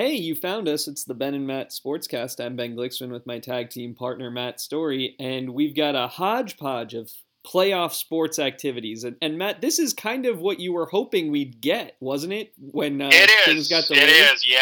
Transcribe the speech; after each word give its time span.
Hey, 0.00 0.14
you 0.14 0.34
found 0.34 0.66
us. 0.66 0.88
It's 0.88 1.04
the 1.04 1.12
Ben 1.12 1.34
and 1.34 1.46
Matt 1.46 1.72
Sportscast. 1.72 2.42
I'm 2.42 2.56
Ben 2.56 2.74
Glicksman 2.74 3.10
with 3.10 3.26
my 3.26 3.38
tag 3.38 3.68
team 3.68 3.94
partner 3.94 4.30
Matt 4.30 4.58
Story, 4.58 5.14
and 5.20 5.52
we've 5.52 5.76
got 5.76 5.94
a 5.94 6.08
hodgepodge 6.08 6.94
of 6.94 7.12
playoff 7.46 7.92
sports 7.92 8.38
activities. 8.38 9.04
And, 9.04 9.16
and 9.20 9.36
Matt, 9.36 9.60
this 9.60 9.78
is 9.78 9.92
kind 9.92 10.24
of 10.24 10.40
what 10.40 10.58
you 10.58 10.72
were 10.72 10.86
hoping 10.86 11.30
we'd 11.30 11.60
get, 11.60 11.98
wasn't 12.00 12.32
it? 12.32 12.54
When 12.56 13.02
uh, 13.02 13.10
it 13.12 13.28
things 13.44 13.68
got 13.68 13.90
It 13.90 13.96
delayed. 13.96 14.32
is. 14.32 14.42
Yeah, 14.42 14.56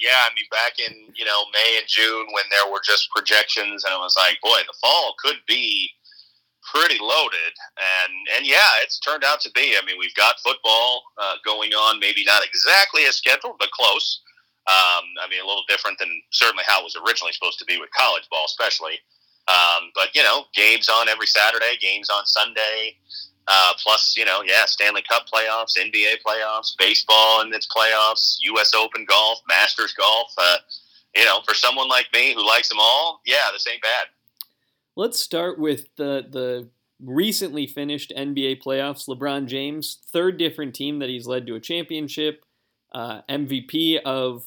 yeah. 0.00 0.14
I 0.14 0.30
mean, 0.36 0.46
back 0.52 0.78
in 0.78 0.94
you 1.16 1.24
know 1.24 1.42
May 1.52 1.78
and 1.80 1.88
June 1.88 2.26
when 2.30 2.44
there 2.52 2.72
were 2.72 2.80
just 2.84 3.10
projections, 3.10 3.82
and 3.82 3.92
it 3.92 3.98
was 3.98 4.14
like, 4.16 4.38
boy, 4.44 4.60
the 4.64 4.78
fall 4.80 5.16
could 5.18 5.42
be 5.48 5.90
pretty 6.72 7.00
loaded. 7.02 7.54
And 8.06 8.12
and 8.36 8.46
yeah, 8.46 8.78
it's 8.80 9.00
turned 9.00 9.24
out 9.24 9.40
to 9.40 9.50
be. 9.56 9.74
I 9.76 9.84
mean, 9.84 9.96
we've 9.98 10.14
got 10.14 10.36
football 10.38 11.02
uh, 11.20 11.34
going 11.44 11.72
on, 11.72 11.98
maybe 11.98 12.22
not 12.24 12.44
exactly 12.46 13.06
as 13.06 13.16
scheduled, 13.16 13.56
but 13.58 13.72
close. 13.72 14.20
Um, 14.66 15.04
I 15.20 15.28
mean, 15.28 15.42
a 15.42 15.46
little 15.46 15.64
different 15.68 15.98
than 15.98 16.08
certainly 16.30 16.64
how 16.66 16.80
it 16.80 16.84
was 16.84 16.96
originally 16.96 17.32
supposed 17.32 17.58
to 17.58 17.66
be 17.66 17.78
with 17.78 17.90
college 17.92 18.24
ball, 18.30 18.44
especially. 18.46 18.98
Um, 19.46 19.90
but 19.94 20.08
you 20.14 20.22
know, 20.22 20.44
games 20.54 20.88
on 20.88 21.08
every 21.08 21.26
Saturday, 21.26 21.76
games 21.80 22.08
on 22.08 22.24
Sunday. 22.24 22.96
Uh, 23.46 23.72
plus, 23.82 24.16
you 24.16 24.24
know, 24.24 24.42
yeah, 24.46 24.64
Stanley 24.64 25.02
Cup 25.02 25.26
playoffs, 25.28 25.76
NBA 25.78 26.22
playoffs, 26.26 26.72
baseball 26.78 27.42
and 27.42 27.54
its 27.54 27.68
playoffs, 27.68 28.36
U.S. 28.40 28.72
Open 28.74 29.04
golf, 29.04 29.40
Masters 29.46 29.92
golf. 29.92 30.32
Uh, 30.38 30.56
you 31.14 31.24
know, 31.24 31.40
for 31.46 31.54
someone 31.54 31.88
like 31.88 32.06
me 32.12 32.32
who 32.32 32.46
likes 32.46 32.68
them 32.68 32.78
all, 32.80 33.20
yeah, 33.26 33.50
this 33.52 33.66
ain't 33.70 33.82
bad. 33.82 34.06
Let's 34.96 35.20
start 35.20 35.58
with 35.58 35.94
the 35.96 36.24
the 36.28 36.68
recently 37.00 37.66
finished 37.66 38.12
NBA 38.16 38.62
playoffs. 38.62 39.06
LeBron 39.08 39.46
James, 39.46 39.98
third 40.10 40.38
different 40.38 40.74
team 40.74 40.98
that 41.00 41.08
he's 41.08 41.26
led 41.26 41.46
to 41.46 41.54
a 41.54 41.60
championship, 41.60 42.44
uh, 42.94 43.20
MVP 43.28 44.00
of 44.04 44.46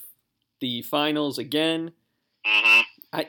the 0.59 0.81
finals 0.83 1.37
again. 1.37 1.91
hmm 2.45 2.81
I, 3.13 3.25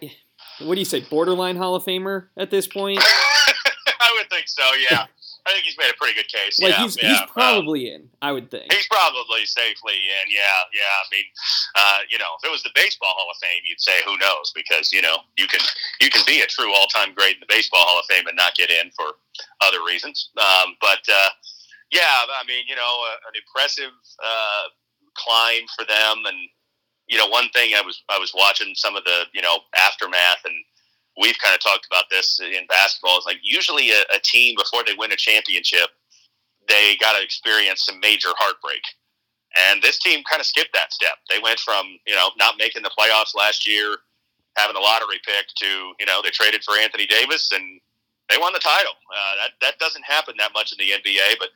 what 0.60 0.74
do 0.74 0.80
you 0.80 0.84
say, 0.84 1.00
borderline 1.00 1.56
Hall 1.56 1.74
of 1.76 1.84
Famer 1.84 2.28
at 2.36 2.50
this 2.50 2.66
point? 2.66 2.98
I 4.00 4.12
would 4.18 4.28
think 4.28 4.48
so. 4.48 4.62
Yeah, 4.90 5.06
I 5.46 5.52
think 5.52 5.64
he's 5.64 5.78
made 5.78 5.90
a 5.90 5.94
pretty 5.96 6.14
good 6.14 6.28
case. 6.28 6.58
Like 6.60 6.72
yeah, 6.72 6.82
he's 6.82 6.96
yeah. 7.00 7.08
he's 7.10 7.20
Um, 7.20 7.28
probably 7.28 7.90
in, 7.92 8.08
I 8.20 8.32
would 8.32 8.50
think. 8.50 8.72
He's 8.72 8.86
probably 8.88 9.46
safely 9.46 9.94
in, 9.94 10.30
yeah, 10.34 10.42
yeah. 10.74 10.82
I 10.82 11.04
mean, 11.14 11.24
uh, 11.76 11.98
you 12.10 12.18
know, 12.18 12.26
if 12.42 12.48
it 12.48 12.50
was 12.50 12.62
the 12.64 12.70
baseball 12.74 13.14
Hall 13.16 13.30
of 13.30 13.36
Fame, 13.40 13.62
you'd 13.64 13.80
say 13.80 14.02
who 14.04 14.18
knows 14.18 14.52
because 14.54 14.92
you 14.92 15.00
know 15.00 15.18
you 15.36 15.46
can 15.46 15.60
you 16.00 16.10
can 16.10 16.22
be 16.26 16.40
a 16.42 16.46
true 16.46 16.72
all 16.74 16.86
time 16.86 17.14
great 17.14 17.34
in 17.34 17.40
the 17.40 17.46
baseball 17.48 17.80
Hall 17.82 17.98
of 18.00 18.06
Fame 18.06 18.26
and 18.26 18.36
not 18.36 18.54
get 18.56 18.70
in 18.70 18.90
for 18.96 19.14
other 19.62 19.84
reasons. 19.86 20.30
Um, 20.36 20.74
but 20.80 21.00
uh, 21.08 21.30
yeah, 21.90 22.02
I 22.34 22.42
mean, 22.46 22.64
you 22.68 22.74
know, 22.76 22.82
uh, 23.14 23.28
an 23.30 23.34
impressive 23.38 23.92
uh, 24.22 24.64
climb 25.16 25.62
for 25.76 25.84
them, 25.86 26.24
and 26.26 26.36
you 27.08 27.18
know, 27.18 27.26
one 27.26 27.48
thing 27.50 27.74
I 27.74 27.82
was 27.82 28.02
I 28.08 28.18
was 28.18 28.32
watching 28.34 28.74
some 28.74 28.96
of 28.96 29.04
the 29.04 29.24
you 29.34 29.42
know 29.42 29.58
aftermath 29.76 30.44
and. 30.44 30.54
We've 31.20 31.34
kind 31.42 31.52
of 31.52 31.58
talked 31.60 31.84
about 31.90 32.04
this 32.12 32.38
in 32.38 32.64
basketball. 32.68 33.16
It's 33.16 33.26
like 33.26 33.40
usually 33.42 33.90
a, 33.90 34.02
a 34.14 34.20
team 34.22 34.54
before 34.56 34.84
they 34.86 34.94
win 34.96 35.10
a 35.10 35.16
championship, 35.16 35.90
they 36.68 36.96
got 37.00 37.18
to 37.18 37.24
experience 37.24 37.84
some 37.84 37.98
major 37.98 38.28
heartbreak. 38.38 38.82
And 39.56 39.82
this 39.82 39.98
team 39.98 40.22
kind 40.30 40.40
of 40.40 40.46
skipped 40.46 40.74
that 40.74 40.92
step. 40.92 41.18
They 41.30 41.40
went 41.42 41.58
from, 41.60 41.86
you 42.06 42.14
know, 42.14 42.30
not 42.38 42.56
making 42.58 42.82
the 42.82 42.90
playoffs 42.96 43.34
last 43.34 43.66
year, 43.66 43.96
having 44.56 44.76
a 44.76 44.80
lottery 44.80 45.20
pick 45.24 45.46
to, 45.56 45.66
you 45.98 46.06
know, 46.06 46.20
they 46.22 46.30
traded 46.30 46.62
for 46.62 46.74
Anthony 46.76 47.06
Davis 47.06 47.50
and 47.52 47.80
they 48.28 48.36
won 48.36 48.52
the 48.52 48.58
title. 48.58 48.92
Uh, 49.10 49.34
that, 49.42 49.52
that 49.62 49.78
doesn't 49.78 50.04
happen 50.04 50.34
that 50.38 50.52
much 50.52 50.72
in 50.72 50.78
the 50.78 50.92
NBA, 50.92 51.38
but, 51.38 51.48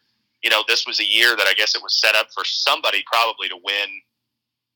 you 0.42 0.50
know, 0.50 0.64
this 0.67 0.86
was 0.86 1.00
a 1.00 1.05
year 1.05 1.36
that 1.36 1.47
I 1.47 1.53
guess 1.55 1.75
it 1.75 1.83
was 1.83 2.00
set 2.00 2.14
up 2.14 2.28
for 2.33 2.45
somebody 2.45 3.05
probably 3.06 3.48
to 3.48 3.56
win, 3.62 3.89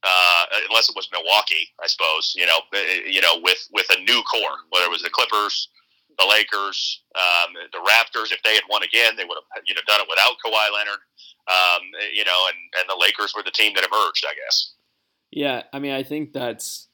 uh, 0.06 0.44
unless 0.70 0.88
it 0.88 0.94
was 0.94 1.08
Milwaukee, 1.12 1.68
I 1.82 1.86
suppose, 1.88 2.32
you 2.36 2.46
know, 2.46 2.58
uh, 2.72 2.78
you 3.10 3.20
know, 3.20 3.40
with, 3.42 3.66
with 3.72 3.86
a 3.90 4.00
new 4.02 4.22
core, 4.22 4.58
whether 4.70 4.86
it 4.86 4.90
was 4.90 5.02
the 5.02 5.10
Clippers, 5.10 5.68
the 6.18 6.26
Lakers, 6.26 7.02
um, 7.14 7.52
the 7.72 7.78
Raptors. 7.78 8.32
If 8.32 8.42
they 8.42 8.54
had 8.54 8.62
won 8.70 8.82
again, 8.82 9.16
they 9.16 9.24
would 9.24 9.36
have 9.54 9.62
you 9.68 9.74
know 9.74 9.82
done 9.86 10.00
it 10.00 10.06
without 10.08 10.36
Kawhi 10.44 10.72
Leonard. 10.72 11.00
Um, 11.48 11.82
you 12.14 12.24
know, 12.24 12.46
and 12.48 12.56
and 12.80 12.88
the 12.88 12.96
Lakers 12.98 13.34
were 13.36 13.42
the 13.42 13.50
team 13.50 13.72
that 13.74 13.84
emerged, 13.84 14.24
I 14.26 14.32
guess. 14.34 14.72
Yeah, 15.30 15.62
I 15.72 15.78
mean, 15.78 15.92
I 15.92 16.02
think 16.02 16.32
that's 16.32 16.88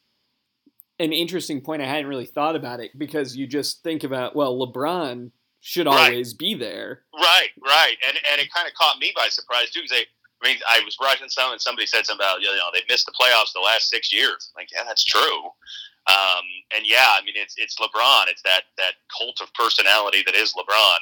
an 0.98 1.12
interesting 1.12 1.60
point. 1.60 1.82
I 1.82 1.86
hadn't 1.86 2.06
really 2.08 2.26
thought 2.26 2.56
about 2.56 2.80
it 2.80 2.90
because 2.98 3.36
you 3.36 3.46
just 3.46 3.82
think 3.82 4.04
about, 4.04 4.34
well, 4.34 4.56
LeBron 4.58 5.30
should 5.60 5.86
Right. 5.86 6.10
always 6.12 6.34
be 6.34 6.54
there. 6.54 7.04
Right, 7.14 7.50
right, 7.64 7.96
and 8.08 8.18
and 8.32 8.40
it 8.40 8.52
kind 8.52 8.66
of 8.66 8.74
caught 8.74 8.98
me 8.98 9.12
by 9.14 9.28
surprise 9.28 9.70
too. 9.70 9.82
Because 9.82 10.04
I 10.42 10.48
mean, 10.48 10.58
I 10.68 10.80
was 10.84 10.96
watching 11.00 11.28
some, 11.28 11.52
and 11.52 11.60
somebody 11.60 11.86
said 11.86 12.04
something 12.04 12.24
about 12.24 12.40
you 12.40 12.48
know 12.48 12.70
they 12.72 12.82
missed 12.88 13.06
the 13.06 13.12
playoffs 13.12 13.52
the 13.54 13.60
last 13.60 13.88
six 13.88 14.12
years. 14.12 14.50
I'm 14.50 14.62
like, 14.62 14.70
yeah, 14.72 14.82
that's 14.86 15.04
true. 15.04 15.44
Um, 16.08 16.44
and 16.76 16.84
yeah, 16.84 17.14
I 17.16 17.22
mean, 17.24 17.34
it's 17.36 17.54
it's 17.56 17.78
LeBron. 17.78 18.24
It's 18.28 18.42
that 18.42 18.62
that 18.78 18.94
cult 19.16 19.40
of 19.40 19.52
personality 19.54 20.22
that 20.26 20.34
is 20.34 20.54
LeBron. 20.54 20.98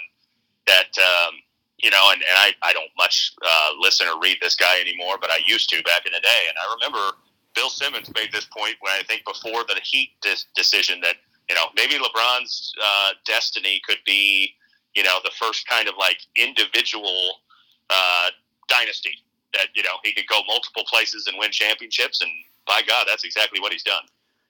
That 0.67 0.93
um, 0.99 1.34
you 1.78 1.91
know, 1.91 2.11
and, 2.12 2.21
and 2.21 2.37
I 2.37 2.53
I 2.62 2.73
don't 2.75 2.91
much 2.99 3.33
uh, 3.43 3.71
listen 3.78 4.09
or 4.09 4.21
read 4.21 4.39
this 4.43 4.56
guy 4.56 4.78
anymore, 4.81 5.17
but 5.21 5.31
I 5.31 5.41
used 5.47 5.71
to 5.71 5.83
back 5.84 6.05
in 6.05 6.12
the 6.12 6.21
day. 6.21 6.43
And 6.49 6.57
I 6.61 6.75
remember 6.75 7.17
Bill 7.55 7.71
Simmons 7.71 8.12
made 8.15 8.31
this 8.33 8.45
point 8.45 8.77
when 8.81 8.93
I 8.93 9.03
think 9.05 9.25
before 9.25 9.65
the 9.65 9.81
Heat 9.83 10.11
dis- 10.21 10.47
decision 10.55 11.01
that 11.01 11.17
you 11.49 11.55
know 11.55 11.65
maybe 11.75 11.95
LeBron's 11.95 12.72
uh, 12.83 13.12
destiny 13.25 13.81
could 13.89 14.01
be 14.05 14.53
you 14.95 15.03
know 15.03 15.19
the 15.25 15.33
first 15.39 15.67
kind 15.67 15.89
of 15.89 15.95
like 15.99 16.19
individual 16.37 17.41
uh, 17.89 18.28
dynasty 18.69 19.17
that 19.55 19.69
you 19.75 19.83
know 19.83 19.91
he 20.05 20.12
could 20.12 20.27
go 20.28 20.41
multiple 20.47 20.84
places 20.87 21.27
and 21.27 21.37
win 21.38 21.50
championships 21.50 22.21
and 22.21 22.31
by 22.66 22.83
God 22.87 23.06
that's 23.09 23.25
exactly 23.25 23.61
what 23.61 23.72
he's 23.72 23.83
done. 23.83 24.03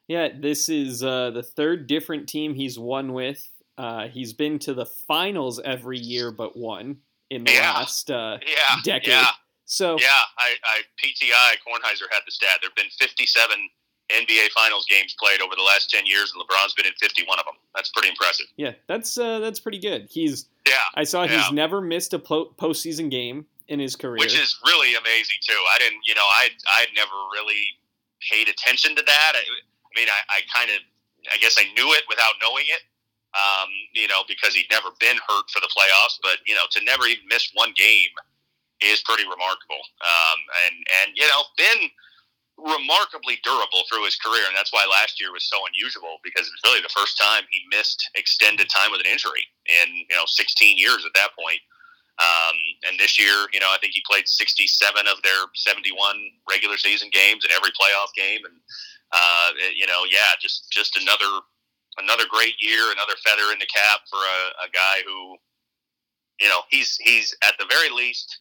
Yeah, 0.09 0.29
this 0.39 0.69
is 0.69 1.05
uh, 1.05 1.31
the 1.31 1.43
third 1.43 1.87
different 1.87 2.29
team 2.29 2.55
he's 2.55 2.79
won 2.79 3.13
with. 3.13 3.49
Uh, 3.79 4.09
he's 4.09 4.33
been 4.33 4.59
to 4.61 4.75
the 4.75 4.85
finals 4.87 5.61
every 5.65 5.99
year 5.99 6.31
but 6.33 6.57
one 6.57 6.97
in 7.31 7.45
the 7.45 7.53
Yeah. 7.53 7.73
last 7.75 8.11
uh, 8.11 8.39
Yeah, 8.47 8.77
decade. 8.85 9.09
yeah, 9.09 9.29
So 9.67 9.97
yeah. 10.01 10.09
I, 10.37 10.55
I 10.65 10.81
PTI 11.03 11.55
Kornheiser 11.67 12.09
had 12.11 12.21
the 12.27 12.33
stat. 12.33 12.59
There've 12.61 12.75
been 12.75 12.91
57 12.99 13.57
NBA 14.11 14.49
Finals 14.51 14.85
games 14.91 15.15
played 15.23 15.41
over 15.41 15.55
the 15.55 15.63
last 15.63 15.89
10 15.91 16.05
years, 16.05 16.33
and 16.35 16.43
LeBron's 16.45 16.75
been 16.75 16.87
in 16.87 16.93
51 17.01 17.39
of 17.39 17.45
them. 17.45 17.55
That's 17.77 17.91
pretty 17.91 18.09
impressive. 18.09 18.47
yeah, 18.57 18.73
that's 18.89 19.17
uh, 19.17 19.39
that's 19.39 19.61
pretty 19.61 19.79
good. 19.79 20.09
He's 20.11 20.47
Yeah, 20.67 20.75
I 20.97 21.05
saw 21.05 21.23
Yeah. 21.23 21.41
he's 21.41 21.53
never 21.53 21.81
missed 21.81 22.13
a 22.13 22.19
po- 22.19 22.53
postseason 22.59 23.09
game 23.11 23.47
in 23.71 23.79
his 23.79 23.95
career. 23.95 24.19
which 24.19 24.35
is 24.35 24.59
really 24.67 24.99
amazing 24.99 25.39
too. 25.47 25.59
I 25.73 25.79
didn't, 25.79 26.03
you 26.05 26.15
know, 26.15 26.27
I 26.27 26.51
I 26.67 26.91
never 26.95 27.15
really 27.33 27.79
paid 28.21 28.51
attention 28.51 28.95
to 28.99 29.03
that. 29.07 29.33
I, 29.39 29.41
I 29.41 29.93
mean, 29.97 30.11
I, 30.11 30.21
I 30.29 30.39
kind 30.53 30.69
of, 30.69 30.83
I 31.33 31.39
guess 31.39 31.57
I 31.57 31.65
knew 31.73 31.89
it 31.95 32.05
without 32.11 32.35
knowing 32.43 32.67
it. 32.69 32.83
Um, 33.31 33.71
you 33.95 34.11
know, 34.11 34.27
because 34.27 34.59
he'd 34.59 34.67
never 34.75 34.91
been 34.99 35.15
hurt 35.23 35.47
for 35.55 35.63
the 35.63 35.71
playoffs, 35.71 36.19
but 36.21 36.43
you 36.45 36.55
know, 36.59 36.67
to 36.75 36.83
never 36.83 37.07
even 37.07 37.23
miss 37.31 37.49
one 37.55 37.71
game 37.79 38.11
is 38.83 39.01
pretty 39.07 39.23
remarkable. 39.23 39.81
Um, 40.03 40.39
and 40.67 40.75
and 40.99 41.09
you 41.15 41.23
know, 41.31 41.47
been 41.55 41.89
remarkably 42.59 43.39
durable 43.47 43.87
through 43.87 44.03
his 44.05 44.19
career, 44.19 44.43
and 44.51 44.57
that's 44.59 44.75
why 44.75 44.83
last 44.91 45.23
year 45.23 45.31
was 45.31 45.47
so 45.47 45.63
unusual 45.71 46.19
because 46.27 46.51
it 46.51 46.53
was 46.59 46.65
really 46.67 46.83
the 46.83 46.91
first 46.91 47.15
time 47.17 47.47
he 47.55 47.63
missed 47.71 48.03
extended 48.19 48.69
time 48.69 48.91
with 48.91 48.99
an 48.99 49.07
injury 49.07 49.47
in 49.71 49.95
you 50.11 50.17
know 50.19 50.27
16 50.27 50.75
years 50.75 51.07
at 51.07 51.15
that 51.15 51.31
point. 51.39 51.63
Um, 52.21 52.57
and 52.85 53.01
this 53.01 53.19
year, 53.19 53.49
you 53.53 53.61
know, 53.61 53.73
I 53.73 53.79
think 53.81 53.95
he 53.95 54.03
played 54.05 54.29
67 54.29 54.69
of 55.09 55.23
their 55.23 55.49
71 55.55 55.97
regular 56.49 56.77
season 56.77 57.09
games 57.13 57.45
and 57.45 57.53
every 57.53 57.71
playoff 57.73 58.13
game, 58.17 58.45
and 58.45 58.57
uh, 59.13 59.51
you 59.75 59.87
know, 59.87 60.05
yeah, 60.11 60.37
just 60.41 60.71
just 60.71 61.01
another 61.01 61.41
another 61.99 62.25
great 62.29 62.55
year, 62.61 62.93
another 62.93 63.17
feather 63.25 63.53
in 63.53 63.59
the 63.59 63.67
cap 63.67 64.01
for 64.09 64.21
a, 64.21 64.67
a 64.67 64.71
guy 64.71 65.01
who, 65.07 65.37
you 66.41 66.49
know, 66.49 66.61
he's 66.69 66.97
he's 67.01 67.35
at 67.43 67.55
the 67.59 67.67
very 67.69 67.91
least 67.91 68.41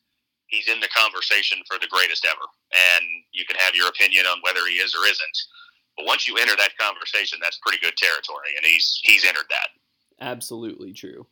he's 0.50 0.68
in 0.68 0.80
the 0.80 0.90
conversation 0.96 1.60
for 1.66 1.80
the 1.80 1.88
greatest 1.88 2.26
ever, 2.26 2.46
and 2.74 3.06
you 3.32 3.46
can 3.46 3.56
have 3.58 3.76
your 3.76 3.88
opinion 3.88 4.26
on 4.26 4.40
whether 4.42 4.66
he 4.68 4.76
is 4.76 4.94
or 4.94 5.06
isn't. 5.06 5.38
But 5.96 6.06
once 6.06 6.28
you 6.28 6.38
enter 6.38 6.56
that 6.58 6.78
conversation, 6.78 7.40
that's 7.42 7.60
pretty 7.64 7.80
good 7.80 7.96
territory, 7.96 8.58
and 8.58 8.66
he's 8.66 9.00
he's 9.04 9.26
entered 9.26 9.50
that. 9.50 9.70
Absolutely 10.20 10.94
true. 10.94 11.26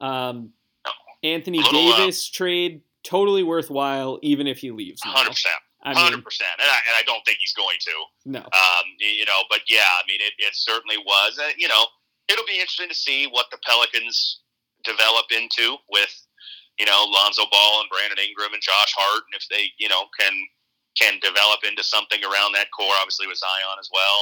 Um. 0.00 0.52
Anthony 1.22 1.58
Little, 1.58 1.88
uh, 1.88 1.96
Davis 1.98 2.28
trade 2.28 2.82
totally 3.02 3.42
worthwhile, 3.42 4.18
even 4.22 4.46
if 4.46 4.58
he 4.58 4.70
leaves. 4.70 5.02
Hundred 5.02 5.30
percent, 5.30 5.56
Hundred 5.82 6.24
percent, 6.24 6.50
and 6.58 6.68
I, 6.68 6.78
and 6.88 6.94
I 6.96 7.02
don't 7.06 7.24
think 7.24 7.38
he's 7.40 7.54
going 7.54 7.76
to. 7.80 7.94
no. 8.26 8.40
Um, 8.40 8.86
you 8.98 9.24
know, 9.24 9.42
but 9.48 9.60
yeah, 9.68 9.86
I 9.86 10.02
mean, 10.06 10.20
it, 10.20 10.34
it 10.38 10.54
certainly 10.54 10.98
was. 10.98 11.38
Uh, 11.38 11.50
you 11.56 11.68
know, 11.68 11.86
it'll 12.28 12.46
be 12.46 12.58
interesting 12.60 12.88
to 12.88 12.94
see 12.94 13.26
what 13.26 13.46
the 13.50 13.58
Pelicans 13.64 14.40
develop 14.84 15.26
into 15.30 15.76
with, 15.90 16.12
you 16.78 16.86
know, 16.86 17.04
Lonzo 17.08 17.42
Ball 17.50 17.80
and 17.80 17.90
Brandon 17.90 18.18
Ingram 18.18 18.52
and 18.52 18.62
Josh 18.62 18.94
Hart, 18.96 19.24
and 19.26 19.34
if 19.34 19.46
they, 19.50 19.70
you 19.78 19.88
know, 19.88 20.06
can 20.18 20.34
can 20.98 21.18
develop 21.22 21.60
into 21.66 21.82
something 21.82 22.22
around 22.22 22.52
that 22.54 22.68
core. 22.74 22.94
Obviously, 23.00 23.26
with 23.26 23.38
Zion 23.38 23.78
as 23.80 23.88
well. 23.92 24.18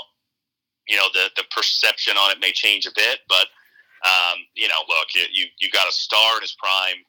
You 0.88 0.96
know, 0.96 1.08
the 1.12 1.30
the 1.36 1.44
perception 1.50 2.16
on 2.16 2.30
it 2.30 2.38
may 2.40 2.52
change 2.52 2.86
a 2.86 2.92
bit, 2.94 3.20
but 3.28 3.48
um, 4.06 4.38
you 4.54 4.68
know, 4.68 4.78
look, 4.88 5.08
you 5.14 5.24
you, 5.32 5.46
you 5.60 5.68
got 5.70 5.88
a 5.88 5.92
star 5.92 6.36
in 6.36 6.42
his 6.42 6.54
prime 6.62 7.02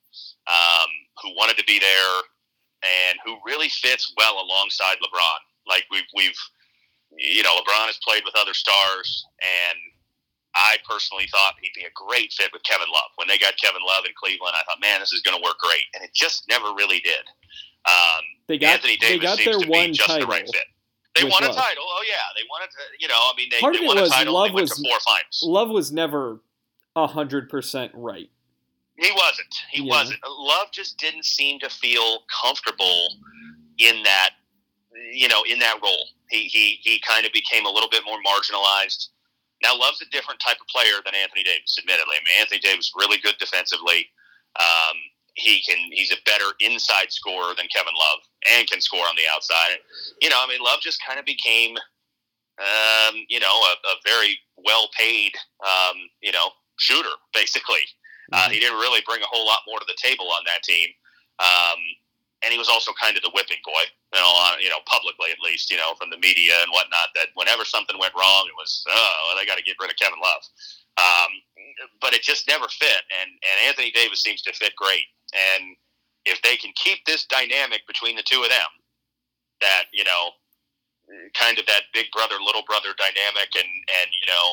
um, 0.47 0.89
who 1.21 1.29
wanted 1.37 1.57
to 1.57 1.63
be 1.65 1.77
there 1.79 2.15
and 2.83 3.17
who 3.25 3.37
really 3.45 3.69
fits 3.69 4.13
well 4.17 4.41
alongside 4.41 4.97
LeBron. 4.97 5.39
Like 5.67 5.85
we've 5.91 6.09
we've 6.15 6.37
you 7.17 7.43
know, 7.43 7.55
LeBron 7.55 7.87
has 7.87 7.97
played 8.07 8.23
with 8.25 8.35
other 8.35 8.53
stars, 8.53 9.25
and 9.41 9.77
I 10.55 10.75
personally 10.87 11.25
thought 11.31 11.53
he'd 11.61 11.71
be 11.73 11.85
a 11.85 11.93
great 11.95 12.33
fit 12.33 12.51
with 12.51 12.63
Kevin 12.63 12.87
Love. 12.93 13.09
When 13.15 13.27
they 13.27 13.37
got 13.37 13.53
Kevin 13.63 13.81
Love 13.85 14.05
in 14.05 14.11
Cleveland, 14.19 14.55
I 14.59 14.63
thought, 14.65 14.81
man, 14.81 14.99
this 14.99 15.13
is 15.13 15.21
going 15.21 15.37
to 15.37 15.43
work 15.43 15.57
great, 15.59 15.85
and 15.95 16.03
it 16.03 16.11
just 16.13 16.43
never 16.49 16.73
really 16.75 16.99
did. 16.99 17.23
Um, 17.87 18.23
They 18.47 18.57
got 18.57 18.73
Anthony 18.75 18.97
Davis 18.97 19.17
they 19.17 19.23
got 19.23 19.37
seems 19.37 19.57
their 19.57 19.65
to 19.65 19.71
one 19.71 19.87
be 19.87 19.91
just 19.93 20.09
title. 20.09 20.27
the 20.27 20.31
right 20.31 20.45
fit. 20.45 20.65
They 21.15 21.23
won 21.23 21.43
a 21.43 21.47
Love. 21.47 21.55
title. 21.55 21.83
Oh 21.87 22.03
yeah, 22.07 22.21
they 22.35 22.43
wanted 22.51 22.69
to. 22.71 22.83
You 22.99 23.07
know, 23.07 23.15
I 23.17 23.31
mean, 23.37 23.47
they, 23.49 23.59
Part 23.59 23.73
they 23.73 23.79
of 23.79 23.83
it 23.85 23.87
won 23.87 23.97
a 23.97 24.07
title. 24.09 24.33
Love 24.33 24.53
was- 24.53 24.73
four 24.73 24.99
finals. 25.05 25.39
Love 25.43 25.69
was 25.69 25.91
never 25.91 26.41
hundred 27.05 27.49
percent 27.49 27.91
right. 27.93 28.29
He 28.97 29.11
wasn't. 29.11 29.53
He 29.71 29.83
Yeah. 29.83 29.89
wasn't. 29.91 30.19
Love 30.27 30.71
just 30.71 30.97
didn't 30.97 31.25
seem 31.25 31.59
to 31.59 31.69
feel 31.69 32.23
comfortable 32.41 33.09
in 33.77 34.01
that, 34.03 34.31
you 35.11 35.27
know, 35.27 35.43
in 35.43 35.59
that 35.59 35.79
role. 35.83 36.09
He 36.29 36.45
he 36.45 36.79
he 36.81 36.99
kind 37.07 37.25
of 37.25 37.31
became 37.31 37.65
a 37.65 37.69
little 37.69 37.89
bit 37.89 38.03
more 38.05 38.17
marginalized. 38.25 39.09
Now, 39.63 39.75
Love's 39.75 40.01
a 40.01 40.09
different 40.09 40.39
type 40.39 40.57
of 40.61 40.67
player 40.67 41.01
than 41.05 41.15
Anthony 41.15 41.43
Davis. 41.43 41.77
Admittedly, 41.79 42.15
I 42.15 42.23
mean, 42.25 42.39
Anthony 42.39 42.59
Davis 42.59 42.87
is 42.87 42.93
really 42.95 43.17
good 43.17 43.35
defensively. 43.39 44.07
Um, 44.59 44.97
he 45.35 45.61
can. 45.61 45.77
He's 45.91 46.11
a 46.11 46.17
better 46.25 46.45
inside 46.59 47.11
scorer 47.11 47.53
than 47.55 47.67
Kevin 47.73 47.93
Love, 47.97 48.19
and 48.51 48.67
can 48.67 48.81
score 48.81 49.05
on 49.05 49.15
the 49.15 49.23
outside. 49.31 49.77
You 50.21 50.29
know, 50.29 50.37
I 50.43 50.47
mean, 50.47 50.61
Love 50.61 50.79
just 50.81 50.99
kind 51.05 51.19
of 51.19 51.25
became, 51.25 51.75
um, 52.57 53.15
you 53.29 53.39
know, 53.39 53.45
a, 53.47 53.73
a 53.87 53.95
very 54.05 54.37
well 54.57 54.89
paid, 54.97 55.33
um, 55.63 55.97
you 56.21 56.31
know, 56.31 56.49
shooter 56.77 57.13
basically. 57.33 57.83
Uh, 58.33 58.49
he 58.49 58.59
didn't 58.59 58.79
really 58.79 58.99
bring 59.07 59.21
a 59.23 59.29
whole 59.31 59.47
lot 59.47 59.63
more 59.67 59.79
to 59.79 59.87
the 59.87 59.95
table 59.95 60.27
on 60.35 60.43
that 60.43 60.59
team. 60.63 60.89
Um, 61.39 61.79
and 62.43 62.51
he 62.51 62.59
was 62.59 62.69
also 62.69 62.91
kind 62.99 63.15
of 63.15 63.23
the 63.23 63.31
whipping 63.33 63.61
boy, 63.63 63.83
you 64.13 64.19
know, 64.19 64.27
on, 64.27 64.59
you 64.61 64.69
know, 64.69 64.83
publicly 64.85 65.31
at 65.31 65.41
least, 65.41 65.71
you 65.71 65.77
know, 65.77 65.95
from 65.95 66.11
the 66.11 66.19
media 66.19 66.53
and 66.61 66.69
whatnot. 66.69 67.09
That 67.15 67.33
whenever 67.33 67.65
something 67.65 67.97
went 67.97 68.13
wrong, 68.13 68.45
it 68.45 68.57
was, 68.59 68.83
oh, 68.91 69.33
they 69.39 69.47
got 69.47 69.57
to 69.57 69.63
get 69.63 69.79
rid 69.79 69.89
of 69.89 69.97
Kevin 69.97 70.19
Love. 70.21 70.43
Um, 70.97 71.31
but 72.01 72.13
it 72.13 72.21
just 72.21 72.47
never 72.47 72.67
fit, 72.67 73.03
and 73.21 73.29
and 73.29 73.57
Anthony 73.69 73.91
Davis 73.91 74.21
seems 74.21 74.41
to 74.43 74.53
fit 74.53 74.73
great. 74.75 75.05
And 75.29 75.75
if 76.25 76.41
they 76.41 76.57
can 76.57 76.73
keep 76.73 77.05
this 77.05 77.25
dynamic 77.25 77.85
between 77.85 78.15
the 78.15 78.25
two 78.25 78.41
of 78.41 78.49
them, 78.49 78.71
that 79.61 79.85
you 79.93 80.03
know, 80.03 80.33
kind 81.37 81.59
of 81.59 81.65
that 81.67 81.93
big 81.93 82.07
brother 82.11 82.35
little 82.41 82.63
brother 82.65 82.97
dynamic, 82.97 83.49
and 83.53 83.69
and 84.01 84.09
you 84.09 84.25
know, 84.25 84.47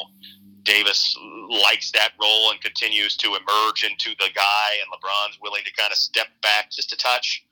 Davis 0.65 1.17
likes 1.49 1.91
that 1.93 2.11
role 2.21 2.51
and 2.51 2.61
continues 2.61 3.17
to 3.19 3.29
emerge 3.29 3.85
into 3.85 4.11
the 4.19 4.31
guy, 4.35 4.69
and 4.81 4.89
LeBron's 4.93 5.39
willing 5.41 5.63
to 5.65 5.73
kind 5.73 5.93
of 5.93 5.99
step 5.99 6.27
back 6.43 6.71
just 6.71 6.93
a 6.93 6.97
touch. 6.97 7.45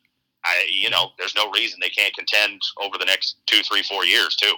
I, 0.44 0.67
you 0.70 0.91
know, 0.91 1.11
there's 1.19 1.35
no 1.37 1.50
reason 1.50 1.79
they 1.81 1.88
can't 1.88 2.14
contend 2.14 2.61
over 2.82 2.99
the 2.99 3.05
next 3.05 3.37
two, 3.47 3.62
three, 3.62 3.82
four 3.82 4.05
years 4.05 4.35
too. 4.35 4.55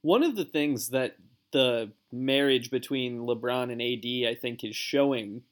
One 0.00 0.24
of 0.24 0.34
the 0.34 0.44
things 0.44 0.88
that 0.88 1.16
the 1.52 1.92
marriage 2.10 2.70
between 2.70 3.20
LeBron 3.20 3.70
and 3.70 3.80
AD 3.80 4.28
I 4.30 4.34
think 4.34 4.64
is 4.64 4.74
showing 4.74 5.42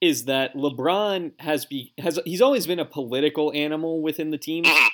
is 0.00 0.24
that 0.24 0.54
LeBron 0.54 1.32
has 1.38 1.66
be 1.66 1.92
has 1.98 2.18
he's 2.24 2.40
always 2.42 2.66
been 2.66 2.80
a 2.80 2.84
political 2.84 3.52
animal 3.54 4.02
within 4.02 4.30
the 4.30 4.38
team, 4.38 4.64
Mhm. 4.64 4.88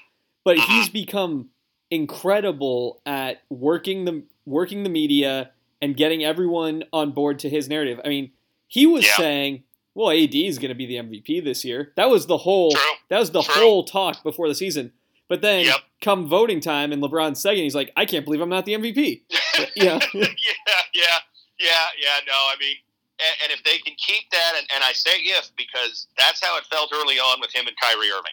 but 0.44 0.58
he's 0.58 0.88
become 0.88 1.50
incredible 1.90 3.00
at 3.06 3.42
working 3.48 4.04
the 4.04 4.24
working 4.44 4.82
the 4.82 4.90
media 4.90 5.52
and 5.82 5.96
getting 5.96 6.24
everyone 6.24 6.84
on 6.92 7.10
board 7.10 7.38
to 7.40 7.50
his 7.50 7.68
narrative. 7.68 8.00
I 8.04 8.08
mean, 8.08 8.30
he 8.68 8.86
was 8.86 9.04
Yeah. 9.04 9.16
saying, 9.16 9.64
"Well, 9.94 10.10
AD 10.10 10.34
is 10.46 10.58
going 10.58 10.70
to 10.70 10.74
be 10.74 10.86
the 10.86 10.96
MVP 10.96 11.40
this 11.40 11.64
year." 11.64 11.92
That 11.96 12.08
was 12.08 12.26
the 12.26 12.38
whole 12.38 12.70
True. 12.72 12.92
that 13.08 13.18
was 13.18 13.32
the 13.32 13.42
True. 13.42 13.54
whole 13.54 13.84
talk 13.84 14.22
before 14.22 14.48
the 14.48 14.54
season. 14.54 14.92
But 15.28 15.42
then 15.42 15.64
Yep. 15.66 15.80
come 16.00 16.28
voting 16.28 16.60
time 16.60 16.92
and 16.92 17.02
LeBron's 17.02 17.40
second, 17.40 17.62
he's 17.64 17.74
like, 17.74 17.92
"I 17.96 18.06
can't 18.06 18.24
believe 18.24 18.40
I'm 18.40 18.48
not 18.48 18.64
the 18.64 18.74
MVP." 18.74 19.22
Yeah. 19.76 19.98
yeah, 20.14 20.28
yeah, 20.94 21.18
yeah, 21.60 21.86
yeah. 22.00 22.18
No, 22.26 22.32
I 22.32 22.56
mean, 22.58 22.76
and, 23.20 23.34
and 23.44 23.52
if 23.52 23.62
they 23.64 23.78
can 23.78 23.94
keep 23.96 24.30
that, 24.30 24.54
and, 24.58 24.66
and 24.74 24.82
I 24.84 24.92
say 24.92 25.10
if 25.18 25.50
because 25.56 26.06
that's 26.16 26.42
how 26.42 26.56
it 26.58 26.64
felt 26.66 26.90
early 26.92 27.18
on 27.18 27.40
with 27.40 27.52
him 27.54 27.66
and 27.66 27.76
Kyrie 27.76 28.10
Irving. 28.10 28.32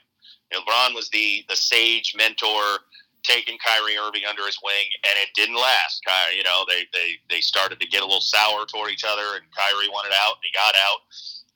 You 0.52 0.58
know, 0.60 0.64
LeBron 0.66 0.96
was 0.96 1.10
the 1.10 1.44
the 1.50 1.56
sage 1.56 2.14
mentor, 2.16 2.80
taking 3.24 3.58
Kyrie 3.60 3.98
Irving 3.98 4.24
under 4.30 4.46
his 4.46 4.58
wing, 4.64 4.88
and 5.04 5.16
it 5.22 5.30
didn't 5.36 5.56
last. 5.56 6.04
Ky- 6.06 6.38
You 6.38 6.44
know, 6.44 6.66
they 6.68 6.86
they 6.94 7.16
they 7.30 7.42
started 7.42 7.80
to 7.80 7.88
get 7.88 8.02
a 8.02 8.06
little 8.06 8.22
sour 8.22 8.66
toward 8.66 8.92
each 8.92 9.06
other, 9.08 9.36
and 9.36 9.44
Kyrie 9.56 9.90
wanted 9.90 10.14
out, 10.24 10.38
and 10.38 10.44
he 10.46 10.52
got 10.54 10.76
out. 10.76 11.02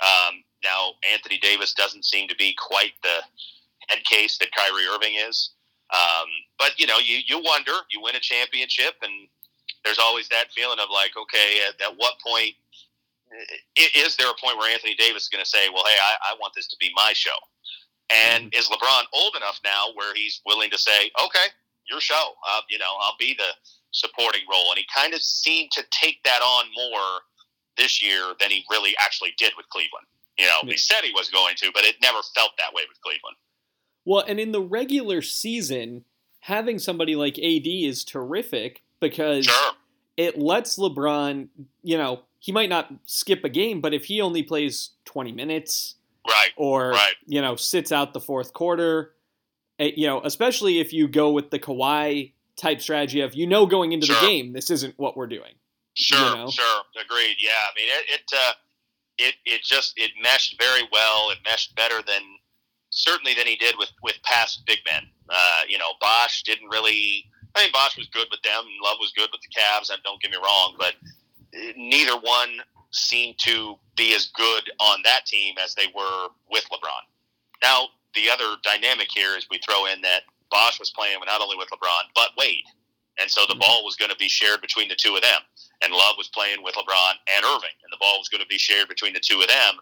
Um, 0.03 0.43
now 0.63 0.93
Anthony 1.11 1.39
Davis 1.39 1.73
doesn't 1.73 2.05
seem 2.05 2.27
to 2.27 2.35
be 2.35 2.55
quite 2.57 2.93
the 3.03 3.21
head 3.89 4.03
case 4.05 4.37
that 4.39 4.49
Kyrie 4.51 4.87
Irving 4.93 5.15
is. 5.15 5.51
Um, 5.93 6.27
but 6.59 6.79
you 6.79 6.87
know, 6.87 6.99
you 6.99 7.19
you 7.27 7.39
wonder. 7.39 7.73
You 7.91 8.01
win 8.01 8.15
a 8.15 8.19
championship, 8.19 8.95
and 9.01 9.27
there's 9.85 9.99
always 9.99 10.29
that 10.29 10.51
feeling 10.55 10.79
of 10.79 10.89
like, 10.93 11.11
okay, 11.17 11.59
at, 11.67 11.81
at 11.81 11.93
what 11.97 12.15
point 12.25 12.53
is 13.95 14.15
there 14.17 14.29
a 14.29 14.33
point 14.41 14.57
where 14.57 14.71
Anthony 14.71 14.95
Davis 14.95 15.23
is 15.23 15.29
going 15.29 15.43
to 15.43 15.49
say, 15.49 15.69
well, 15.73 15.83
hey, 15.85 15.97
I, 16.01 16.31
I 16.33 16.35
want 16.39 16.53
this 16.55 16.67
to 16.67 16.77
be 16.79 16.91
my 16.95 17.13
show? 17.13 17.35
And 18.09 18.53
is 18.53 18.67
LeBron 18.67 19.03
old 19.13 19.35
enough 19.35 19.59
now 19.63 19.87
where 19.95 20.13
he's 20.13 20.41
willing 20.45 20.69
to 20.71 20.77
say, 20.77 21.09
okay, 21.25 21.47
your 21.89 21.99
show, 22.01 22.33
uh, 22.47 22.61
you 22.69 22.77
know, 22.77 22.93
I'll 23.01 23.15
be 23.19 23.33
the 23.37 23.49
supporting 23.91 24.41
role? 24.49 24.69
And 24.69 24.77
he 24.77 24.85
kind 24.95 25.13
of 25.13 25.21
seemed 25.21 25.71
to 25.71 25.83
take 25.91 26.21
that 26.23 26.41
on 26.41 26.65
more 26.75 27.21
this 27.77 28.01
year 28.03 28.33
than 28.39 28.51
he 28.51 28.63
really 28.69 28.93
actually 29.03 29.33
did 29.37 29.53
with 29.57 29.67
Cleveland. 29.69 30.05
You 30.37 30.45
know, 30.45 30.57
Yeah. 30.63 30.71
he 30.71 30.77
said 30.77 31.03
he 31.03 31.11
was 31.11 31.29
going 31.29 31.55
to, 31.57 31.71
but 31.73 31.83
it 31.85 31.95
never 32.01 32.19
felt 32.35 32.51
that 32.57 32.73
way 32.73 32.83
with 32.87 32.99
Cleveland. 33.01 33.37
Well, 34.05 34.23
and 34.27 34.39
in 34.39 34.51
the 34.51 34.61
regular 34.61 35.21
season, 35.21 36.05
having 36.41 36.77
somebody 36.79 37.15
like 37.15 37.37
AD 37.39 37.65
is 37.85 38.03
terrific 38.03 38.83
because 38.99 39.45
Sure. 39.45 39.71
it 40.17 40.37
lets 40.37 40.77
LeBron, 40.77 41.47
you 41.83 41.97
know, 41.97 42.23
he 42.39 42.51
might 42.51 42.69
not 42.69 42.91
skip 43.05 43.43
a 43.45 43.49
game, 43.49 43.79
but 43.79 43.93
if 43.93 44.05
he 44.05 44.19
only 44.19 44.43
plays 44.43 44.91
20 45.05 45.31
minutes 45.31 45.95
Right. 46.27 46.51
or, 46.55 46.91
Right. 46.91 47.15
you 47.25 47.41
know, 47.41 47.55
sits 47.55 47.91
out 47.91 48.13
the 48.13 48.19
fourth 48.21 48.53
quarter, 48.53 49.15
eh, 49.79 49.91
you 49.95 50.07
know, 50.07 50.21
especially 50.23 50.79
if 50.79 50.93
you 50.93 51.07
go 51.07 51.31
with 51.31 51.49
the 51.51 51.59
Kawhi 51.59 52.33
type 52.55 52.81
strategy 52.81 53.21
of, 53.21 53.33
you 53.35 53.45
know, 53.47 53.65
going 53.65 53.91
into 53.91 54.07
the 54.07 54.17
game, 54.21 54.53
this 54.53 54.69
isn't 54.69 54.97
what 54.97 55.17
we're 55.17 55.27
doing. 55.27 55.53
Sure, 55.95 56.17
you 56.29 56.35
know? 56.35 56.49
sure, 56.49 56.81
agreed. 57.03 57.35
Yeah, 57.39 57.51
I 57.51 57.71
mean 57.75 57.87
it. 57.89 58.19
It, 58.19 58.21
uh, 58.35 58.51
it 59.19 59.35
it 59.45 59.61
just 59.63 59.93
it 59.95 60.11
meshed 60.23 60.55
very 60.59 60.81
well. 60.91 61.29
It 61.29 61.37
meshed 61.45 61.75
better 61.75 62.01
than 62.01 62.21
certainly 62.89 63.33
than 63.35 63.45
he 63.45 63.55
did 63.55 63.75
with 63.77 63.91
with 64.01 64.15
past 64.23 64.63
big 64.65 64.79
men. 64.91 65.03
Uh, 65.29 65.61
you 65.69 65.77
know, 65.77 65.91
Bosh 66.01 66.41
didn't 66.43 66.69
really. 66.69 67.25
I 67.55 67.61
mean, 67.63 67.71
Bosh 67.71 67.95
was 67.95 68.07
good 68.07 68.27
with 68.31 68.41
them, 68.41 68.61
and 68.65 68.73
Love 68.83 68.97
was 68.99 69.11
good 69.15 69.29
with 69.31 69.41
the 69.41 69.49
Cavs. 69.49 69.91
And 69.91 70.01
don't 70.03 70.19
get 70.19 70.31
me 70.31 70.37
wrong, 70.37 70.75
but 70.79 70.95
uh, 71.55 71.73
neither 71.77 72.17
one 72.17 72.49
seemed 72.93 73.37
to 73.39 73.75
be 73.95 74.15
as 74.15 74.27
good 74.35 74.71
on 74.79 74.99
that 75.03 75.25
team 75.25 75.55
as 75.63 75.75
they 75.75 75.87
were 75.95 76.27
with 76.49 76.63
LeBron. 76.71 77.03
Now, 77.61 77.87
the 78.15 78.29
other 78.29 78.55
dynamic 78.63 79.07
here 79.13 79.35
is 79.35 79.47
we 79.49 79.59
throw 79.59 79.85
in 79.85 80.01
that 80.01 80.23
Bosh 80.49 80.79
was 80.79 80.91
playing 80.91 81.17
not 81.25 81.41
only 81.41 81.57
with 81.57 81.69
LeBron 81.69 82.09
but 82.15 82.29
Wade, 82.37 82.65
and 83.19 83.29
so 83.29 83.45
the 83.47 83.55
Mhm. 83.55 83.59
ball 83.59 83.83
was 83.83 83.95
going 83.95 84.11
to 84.11 84.17
be 84.17 84.29
shared 84.29 84.61
between 84.61 84.87
the 84.87 84.95
two 84.95 85.15
of 85.15 85.21
them 85.21 85.41
and 85.83 85.91
Love 85.93 86.15
was 86.17 86.29
playing 86.29 86.63
with 86.63 86.75
LeBron 86.75 87.13
and 87.35 87.45
Irving, 87.45 87.75
and 87.83 87.91
the 87.91 87.97
ball 87.99 88.17
was 88.17 88.29
going 88.29 88.41
to 88.41 88.47
be 88.47 88.57
shared 88.57 88.87
between 88.87 89.13
the 89.13 89.19
two 89.19 89.41
of 89.41 89.47
them. 89.47 89.79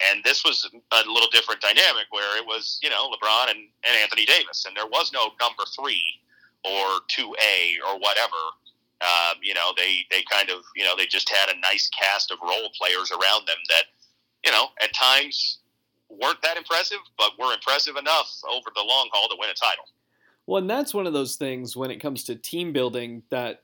And 0.00 0.24
this 0.24 0.44
was 0.44 0.68
a 0.92 0.96
little 1.06 1.28
different 1.30 1.60
dynamic 1.60 2.06
where 2.10 2.36
it 2.36 2.44
was, 2.44 2.80
you 2.82 2.90
know, 2.90 3.08
LeBron 3.10 3.50
and, 3.50 3.68
and 3.86 3.96
Anthony 4.02 4.24
Davis, 4.26 4.64
and 4.66 4.76
there 4.76 4.86
was 4.86 5.12
no 5.12 5.30
number 5.40 5.62
three 5.76 6.02
or 6.64 7.00
two 7.08 7.34
A 7.40 7.76
or 7.86 7.98
whatever. 7.98 8.36
Um, 9.02 9.38
you 9.42 9.54
know, 9.54 9.72
they 9.76 10.04
they 10.10 10.22
kind 10.30 10.50
of, 10.50 10.62
you 10.76 10.84
know, 10.84 10.94
they 10.96 11.06
just 11.06 11.28
had 11.28 11.48
a 11.54 11.58
nice 11.60 11.88
cast 11.90 12.30
of 12.30 12.38
role 12.42 12.70
players 12.78 13.10
around 13.10 13.46
them 13.46 13.56
that, 13.68 13.84
you 14.44 14.50
know, 14.52 14.66
at 14.82 14.92
times 14.94 15.58
weren't 16.08 16.42
that 16.42 16.56
impressive, 16.56 16.98
but 17.16 17.32
were 17.38 17.52
impressive 17.54 17.96
enough 17.96 18.30
over 18.50 18.68
the 18.74 18.82
long 18.82 19.08
haul 19.12 19.28
to 19.28 19.36
win 19.38 19.48
a 19.48 19.54
title. 19.54 19.84
Well, 20.46 20.60
and 20.60 20.68
that's 20.68 20.92
one 20.92 21.06
of 21.06 21.12
those 21.12 21.36
things 21.36 21.76
when 21.76 21.90
it 21.90 21.98
comes 22.00 22.24
to 22.24 22.34
team 22.34 22.72
building 22.72 23.22
that 23.30 23.62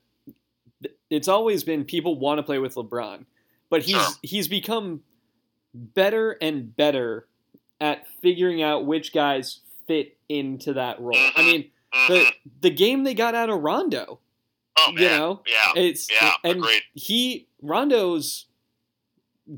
it's 1.11 1.29
always 1.29 1.65
been 1.65 1.85
people 1.85 2.19
want 2.19 2.39
to 2.39 2.43
play 2.43 2.59
with 2.59 2.75
LeBron, 2.75 3.25
but 3.71 3.83
he's 3.83 3.95
Sure. 3.97 4.13
he's 4.23 4.49
become 4.49 5.03
better 5.75 6.33
and 6.41 6.75
better 6.77 7.27
at 7.81 8.07
figuring 8.23 8.63
out 8.63 8.87
which 8.87 9.13
guys 9.13 9.61
fit 9.87 10.17
into 10.29 10.73
that 10.75 11.01
role. 11.01 11.17
I 11.19 11.43
Mhm. 11.43 11.45
mean, 11.45 11.71
the 12.09 12.33
the 12.61 12.71
game 12.71 13.05
they 13.05 13.15
got 13.15 13.35
out 13.35 13.51
of 13.51 13.61
Rondo, 13.61 14.21
oh 14.79 14.93
man, 14.93 15.03
you 15.03 15.09
know, 15.09 15.43
yeah, 15.47 15.83
it's 15.83 16.09
yeah, 16.11 16.33
and 16.45 16.59
agreed. 16.59 16.83
he 16.95 17.47
Rondo's 17.63 18.47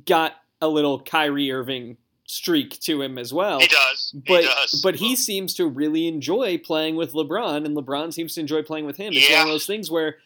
got 0.07 0.35
a 0.61 0.69
little 0.69 1.01
Kyrie 1.01 1.51
Irving 1.53 1.97
streak 2.27 2.79
to 2.81 3.01
him 3.01 3.17
as 3.19 3.33
well. 3.33 3.61
He 3.61 3.69
does, 3.69 4.11
he 4.13 4.21
But 4.27 4.43
does. 4.45 4.81
but 4.83 4.97
he 4.97 5.17
seems 5.17 5.55
to 5.55 5.67
really 5.67 6.07
enjoy 6.09 6.59
playing 6.59 6.97
with 6.97 7.13
LeBron, 7.13 7.65
and 7.65 7.77
LeBron 7.77 8.13
seems 8.13 8.35
to 8.35 8.41
enjoy 8.41 8.63
playing 8.63 8.85
with 8.87 8.97
him. 8.97 9.13
It's 9.15 9.31
one 9.31 9.43
of 9.43 9.49
those 9.49 9.67
things 9.67 9.91
where, 9.91 10.17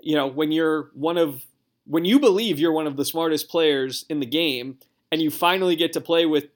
you 0.00 0.16
know, 0.16 0.26
when 0.26 0.50
you're 0.52 0.90
one 0.94 1.16
of 1.18 1.42
when 1.86 2.04
you 2.04 2.18
believe 2.18 2.58
you're 2.58 2.72
one 2.72 2.86
of 2.86 2.96
the 2.96 3.04
smartest 3.04 3.48
players 3.48 4.04
in 4.08 4.18
the 4.20 4.26
game, 4.26 4.78
and 5.12 5.20
you 5.22 5.30
finally 5.30 5.76
get 5.76 5.92
to 5.92 6.00
play 6.00 6.26
with 6.26 6.46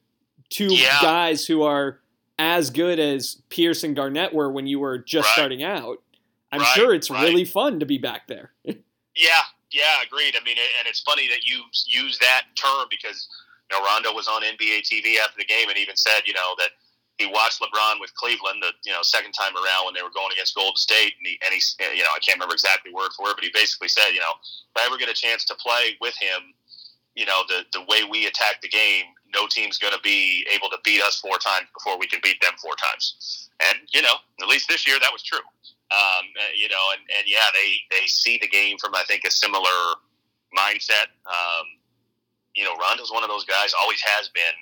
two 0.49 0.75
Yeah. 0.75 0.99
guys 1.03 1.47
who 1.47 1.63
are 1.63 2.01
as 2.39 2.71
good 2.71 2.99
as 2.99 3.43
Pierce 3.51 3.85
and 3.85 3.95
Garnett 3.95 4.33
were 4.33 4.51
when 4.51 4.67
you 4.67 4.79
were 4.81 4.97
just 4.99 5.27
Right. 5.27 5.33
starting 5.35 5.63
out. 5.63 6.01
I'm 6.53 6.61
Right, 6.61 6.75
sure 6.75 6.95
it's 6.95 7.11
right. 7.11 7.23
really 7.23 7.45
fun 7.45 7.81
to 7.81 7.87
be 7.87 7.99
back 7.99 8.27
there. 8.27 8.53
Yeah, 9.19 9.43
yeah, 9.73 9.99
agreed. 10.07 10.37
I 10.39 10.45
mean, 10.45 10.55
and 10.79 10.87
it's 10.87 11.01
funny 11.01 11.27
that 11.27 11.43
you 11.43 11.65
use 11.87 12.19
that 12.21 12.43
term 12.55 12.87
because 12.89 13.27
you 13.69 13.77
know 13.77 13.85
Rondo 13.85 14.15
was 14.15 14.29
on 14.29 14.43
NBA 14.43 14.87
TV 14.87 15.19
after 15.19 15.35
the 15.37 15.45
game 15.45 15.69
and 15.69 15.77
even 15.77 15.97
said, 15.97 16.23
you 16.25 16.35
know, 16.35 16.55
that 16.59 16.71
he 17.19 17.27
watched 17.27 17.61
LeBron 17.61 17.99
with 17.99 18.15
Cleveland 18.15 18.63
the 18.63 18.71
you 18.87 18.93
know 18.93 19.03
second 19.03 19.33
time 19.33 19.55
around 19.59 19.87
when 19.87 19.95
they 19.95 20.03
were 20.03 20.15
going 20.15 20.31
against 20.33 20.55
Golden 20.55 20.77
State, 20.77 21.15
and 21.19 21.27
he 21.27 21.35
and 21.43 21.51
he 21.53 21.61
eh, 21.83 21.99
you 21.99 22.03
know 22.07 22.15
I 22.15 22.23
can't 22.23 22.39
remember 22.39 22.55
exactly 22.55 22.95
word 22.95 23.11
for 23.17 23.25
word, 23.27 23.35
but 23.35 23.43
he 23.43 23.51
basically 23.53 23.89
said, 23.89 24.15
you 24.15 24.21
know, 24.23 24.39
if 24.39 24.75
I 24.79 24.87
ever 24.87 24.97
get 24.97 25.11
a 25.11 25.19
chance 25.19 25.45
to 25.51 25.55
play 25.57 25.99
with 26.01 26.15
him, 26.15 26.55
you 27.17 27.27
know, 27.27 27.43
the 27.49 27.67
the 27.75 27.83
way 27.91 28.07
we 28.09 28.31
attack 28.31 28.63
the 28.63 28.69
game, 28.71 29.11
no 29.35 29.51
team's 29.51 29.79
going 29.79 29.95
to 29.95 30.01
be 30.07 30.47
able 30.55 30.71
to 30.71 30.79
beat 30.85 31.03
us 31.03 31.19
four 31.19 31.39
times 31.43 31.67
before 31.75 31.99
we 31.99 32.07
can 32.07 32.21
beat 32.23 32.41
them 32.41 32.55
four 32.63 32.79
times. 32.79 33.51
And 33.67 33.79
you 33.93 34.01
know, 34.01 34.15
at 34.41 34.47
least 34.47 34.69
this 34.69 34.87
year 34.87 34.99
that 35.03 35.11
was 35.13 35.25
true. 35.27 35.43
Um, 35.89 36.27
uh, 36.37 36.53
you 36.55 36.69
know, 36.69 36.93
and, 36.93 37.01
and 37.17 37.25
yeah, 37.27 37.49
they, 37.55 37.97
they 37.97 38.07
see 38.07 38.37
the 38.37 38.49
game 38.49 38.77
from 38.79 38.95
I 38.95 39.05
think 39.09 39.25
a 39.25 39.31
similar 39.31 39.97
mindset. 40.53 41.09
Um, 41.25 41.65
you 42.55 42.65
know, 42.65 42.75
Rondo's 42.77 43.13
one 43.13 43.23
of 43.23 43.31
those 43.31 43.45
guys, 43.45 43.73
always 43.79 44.01
has 44.03 44.29
been. 44.29 44.57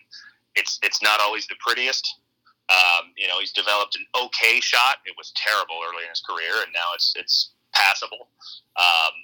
It's 0.54 0.78
it's 0.82 1.02
not 1.02 1.20
always 1.20 1.46
the 1.46 1.56
prettiest. 1.60 2.20
Um, 2.68 3.12
you 3.16 3.28
know, 3.28 3.38
he's 3.38 3.52
developed 3.52 3.96
an 3.96 4.06
okay 4.14 4.60
shot. 4.60 4.98
It 5.06 5.14
was 5.16 5.32
terrible 5.36 5.76
early 5.86 6.02
in 6.02 6.10
his 6.10 6.22
career, 6.22 6.62
and 6.62 6.72
now 6.72 6.94
it's 6.94 7.14
it's 7.16 7.50
passable. 7.72 8.28
Um, 8.76 9.14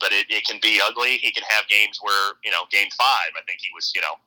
but 0.00 0.12
it, 0.12 0.26
it 0.28 0.44
can 0.44 0.58
be 0.62 0.80
ugly. 0.82 1.18
He 1.18 1.30
can 1.30 1.44
have 1.48 1.68
games 1.68 1.98
where 2.02 2.34
you 2.44 2.50
know, 2.50 2.64
game 2.70 2.88
five, 2.96 3.32
I 3.36 3.42
think 3.46 3.60
he 3.60 3.68
was 3.74 3.92
you 3.94 4.00
know 4.00 4.18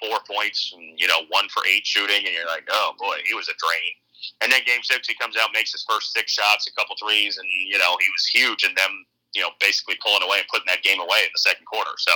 four 0.00 0.18
points 0.28 0.72
and 0.74 0.98
you 0.98 1.06
know 1.06 1.26
one 1.28 1.48
for 1.48 1.62
eight 1.66 1.86
shooting, 1.86 2.24
and 2.24 2.34
you're 2.34 2.46
like, 2.46 2.68
oh 2.70 2.92
boy, 2.98 3.16
he 3.26 3.34
was 3.34 3.48
a 3.48 3.56
drain. 3.58 3.92
And 4.40 4.52
then 4.52 4.60
game 4.66 4.82
six, 4.82 5.08
he 5.08 5.14
comes 5.14 5.36
out, 5.36 5.50
makes 5.52 5.72
his 5.72 5.84
first 5.88 6.12
six 6.12 6.32
shots, 6.32 6.66
a 6.66 6.72
couple 6.72 6.96
threes, 6.96 7.38
and 7.38 7.46
you 7.48 7.78
know 7.78 7.96
he 8.00 8.08
was 8.10 8.26
huge 8.26 8.64
in 8.64 8.74
them. 8.74 9.06
You 9.34 9.42
know, 9.42 9.54
basically 9.60 9.94
pulling 10.02 10.26
away 10.26 10.42
and 10.42 10.48
putting 10.50 10.66
that 10.66 10.82
game 10.82 10.98
away 10.98 11.22
in 11.22 11.30
the 11.30 11.38
second 11.38 11.62
quarter. 11.62 11.94
So, 12.02 12.10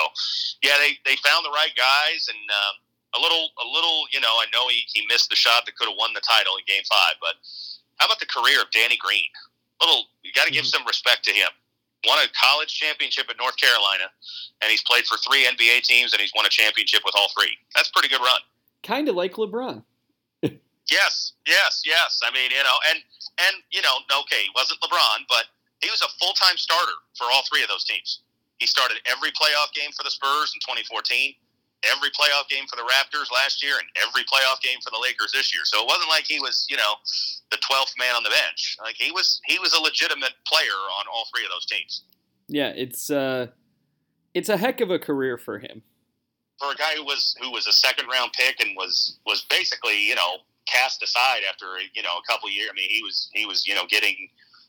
yeah, 0.66 0.74
they, 0.82 0.98
they 1.06 1.14
found 1.22 1.46
the 1.46 1.54
right 1.54 1.70
guys, 1.78 2.26
and 2.26 2.42
um, 2.50 2.74
a 3.14 3.20
little 3.22 3.54
a 3.62 3.66
little. 3.70 4.10
You 4.10 4.18
know, 4.18 4.34
I 4.42 4.50
know 4.52 4.66
he, 4.66 4.82
he 4.90 5.06
missed 5.06 5.30
the 5.30 5.38
shot 5.38 5.62
that 5.66 5.78
could 5.78 5.86
have 5.86 5.98
won 5.98 6.10
the 6.12 6.24
title 6.26 6.58
in 6.58 6.66
Game 6.66 6.82
Five, 6.90 7.14
but 7.22 7.38
how 7.96 8.06
about 8.06 8.18
the 8.18 8.26
career 8.26 8.60
of 8.60 8.70
Danny 8.74 8.98
Green? 8.98 9.30
Little, 9.80 10.10
you 10.22 10.32
got 10.34 10.46
to 10.46 10.52
give 10.52 10.66
some 10.66 10.82
respect 10.86 11.24
to 11.24 11.32
him. 11.32 11.48
Won 12.06 12.18
a 12.18 12.28
college 12.34 12.74
championship 12.74 13.26
at 13.30 13.38
North 13.38 13.56
Carolina, 13.56 14.04
and 14.62 14.70
he's 14.70 14.82
played 14.82 15.06
for 15.06 15.16
three 15.18 15.46
NBA 15.46 15.82
teams, 15.82 16.12
and 16.12 16.20
he's 16.20 16.32
won 16.36 16.46
a 16.46 16.50
championship 16.50 17.02
with 17.04 17.14
all 17.16 17.28
three. 17.38 17.56
That's 17.74 17.88
a 17.88 17.92
pretty 17.92 18.08
good 18.08 18.20
run. 18.20 18.40
kind 18.82 19.08
of 19.08 19.14
like 19.14 19.34
LeBron. 19.34 19.82
Yes, 20.90 21.32
yes, 21.46 21.82
yes. 21.84 22.20
I 22.22 22.30
mean, 22.32 22.50
you 22.50 22.62
know, 22.62 22.78
and 22.90 22.98
and 23.48 23.56
you 23.70 23.80
know, 23.82 24.04
okay, 24.24 24.44
he 24.44 24.52
wasn't 24.54 24.80
LeBron, 24.80 25.24
but 25.28 25.48
he 25.80 25.90
was 25.90 26.02
a 26.02 26.10
full 26.20 26.34
time 26.34 26.56
starter 26.56 26.96
for 27.16 27.24
all 27.32 27.42
three 27.48 27.62
of 27.62 27.68
those 27.68 27.84
teams. 27.84 28.20
He 28.58 28.66
started 28.66 28.98
every 29.06 29.30
playoff 29.30 29.72
game 29.74 29.90
for 29.96 30.04
the 30.04 30.10
Spurs 30.10 30.52
in 30.54 30.60
2014, 30.60 31.34
every 31.84 32.10
playoff 32.10 32.48
game 32.48 32.64
for 32.70 32.76
the 32.76 32.86
Raptors 32.86 33.32
last 33.32 33.62
year, 33.62 33.74
and 33.78 33.88
every 34.00 34.22
playoff 34.24 34.60
game 34.62 34.78
for 34.82 34.90
the 34.90 35.00
Lakers 35.00 35.32
this 35.32 35.52
year. 35.52 35.64
So 35.64 35.82
it 35.82 35.86
wasn't 35.86 36.08
like 36.08 36.24
he 36.24 36.38
was, 36.40 36.66
you 36.70 36.76
know, 36.76 36.94
the 37.50 37.58
12th 37.58 37.98
man 37.98 38.14
on 38.14 38.22
the 38.22 38.30
bench. 38.30 38.76
Like 38.80 38.94
he 38.96 39.10
was, 39.10 39.40
he 39.46 39.58
was 39.58 39.74
a 39.74 39.80
legitimate 39.80 40.32
player 40.46 40.78
on 40.98 41.04
all 41.12 41.26
three 41.34 41.44
of 41.44 41.50
those 41.50 41.66
teams. 41.66 42.04
Yeah, 42.48 42.72
it's 42.76 43.10
uh, 43.10 43.48
it's 44.34 44.48
a 44.48 44.56
heck 44.56 44.80
of 44.80 44.90
a 44.90 44.98
career 44.98 45.38
for 45.38 45.58
him. 45.58 45.82
For 46.58 46.70
a 46.70 46.76
guy 46.76 46.94
who 46.96 47.04
was 47.04 47.34
who 47.40 47.50
was 47.50 47.66
a 47.66 47.72
second 47.72 48.06
round 48.08 48.32
pick 48.32 48.60
and 48.60 48.76
was 48.76 49.18
was 49.26 49.46
basically, 49.48 49.98
you 49.98 50.14
know, 50.14 50.38
cast 50.66 51.02
aside 51.02 51.42
after 51.48 51.66
you 51.94 52.02
know 52.02 52.16
a 52.18 52.30
couple 52.30 52.50
years. 52.50 52.68
I 52.70 52.74
mean, 52.74 52.90
he 52.90 53.02
was 53.02 53.30
he 53.32 53.46
was 53.46 53.66
you 53.66 53.74
know 53.74 53.84
getting 53.88 54.16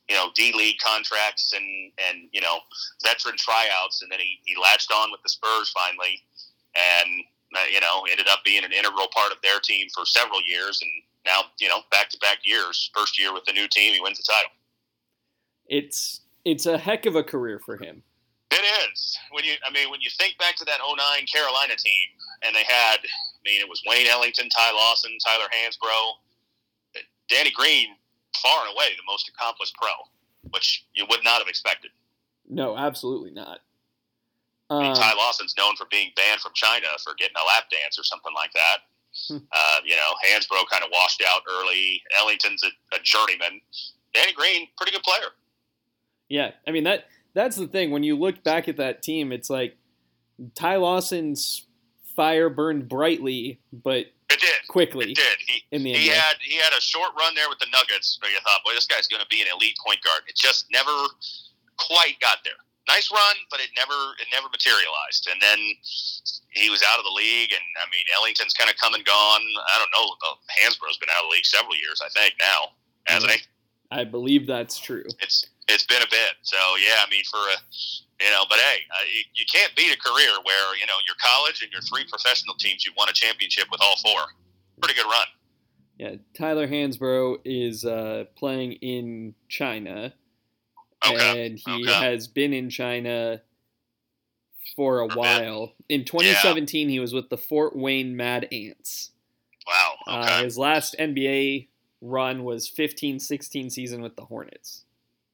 you 0.10 0.16
know 0.16 0.30
D 0.36 0.54
League 0.54 0.78
contracts 0.80 1.54
and 1.54 1.92
and 2.10 2.30
you 2.32 2.42
know 2.42 2.60
veteran 3.04 3.36
tryouts, 3.38 4.02
and 4.02 4.12
then 4.12 4.20
he, 4.20 4.40
he 4.46 4.56
latched 4.62 4.92
on 4.92 5.12
with 5.12 5.22
the 5.24 5.30
Spurs 5.30 5.72
finally, 5.72 6.22
and 6.76 7.24
uh, 7.56 7.66
you 7.72 7.80
know 7.80 8.06
ended 8.10 8.28
up 8.28 8.40
being 8.44 8.64
an 8.64 8.72
integral 8.72 9.08
part 9.14 9.32
of 9.32 9.38
their 9.42 9.60
team 9.60 9.88
for 9.94 10.06
several 10.06 10.42
years, 10.48 10.80
and 10.82 10.92
now 11.26 11.42
you 11.60 11.68
know 11.68 11.80
back 11.92 12.10
to 12.10 12.18
back 12.20 12.38
years. 12.44 12.90
First 12.94 13.20
year 13.20 13.34
with 13.34 13.46
the 13.46 13.54
new 13.54 13.68
team, 13.68 13.94
he 13.94 14.02
wins 14.02 14.18
the 14.18 14.24
title. 14.24 14.52
It's 15.68 16.22
it's 16.44 16.66
a 16.66 16.78
heck 16.78 17.06
of 17.06 17.16
a 17.16 17.24
career 17.24 17.60
for 17.60 17.78
him. 17.78 18.04
It 18.56 18.64
is 18.90 19.18
when 19.32 19.44
you. 19.44 19.54
I 19.68 19.72
mean, 19.72 19.92
when 19.92 20.00
you 20.02 20.10
think 20.18 20.38
back 20.40 20.56
to 20.58 20.66
that 20.66 20.80
09 20.80 20.98
Carolina 21.28 21.76
team, 21.76 22.08
and 22.44 22.56
they 22.56 22.64
had. 22.64 22.98
I 23.04 23.42
mean, 23.46 23.60
it 23.62 23.70
was 23.70 23.82
Wayne 23.86 24.08
Ellington, 24.08 24.50
Ty 24.50 24.72
Lawson, 24.72 25.12
Tyler 25.24 25.46
Hansbrough, 25.54 27.02
Danny 27.30 27.52
Green, 27.52 27.90
far 28.42 28.66
and 28.66 28.74
away 28.76 28.86
the 28.98 29.04
most 29.06 29.30
accomplished 29.30 29.76
pro, 29.76 29.92
which 30.52 30.86
you 30.96 31.06
would 31.10 31.24
not 31.24 31.40
have 31.40 31.48
expected. 31.48 31.92
No, 32.50 32.76
absolutely 32.78 33.32
not. 33.32 33.60
I 34.70 34.80
mean, 34.82 34.92
Um, 34.92 34.96
Ty 34.98 35.14
Lawson's 35.14 35.54
known 35.58 35.76
for 35.76 35.86
being 35.92 36.10
banned 36.16 36.42
from 36.42 36.54
China 36.56 36.88
for 37.04 37.14
getting 37.16 37.36
a 37.38 37.46
lap 37.46 37.70
dance 37.70 38.00
or 38.00 38.04
something 38.04 38.34
like 38.34 38.52
that. 38.54 38.78
Hmm. 39.30 39.38
uh, 39.52 39.80
you 39.86 39.96
know, 39.96 40.12
Hansbrough 40.28 40.68
kind 40.72 40.84
of 40.84 40.90
washed 40.92 41.24
out 41.30 41.42
early. 41.50 42.02
Ellington's 42.20 42.64
a, 42.64 42.96
a 42.96 43.00
journeyman. 43.04 43.62
Danny 44.14 44.34
Green, 44.34 44.68
pretty 44.78 44.92
good 44.92 45.04
player. 45.04 45.30
yeah, 46.30 46.52
I 46.68 46.72
mean 46.72 46.84
that 46.86 47.06
that's 47.36 47.56
the 47.58 47.68
thing. 47.68 47.92
When 47.92 48.02
you 48.04 48.18
look 48.18 48.44
back 48.44 48.68
at 48.68 48.78
that 48.78 49.04
team, 49.04 49.32
it's 49.32 49.50
like 49.50 49.78
Ty 50.56 50.78
Lawson's 50.78 51.68
fire 52.16 52.50
burned 52.50 52.88
brightly, 52.90 53.60
but 53.72 54.08
It 54.32 54.40
did. 54.40 54.68
quickly 54.70 55.12
It 55.12 55.16
did. 55.16 55.38
He, 55.46 55.64
in 55.72 55.84
the 55.84 55.94
he 55.94 56.10
NBA. 56.10 56.14
had 56.14 56.36
he 56.42 56.56
had 56.58 56.74
a 56.74 56.82
short 56.82 57.12
run 57.20 57.36
there 57.36 57.50
with 57.50 57.60
the 57.60 57.68
Nuggets, 57.72 58.18
but 58.20 58.32
you 58.32 58.40
thought, 58.40 58.64
boy, 58.66 58.72
this 58.74 58.88
guy's 58.88 59.08
going 59.08 59.22
to 59.22 59.28
be 59.30 59.42
an 59.42 59.48
elite 59.54 59.78
point 59.86 60.00
guard. 60.04 60.22
It 60.28 60.36
just 60.36 60.66
never 60.72 60.92
quite 61.78 62.20
got 62.22 62.40
there. 62.44 62.58
Nice 62.88 63.12
run, 63.12 63.36
but 63.50 63.60
it 63.60 63.70
never 63.76 63.94
it 64.22 64.28
never 64.32 64.48
materialized. 64.50 65.28
And 65.32 65.42
then 65.42 65.60
he 66.54 66.70
was 66.70 66.84
out 66.88 67.00
of 67.00 67.06
the 67.06 67.12
league, 67.12 67.52
and 67.52 67.66
I 67.82 67.86
mean, 67.92 68.06
Ellington's 68.16 68.54
kind 68.54 68.70
of 68.70 68.78
come 68.78 68.94
and 68.94 69.04
gone. 69.04 69.42
I 69.42 69.80
don't 69.80 69.92
know. 69.92 70.14
Hansbrough's 70.62 70.98
been 70.98 71.10
out 71.10 71.24
of 71.26 71.30
the 71.30 71.34
league 71.36 71.46
several 71.46 71.76
years, 71.76 72.00
I 72.06 72.10
think 72.10 72.36
now, 72.40 72.78
hasn't 73.08 73.32
he? 73.32 73.40
I 73.92 74.04
believe 74.04 74.46
that's 74.48 74.78
true. 74.80 75.04
It's 75.20 75.46
it's 75.68 75.86
been 75.86 76.02
a 76.02 76.10
bit. 76.10 76.34
So 76.42 76.58
yeah, 76.82 77.06
I 77.06 77.10
mean, 77.10 77.24
for 77.30 77.38
a 77.40 77.58
you 78.22 78.32
know, 78.32 78.44
but 78.50 78.60
hey, 78.60 78.80
uh, 78.92 79.04
you, 79.14 79.24
you 79.34 79.46
can't 79.52 79.76
beat 79.76 79.94
a 79.94 79.98
career 79.98 80.32
where 80.44 80.78
you 80.78 80.86
know 80.88 80.98
your 81.08 81.16
college 81.22 81.62
and 81.62 81.72
your 81.72 81.82
three 81.82 82.06
professional 82.10 82.56
teams, 82.56 82.86
you've 82.86 82.96
won 82.98 83.10
a 83.10 83.14
championship 83.14 83.66
with 83.72 83.82
all 83.82 83.96
four. 84.04 84.22
Pretty 84.82 84.96
good 84.96 85.10
run. 85.10 85.28
Yeah, 85.98 86.16
Tyler 86.38 86.68
Hansbrough 86.68 87.40
is 87.46 87.86
uh, 87.86 88.26
playing 88.36 88.74
in 88.74 89.34
China, 89.48 90.14
Okay. 91.06 91.46
and 91.46 91.60
he 91.60 91.84
okay. 91.84 91.94
has 91.94 92.28
been 92.28 92.54
in 92.54 92.70
China 92.70 93.42
for 94.76 95.00
a 95.00 95.08
while. 95.08 95.74
In 95.90 96.04
2017, 96.04 96.90
he 96.90 97.00
was 97.00 97.14
with 97.14 97.30
the 97.30 97.38
Fort 97.38 97.76
Wayne 97.76 98.16
Mad 98.16 98.48
Ants. 98.52 99.12
Wow. 99.68 99.96
Uh, 100.08 100.44
his 100.44 100.58
last 100.58 100.96
NBA 101.00 101.68
run 102.02 102.44
was 102.44 102.70
15-16 102.70 103.72
season 103.72 104.02
with 104.02 104.16
the 104.16 104.26
Hornets. 104.26 104.84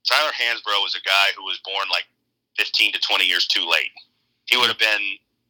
Tyler 0.07 0.31
Hansbrough 0.31 0.81
was 0.83 0.95
a 0.95 1.01
guy 1.07 1.27
who 1.37 1.43
was 1.43 1.59
born 1.63 1.87
like 1.91 2.05
15 2.57 2.93
to 2.93 2.99
20 2.99 3.25
years 3.25 3.47
too 3.47 3.67
late. 3.69 3.91
He 4.45 4.57
would 4.57 4.67
have 4.67 4.79
been 4.79 5.01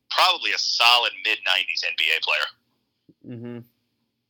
probably 0.10 0.52
a 0.52 0.58
solid 0.58 1.12
mid 1.26 1.40
90s 1.40 1.84
NBA 1.86 2.22
player. 2.22 3.38
hmm 3.38 3.60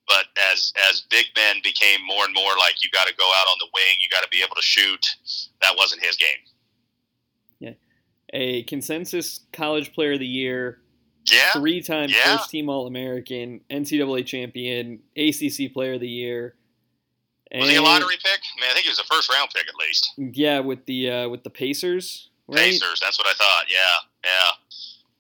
But 0.07 0.25
as 0.51 0.71
as 0.89 1.01
big 1.09 1.25
men 1.35 1.57
became 1.63 2.05
more 2.05 2.25
and 2.25 2.33
more 2.33 2.55
like 2.59 2.83
you 2.83 2.89
got 2.91 3.07
to 3.07 3.13
go 3.15 3.25
out 3.25 3.47
on 3.47 3.57
the 3.59 3.67
wing, 3.73 3.95
you 4.01 4.09
got 4.09 4.21
to 4.23 4.29
be 4.29 4.41
able 4.43 4.55
to 4.55 4.61
shoot. 4.61 5.05
That 5.61 5.75
wasn't 5.77 6.03
his 6.03 6.15
game. 6.17 6.29
Yeah, 7.59 7.73
a 8.33 8.63
consensus 8.63 9.41
College 9.53 9.93
Player 9.93 10.13
of 10.13 10.19
the 10.19 10.27
Year, 10.27 10.81
Yeah. 11.31 11.51
three-time 11.53 12.09
Yeah. 12.09 12.37
first-team 12.37 12.69
All-American, 12.69 13.61
NCAA 13.69 14.23
champion, 14.25 15.01
ACC 15.15 15.69
Player 15.73 15.93
of 15.93 15.99
the 16.01 16.09
Year. 16.09 16.55
Was 17.53 17.69
he 17.69 17.75
a 17.75 17.81
lottery 17.81 18.15
pick? 18.23 18.39
I 18.39 18.61
mean, 18.61 18.69
I 18.69 18.73
think 18.73 18.85
he 18.85 18.89
was 18.89 18.99
a 18.99 19.03
first 19.03 19.29
round 19.31 19.49
pick 19.53 19.67
at 19.67 19.75
least. 19.75 20.13
Yeah, 20.17 20.59
with 20.59 20.85
the 20.85 21.09
uh, 21.09 21.29
with 21.29 21.43
the 21.43 21.49
Pacers, 21.49 22.29
right? 22.47 22.71
Pacers. 22.71 22.99
That's 23.01 23.17
what 23.17 23.27
I 23.27 23.33
thought. 23.33 23.65
Yeah, 23.67 23.95
yeah, 24.23 24.51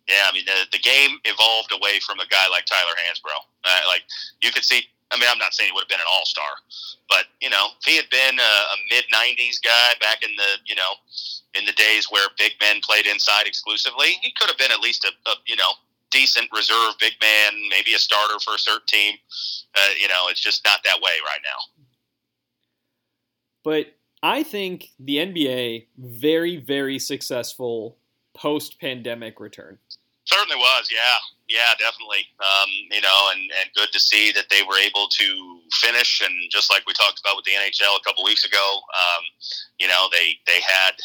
yeah. 0.07 0.23
I 0.29 0.31
mean, 0.31 0.45
the, 0.45 0.67
the 0.71 0.79
game 0.79 1.19
evolved 1.25 1.73
away 1.73 1.99
from 1.99 2.19
a 2.19 2.27
guy 2.27 2.47
like 2.49 2.65
Tyler 2.65 2.95
Hansbrough. 2.95 3.43
Uh, 3.65 3.81
like 3.87 4.03
you 4.41 4.51
could 4.51 4.63
see. 4.63 4.87
I 5.11 5.19
mean, 5.19 5.27
I'm 5.29 5.39
not 5.39 5.53
saying 5.53 5.67
he 5.67 5.73
would 5.73 5.83
have 5.83 5.91
been 5.91 5.99
an 5.99 6.07
all 6.07 6.23
star, 6.23 6.47
but 7.09 7.27
you 7.41 7.49
know, 7.49 7.75
if 7.79 7.83
he 7.83 7.97
had 7.97 8.09
been 8.09 8.39
a, 8.39 8.53
a 8.71 8.75
mid 8.89 9.03
'90s 9.11 9.59
guy 9.61 9.99
back 9.99 10.23
in 10.23 10.31
the 10.37 10.55
you 10.65 10.75
know 10.75 10.95
in 11.53 11.65
the 11.65 11.73
days 11.73 12.07
where 12.09 12.27
big 12.39 12.53
men 12.61 12.79
played 12.79 13.07
inside 13.07 13.45
exclusively, 13.45 14.15
he 14.21 14.31
could 14.39 14.47
have 14.47 14.57
been 14.57 14.71
at 14.71 14.79
least 14.79 15.03
a, 15.03 15.11
a 15.29 15.33
you 15.47 15.57
know 15.57 15.75
decent 16.11 16.47
reserve 16.53 16.93
big 16.99 17.13
man, 17.21 17.53
maybe 17.69 17.93
a 17.93 17.99
starter 17.99 18.39
for 18.39 18.55
a 18.55 18.59
certain 18.59 18.85
team. 18.87 19.15
Uh, 19.75 19.91
you 19.99 20.07
know, 20.07 20.27
it's 20.29 20.39
just 20.39 20.63
not 20.65 20.83
that 20.83 20.99
way 21.01 21.11
right 21.25 21.39
now. 21.43 21.80
But 23.63 23.87
I 24.23 24.43
think 24.43 24.89
the 24.99 25.17
NBA 25.17 25.87
very 25.97 26.57
very 26.57 26.99
successful 26.99 27.97
post 28.33 28.79
pandemic 28.79 29.39
return. 29.39 29.77
Certainly 30.25 30.57
was, 30.57 30.87
yeah, 30.91 31.17
yeah, 31.49 31.73
definitely. 31.79 32.23
Um, 32.39 32.69
you 32.91 33.01
know, 33.01 33.29
and, 33.33 33.41
and 33.59 33.67
good 33.75 33.91
to 33.91 33.99
see 33.99 34.31
that 34.31 34.45
they 34.49 34.61
were 34.63 34.77
able 34.77 35.07
to 35.09 35.59
finish. 35.81 36.21
And 36.23 36.31
just 36.49 36.71
like 36.71 36.85
we 36.87 36.93
talked 36.93 37.19
about 37.19 37.35
with 37.35 37.45
the 37.45 37.51
NHL 37.51 37.99
a 37.99 38.03
couple 38.03 38.23
weeks 38.23 38.45
ago, 38.45 38.79
um, 38.95 39.23
you 39.79 39.87
know, 39.87 40.07
they 40.11 40.39
they 40.47 40.61
had 40.61 40.95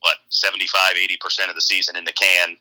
what 0.00 0.16
75, 0.28 0.96
80 0.96 1.16
percent 1.20 1.50
of 1.50 1.54
the 1.54 1.62
season 1.62 1.96
in 1.96 2.04
the 2.04 2.12
can 2.12 2.56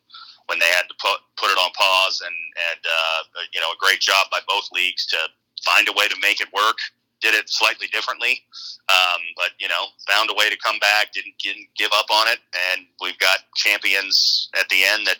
when 0.48 0.60
they 0.60 0.70
had 0.70 0.86
to 0.88 0.96
put 1.02 1.18
put 1.38 1.50
it 1.50 1.58
on 1.58 1.72
pause, 1.74 2.22
and 2.22 2.38
and 2.72 2.82
uh, 2.86 3.42
you 3.54 3.60
know, 3.60 3.72
a 3.72 3.80
great 3.80 4.00
job 4.00 4.28
by 4.30 4.40
both 4.48 4.70
leagues 4.72 5.06
to 5.08 5.18
find 5.66 5.88
a 5.90 5.94
way 5.94 6.08
to 6.08 6.16
make 6.22 6.42
it 6.42 6.52
work. 6.54 6.78
Did 7.22 7.34
it 7.34 7.50
slightly 7.50 7.88
differently, 7.88 8.42
um, 8.90 9.22
but 9.36 9.52
you 9.60 9.68
know, 9.68 9.86
found 10.08 10.30
a 10.30 10.34
way 10.34 10.50
to 10.50 10.58
come 10.64 10.78
back. 10.80 11.12
Didn't 11.14 11.34
didn't 11.42 11.68
give 11.78 11.92
up 11.94 12.06
on 12.12 12.28
it, 12.28 12.40
and 12.74 12.86
we've 13.02 13.18
got 13.20 13.40
champions 13.56 14.50
at 14.60 14.68
the 14.70 14.84
end 14.84 15.08
that 15.08 15.18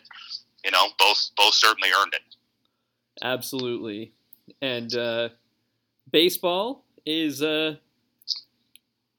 you 0.64 0.70
know 0.70 0.88
both 0.98 1.30
both 1.36 1.54
certainly 1.54 1.88
earned 1.90 2.14
it. 2.14 2.20
Absolutely, 3.22 4.12
and 4.60 4.94
uh, 4.94 5.30
baseball 6.12 6.84
is 7.06 7.42
uh, 7.42 7.76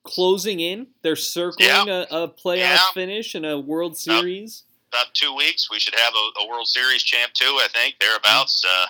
closing 0.03 0.59
in. 0.59 0.87
They're 1.01 1.15
circling 1.15 1.67
Yeah. 1.69 2.05
a, 2.09 2.23
a 2.23 2.27
playoff 2.27 2.57
Yeah. 2.57 2.91
finish 2.93 3.35
and 3.35 3.45
a 3.45 3.59
World 3.59 3.97
Series. 3.97 4.63
About 4.93 5.13
two 5.13 5.33
weeks, 5.35 5.69
we 5.69 5.79
should 5.79 5.95
have 5.95 6.13
a, 6.13 6.41
a 6.43 6.47
World 6.47 6.67
Series 6.67 7.03
champ 7.03 7.33
too. 7.33 7.59
I 7.61 7.67
think 7.73 7.95
thereabouts. 7.99 8.63
Uh, 8.65 8.85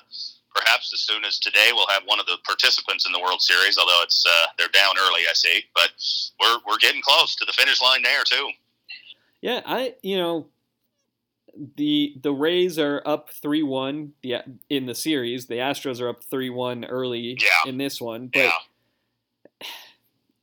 perhaps 0.58 0.92
as 0.94 1.02
soon 1.02 1.24
as 1.26 1.38
today, 1.40 1.70
we'll 1.74 1.88
have 1.88 2.04
one 2.06 2.20
of 2.20 2.26
the 2.26 2.38
participants 2.46 3.06
in 3.06 3.12
the 3.12 3.20
World 3.20 3.42
Series. 3.42 3.78
Although 3.78 4.02
it's 4.04 4.24
uh, 4.26 4.48
they're 4.58 4.68
down 4.70 4.96
early, 5.00 5.22
I 5.30 5.34
see, 5.34 5.64
but 5.76 5.90
we're 6.40 6.58
we're 6.68 6.78
getting 6.80 7.02
close 7.02 7.36
to 7.36 7.46
the 7.46 7.54
finish 7.54 7.82
line 7.82 8.02
there 8.04 8.24
too. 8.26 8.50
Yeah, 9.42 9.62
I 9.66 9.96
you 10.02 10.18
know 10.18 10.48
the 11.76 12.16
the 12.22 12.32
Rays 12.32 12.78
are 12.80 13.02
up 13.06 13.30
three 13.32 13.64
one 13.64 14.14
the 14.24 14.38
in 14.70 14.86
the 14.86 14.96
series. 14.96 15.48
The 15.48 15.56
Astros 15.56 16.02
are 16.02 16.10
up 16.10 16.24
three 16.24 16.50
one 16.50 16.86
early 16.86 17.38
Yeah. 17.40 17.70
in 17.70 17.78
this 17.78 18.00
one. 18.02 18.28
But 18.28 18.40
Yeah, 18.40 18.52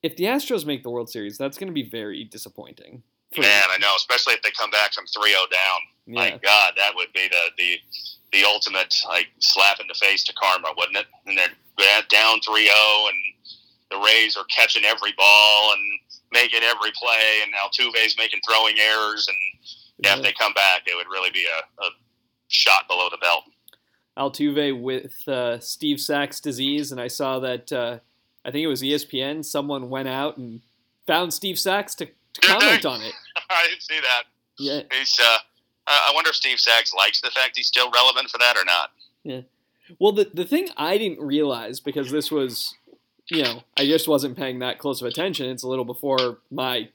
if 0.02 0.16
the 0.16 0.24
Astros 0.24 0.64
make 0.66 0.82
the 0.82 0.90
World 0.90 1.10
Series, 1.10 1.38
that's 1.38 1.58
going 1.58 1.68
to 1.68 1.72
be 1.74 1.88
very 1.88 2.24
disappointing. 2.24 3.02
man, 3.36 3.62
I 3.70 3.78
know. 3.78 3.94
Especially 3.96 4.34
if 4.34 4.42
they 4.42 4.50
come 4.52 4.70
back 4.70 4.92
from 4.92 5.06
3-0 5.06 5.32
down. 5.50 5.80
yeah, 6.06 6.14
My 6.14 6.30
God, 6.30 6.74
that 6.76 6.92
would 6.94 7.12
be 7.12 7.28
the 7.28 7.50
the 7.58 7.76
the 8.34 8.44
ultimate 8.44 8.92
like 9.08 9.28
slap 9.38 9.78
in 9.80 9.86
the 9.86 9.94
face 9.94 10.24
to 10.24 10.32
karma, 10.34 10.68
wouldn't 10.76 10.98
it? 10.98 11.06
And 11.26 11.38
they're 11.38 12.02
down 12.10 12.40
3-0, 12.40 12.66
and 13.08 13.18
the 13.90 13.98
Rays 13.98 14.36
are 14.36 14.44
catching 14.44 14.84
every 14.84 15.12
ball 15.16 15.72
and 15.72 16.00
making 16.32 16.62
every 16.62 16.90
play, 17.00 17.40
and 17.42 17.52
Altuve's 17.54 18.16
making 18.18 18.40
throwing 18.46 18.76
errors, 18.78 19.26
and 19.28 19.36
yeah, 20.04 20.16
if 20.16 20.22
they 20.22 20.32
come 20.32 20.52
back, 20.54 20.82
it 20.86 20.96
would 20.96 21.06
really 21.06 21.30
be 21.30 21.46
a, 21.46 21.82
a 21.84 21.90
shot 22.48 22.88
below 22.88 23.08
the 23.10 23.18
belt. 23.18 23.44
Altuve 24.18 24.80
with 24.80 25.26
uh, 25.28 25.60
Steve 25.60 26.00
Sax 26.00 26.40
disease, 26.40 26.90
and 26.90 27.00
I 27.00 27.08
saw 27.08 27.38
that 27.40 27.72
uh, 27.72 27.98
I 28.44 28.50
think 28.50 28.64
it 28.64 28.68
was 28.68 28.82
ESPN. 28.82 29.44
Someone 29.44 29.88
went 29.90 30.08
out 30.08 30.36
and 30.36 30.60
found 31.06 31.32
Steve 31.32 31.58
Sax 31.58 31.94
to, 31.96 32.06
to 32.06 32.40
comment 32.40 32.84
on 32.84 33.00
it. 33.00 33.14
I 33.50 33.66
didn't 33.68 33.82
see 33.82 34.00
that. 34.00 34.22
Yeah, 34.58 34.80
He's. 34.98 35.16
Uh, 35.20 35.38
I 35.86 36.12
wonder 36.14 36.30
if 36.30 36.36
Steve 36.36 36.58
Sax 36.58 36.92
likes 36.94 37.20
the 37.20 37.30
fact 37.30 37.56
he's 37.56 37.66
still 37.66 37.90
relevant 37.90 38.30
for 38.30 38.38
that 38.38 38.56
or 38.56 38.64
not. 38.64 38.90
Yeah. 39.22 39.40
Well, 39.98 40.12
the 40.12 40.30
the 40.32 40.44
thing 40.44 40.68
I 40.76 40.96
didn't 40.98 41.20
realize 41.20 41.80
because 41.80 42.10
this 42.10 42.30
was, 42.30 42.74
you 43.28 43.42
know, 43.42 43.62
I 43.76 43.84
just 43.86 44.08
wasn't 44.08 44.36
paying 44.36 44.60
that 44.60 44.78
close 44.78 45.00
of 45.02 45.06
attention. 45.08 45.46
It's 45.50 45.62
a 45.62 45.68
little 45.68 45.84
before 45.84 46.38
my 46.50 46.88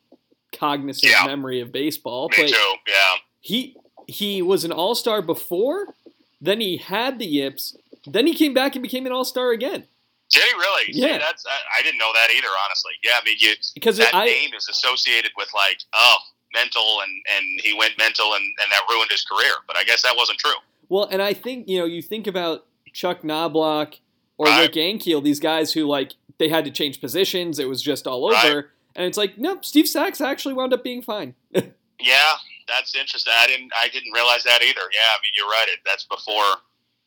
cognizant 0.51 1.11
Yeah. 1.11 1.25
memory 1.25 1.59
of 1.61 1.71
baseball, 1.71 2.29
Me 2.29 2.35
but 2.37 2.47
too. 2.49 2.73
Yeah. 2.87 3.15
he 3.41 3.75
he 4.07 4.41
was 4.41 4.63
an 4.65 4.71
all 4.71 4.95
star 4.95 5.21
before. 5.21 5.93
Then 6.41 6.61
he 6.61 6.77
had 6.77 7.19
the 7.19 7.25
yips. 7.25 7.75
Then 8.07 8.25
he 8.25 8.33
came 8.33 8.53
back 8.53 8.75
and 8.75 8.81
became 8.81 9.05
an 9.05 9.11
all 9.11 9.25
star 9.25 9.51
again. 9.51 9.85
Did 10.31 10.43
he 10.43 10.53
really? 10.53 10.93
See, 10.93 11.01
Yeah. 11.01 11.17
that's 11.19 11.45
I, 11.45 11.79
I 11.79 11.83
didn't 11.83 11.99
know 11.99 12.11
that 12.13 12.29
either. 12.35 12.47
Honestly, 12.65 12.93
yeah. 13.03 13.13
I 13.21 13.25
mean, 13.25 13.35
you 13.39 13.53
Because 13.75 13.97
that 13.97 14.15
I 14.15 14.25
name 14.25 14.53
is 14.55 14.67
associated 14.67 15.31
with 15.37 15.49
like 15.53 15.81
oh 15.93 16.17
mental 16.53 16.99
and 17.03 17.11
and 17.35 17.45
he 17.63 17.73
went 17.77 17.97
mental 17.97 18.33
and 18.33 18.43
and 18.43 18.71
that 18.71 18.81
ruined 18.89 19.09
his 19.11 19.23
career. 19.23 19.51
But 19.67 19.77
I 19.77 19.83
guess 19.83 20.01
that 20.03 20.15
wasn't 20.17 20.39
true. 20.39 20.53
well, 20.89 21.07
and 21.11 21.21
I 21.21 21.33
think 21.33 21.67
you 21.67 21.79
know 21.79 21.85
you 21.85 22.01
think 22.01 22.27
about 22.27 22.65
Chuck 22.93 23.23
Knobloch 23.23 23.95
or 24.37 24.47
Right. 24.47 24.61
Rick 24.61 24.73
Ankiel, 24.73 25.23
these 25.23 25.39
guys 25.39 25.73
who 25.73 25.85
like 25.85 26.13
they 26.37 26.49
had 26.49 26.65
to 26.65 26.71
change 26.71 27.01
positions. 27.01 27.59
It 27.59 27.67
was 27.67 27.81
just 27.81 28.07
all 28.07 28.25
over, 28.25 28.33
Right. 28.55 28.65
and 28.95 29.05
it's 29.05 29.17
like 29.17 29.37
nope. 29.37 29.65
Steve 29.65 29.87
Sax 29.87 30.21
actually 30.21 30.53
wound 30.53 30.73
up 30.73 30.83
being 30.83 31.01
fine. 31.01 31.35
Yeah, 32.01 32.35
that's 32.69 32.95
interesting. 32.95 33.33
I 33.35 33.45
didn't 33.47 33.71
I 33.75 33.89
didn't 33.89 34.13
realize 34.13 34.45
that 34.45 34.61
either. 34.63 34.79
Yeah, 34.93 35.09
I 35.11 35.19
mean 35.21 35.33
you're 35.35 35.49
right. 35.49 35.65
It 35.67 35.79
that's 35.85 36.05
before 36.05 36.55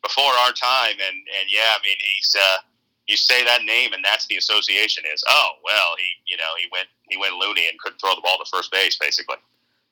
before 0.03 0.33
our 0.45 0.53
time, 0.53 1.01
and 1.01 1.17
and 1.17 1.47
yeah, 1.49 1.73
I 1.73 1.79
mean 1.83 1.97
he's 2.15 2.37
uh, 2.39 2.59
you 3.09 3.17
say 3.17 3.45
that 3.45 3.63
name, 3.65 3.93
and 3.93 4.05
that's 4.05 4.27
the 4.27 4.37
association 4.37 5.05
is 5.13 5.23
oh 5.29 5.51
well 5.65 5.95
he 5.99 6.33
you 6.33 6.37
know 6.37 6.53
he 6.59 6.67
went 6.73 6.87
he 7.09 7.17
went 7.17 7.35
loony 7.35 7.69
and 7.69 7.79
couldn't 7.79 7.99
throw 7.99 8.15
the 8.15 8.21
ball 8.21 8.39
to 8.39 8.49
first 8.51 8.71
base 8.71 8.97
basically. 8.99 9.37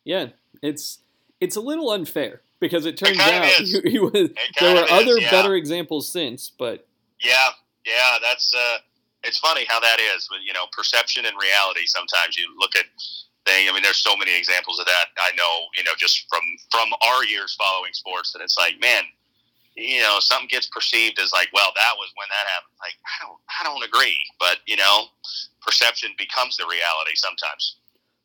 Yeah, 0.04 0.28
it's 0.62 0.98
it's 1.40 1.56
a 1.56 1.60
little 1.60 1.90
unfair 1.90 2.42
because 2.60 2.86
it 2.86 2.96
turns 2.96 3.18
of 3.18 3.24
out 3.24 3.44
he, 3.44 3.80
he 3.90 3.98
was. 3.98 4.30
There 4.60 4.74
were 4.74 4.82
of 4.82 4.90
other 4.90 5.18
is, 5.18 5.22
yeah. 5.22 5.30
better 5.30 5.54
examples 5.54 6.08
since, 6.08 6.50
but 6.50 6.86
Yeah, 7.22 7.50
yeah, 7.86 8.18
that's 8.22 8.52
uh, 8.54 8.78
it's 9.24 9.38
funny 9.38 9.64
how 9.68 9.80
that 9.80 9.98
is. 10.14 10.28
But 10.30 10.40
you 10.44 10.52
know, 10.52 10.66
perception 10.72 11.24
and 11.26 11.34
reality. 11.40 11.86
Sometimes 11.86 12.36
you 12.36 12.46
look 12.58 12.76
at 12.76 12.86
thing. 13.46 13.68
I 13.68 13.72
mean, 13.72 13.82
there's 13.82 13.98
so 13.98 14.16
many 14.16 14.36
examples 14.36 14.78
of 14.78 14.86
that. 14.86 15.06
I 15.18 15.30
know, 15.36 15.66
you 15.76 15.84
know, 15.84 15.92
just 15.98 16.26
from 16.28 16.42
from 16.70 16.88
our 17.02 17.24
years 17.24 17.54
following 17.54 17.92
sports, 17.92 18.32
that 18.32 18.42
it's 18.42 18.56
like, 18.56 18.80
man, 18.80 19.04
you 19.76 20.00
know, 20.02 20.18
something 20.20 20.48
gets 20.48 20.66
perceived 20.68 21.18
as 21.18 21.32
like, 21.32 21.48
well, 21.52 21.70
that 21.76 21.92
was 21.96 22.10
when 22.16 22.26
that 22.28 22.46
happened. 22.50 22.74
Like, 22.80 22.94
I 23.06 23.24
don't, 23.26 23.38
I 23.60 23.64
don't 23.64 23.84
agree. 23.88 24.18
But 24.38 24.58
you 24.66 24.76
know, 24.76 25.04
perception 25.62 26.10
becomes 26.18 26.56
the 26.56 26.64
reality 26.64 27.12
sometimes. 27.14 27.76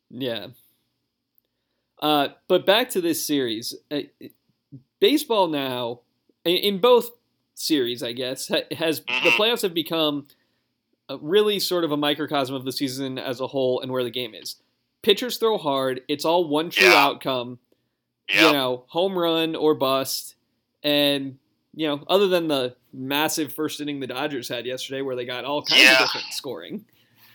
yeah. 0.10 0.48
Uh, 2.02 2.30
but 2.50 2.66
back 2.66 2.90
to 2.90 3.00
this 3.02 3.26
series, 3.26 3.74
uh, 3.90 4.02
baseball 5.00 5.48
now 5.48 6.02
in, 6.44 6.58
in 6.58 6.78
both 6.80 7.12
series, 7.54 8.04
I 8.04 8.12
guess, 8.12 8.50
ha- 8.50 8.68
has 8.78 9.00
the 9.00 9.06
Mhm. 9.14 9.38
playoffs 9.38 9.62
have 9.62 9.74
become 9.74 10.28
a 11.08 11.18
really 11.18 11.58
sort 11.60 11.86
of 11.86 11.92
a 11.94 11.98
microcosm 11.98 12.54
of 12.54 12.66
the 12.66 12.74
season 12.74 13.18
as 13.18 13.40
a 13.40 13.48
whole 13.48 13.80
and 13.80 13.92
where 13.92 14.04
the 14.04 14.10
game 14.12 14.36
is. 14.36 14.58
Pitchers 15.04 15.38
throw 15.38 15.58
hard. 15.58 16.02
It's 16.10 16.26
all 16.26 16.46
one 16.48 16.70
true 16.70 16.88
Yeah. 16.90 17.02
outcome. 17.06 17.60
Yeah, 18.30 18.48
you 18.48 18.52
know, 18.54 18.84
home 18.88 19.18
run 19.18 19.56
or 19.56 19.74
bust. 19.76 20.35
And, 20.86 21.40
you 21.74 21.88
know, 21.88 22.06
other 22.08 22.28
than 22.28 22.48
the 22.48 22.76
massive 22.94 23.52
first 23.52 23.82
inning 23.82 24.00
the 24.00 24.08
Dodgers 24.08 24.48
had 24.48 24.66
yesterday 24.66 25.02
where 25.02 25.16
they 25.16 25.26
got 25.26 25.44
all 25.44 25.64
kinds 25.64 25.82
Yeah. 25.82 25.94
of 25.94 26.00
different 26.08 26.28
scoring. 26.32 26.86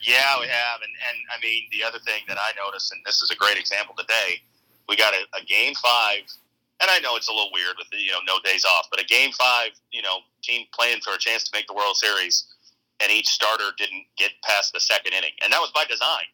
Yeah, 0.01 0.41
we 0.41 0.47
have, 0.47 0.81
and 0.81 0.95
and 1.11 1.19
I 1.29 1.37
mean 1.45 1.65
the 1.73 1.85
other 1.85 1.99
thing 1.99 2.23
that 2.29 2.39
I 2.39 2.53
noticed, 2.57 2.91
and 2.93 3.03
this 3.05 3.21
is 3.21 3.31
a 3.31 3.37
great 3.37 3.59
example 3.59 3.95
today, 3.99 4.41
we 4.89 4.97
got 4.97 5.13
a, 5.13 5.27
a 5.37 5.45
game 5.45 5.75
five, 5.75 6.25
and 6.81 6.89
I 6.91 7.01
know 7.01 7.17
it's 7.17 7.29
a 7.29 7.33
little 7.33 7.51
weird 7.53 7.77
with 7.77 7.91
the, 7.91 7.99
you 7.99 8.11
know 8.13 8.21
no 8.27 8.39
days 8.43 8.65
off, 8.65 8.87
but 8.91 8.99
a 8.99 9.05
game 9.05 9.31
five, 9.33 9.73
you 9.93 10.01
know, 10.01 10.21
team 10.43 10.65
playing 10.73 11.03
for 11.05 11.13
a 11.13 11.19
chance 11.19 11.45
to 11.45 11.51
make 11.53 11.67
the 11.67 11.75
World 11.75 11.97
Series, 11.97 12.47
and 13.03 13.13
each 13.13 13.29
starter 13.29 13.77
didn't 13.77 14.07
get 14.17 14.31
past 14.43 14.73
the 14.73 14.81
second 14.81 15.13
inning, 15.13 15.37
and 15.45 15.53
that 15.53 15.61
was 15.61 15.71
by 15.75 15.85
design. 15.85 16.25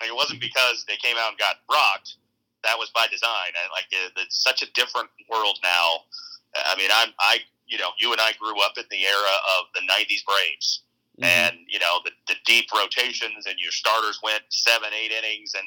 Like 0.00 0.10
it 0.10 0.14
wasn't 0.14 0.40
because 0.40 0.84
they 0.86 0.94
came 1.02 1.16
out 1.18 1.30
and 1.30 1.38
got 1.38 1.56
rocked. 1.68 2.18
That 2.62 2.78
was 2.78 2.90
by 2.94 3.06
design. 3.10 3.50
And 3.58 3.66
like 3.74 3.86
it, 3.90 4.12
it's 4.16 4.42
such 4.44 4.62
a 4.62 4.70
different 4.74 5.08
world 5.28 5.58
now. 5.64 6.06
I 6.54 6.76
mean, 6.76 6.90
I'm 6.92 7.10
I 7.20 7.38
you 7.66 7.78
know 7.78 7.90
you 7.98 8.12
and 8.12 8.20
I 8.20 8.32
grew 8.38 8.60
up 8.62 8.78
in 8.78 8.84
the 8.90 9.04
era 9.04 9.34
of 9.58 9.66
the 9.74 9.80
'90s 9.80 10.24
Braves 10.24 10.82
Mhm. 11.18 11.24
and 11.26 11.56
you 11.66 11.80
know 11.80 11.98
the, 12.04 12.12
the 12.28 12.34
deep 12.46 12.66
rotations 12.72 13.44
and 13.46 13.56
your 13.58 13.72
starters 13.72 14.20
went 14.22 14.42
seven 14.50 14.90
eight 14.94 15.10
innings 15.10 15.52
and 15.54 15.66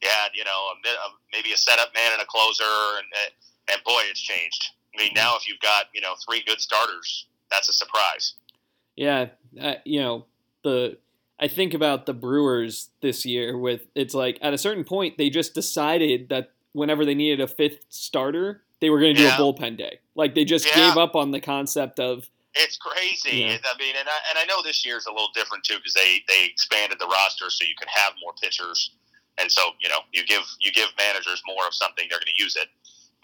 you 0.00 0.08
had 0.08 0.30
you 0.32 0.44
know 0.44 0.50
a, 0.50 0.88
a, 0.88 1.08
maybe 1.32 1.52
a 1.52 1.56
setup 1.56 1.92
man 1.92 2.12
and 2.12 2.22
a 2.22 2.26
closer 2.26 2.62
and 2.98 3.06
and 3.72 3.82
boy 3.84 4.02
it's 4.08 4.20
changed. 4.20 4.70
I 4.94 5.02
mean 5.02 5.12
now 5.14 5.36
if 5.36 5.48
you've 5.48 5.60
got 5.60 5.86
you 5.92 6.00
know 6.00 6.14
three 6.24 6.42
good 6.46 6.60
starters 6.60 7.26
that's 7.52 7.68
a 7.68 7.72
surprise. 7.72 8.34
Yeah, 8.96 9.26
uh, 9.60 9.74
you 9.84 10.00
know, 10.00 10.26
the 10.64 10.98
I 11.38 11.48
think 11.48 11.74
about 11.74 12.06
the 12.06 12.14
Brewers 12.14 12.90
this 13.00 13.24
year 13.24 13.56
with 13.56 13.82
it's 13.94 14.14
like 14.14 14.38
at 14.42 14.54
a 14.54 14.58
certain 14.58 14.84
point 14.84 15.18
they 15.18 15.30
just 15.30 15.54
decided 15.54 16.28
that 16.30 16.50
whenever 16.72 17.04
they 17.04 17.14
needed 17.14 17.40
a 17.40 17.46
fifth 17.46 17.84
starter, 17.88 18.62
they 18.82 18.90
were 18.90 19.00
going 19.00 19.14
to 19.14 19.18
do 19.22 19.24
Yeah. 19.26 19.36
a 19.36 19.40
bullpen 19.40 19.78
day. 19.78 20.00
Like 20.14 20.34
they 20.34 20.44
just 20.44 20.66
Yeah. 20.66 20.74
gave 20.90 20.98
up 20.98 21.14
on 21.16 21.30
the 21.30 21.40
concept 21.40 21.98
of 22.00 22.28
it's 22.54 22.76
crazy 22.76 23.38
Yeah. 23.38 23.56
I 23.64 23.78
mean 23.78 23.94
and 23.98 24.06
I, 24.06 24.18
and 24.28 24.38
I 24.38 24.44
know 24.44 24.60
this 24.62 24.84
year's 24.84 25.06
a 25.06 25.10
little 25.10 25.30
different 25.34 25.64
too 25.64 25.76
because 25.76 25.94
they 25.94 26.22
they 26.28 26.44
expanded 26.44 26.98
the 26.98 27.06
roster 27.06 27.48
so 27.48 27.64
you 27.64 27.74
can 27.78 27.88
have 27.88 28.12
more 28.20 28.34
pitchers 28.42 28.90
and 29.38 29.50
so 29.50 29.62
you 29.80 29.88
know 29.88 30.00
you 30.12 30.22
give 30.26 30.42
you 30.60 30.70
give 30.72 30.88
managers 30.98 31.40
more 31.46 31.66
of 31.66 31.72
something 31.72 32.04
they're 32.10 32.18
going 32.18 32.34
to 32.36 32.42
use 32.42 32.56
it 32.56 32.68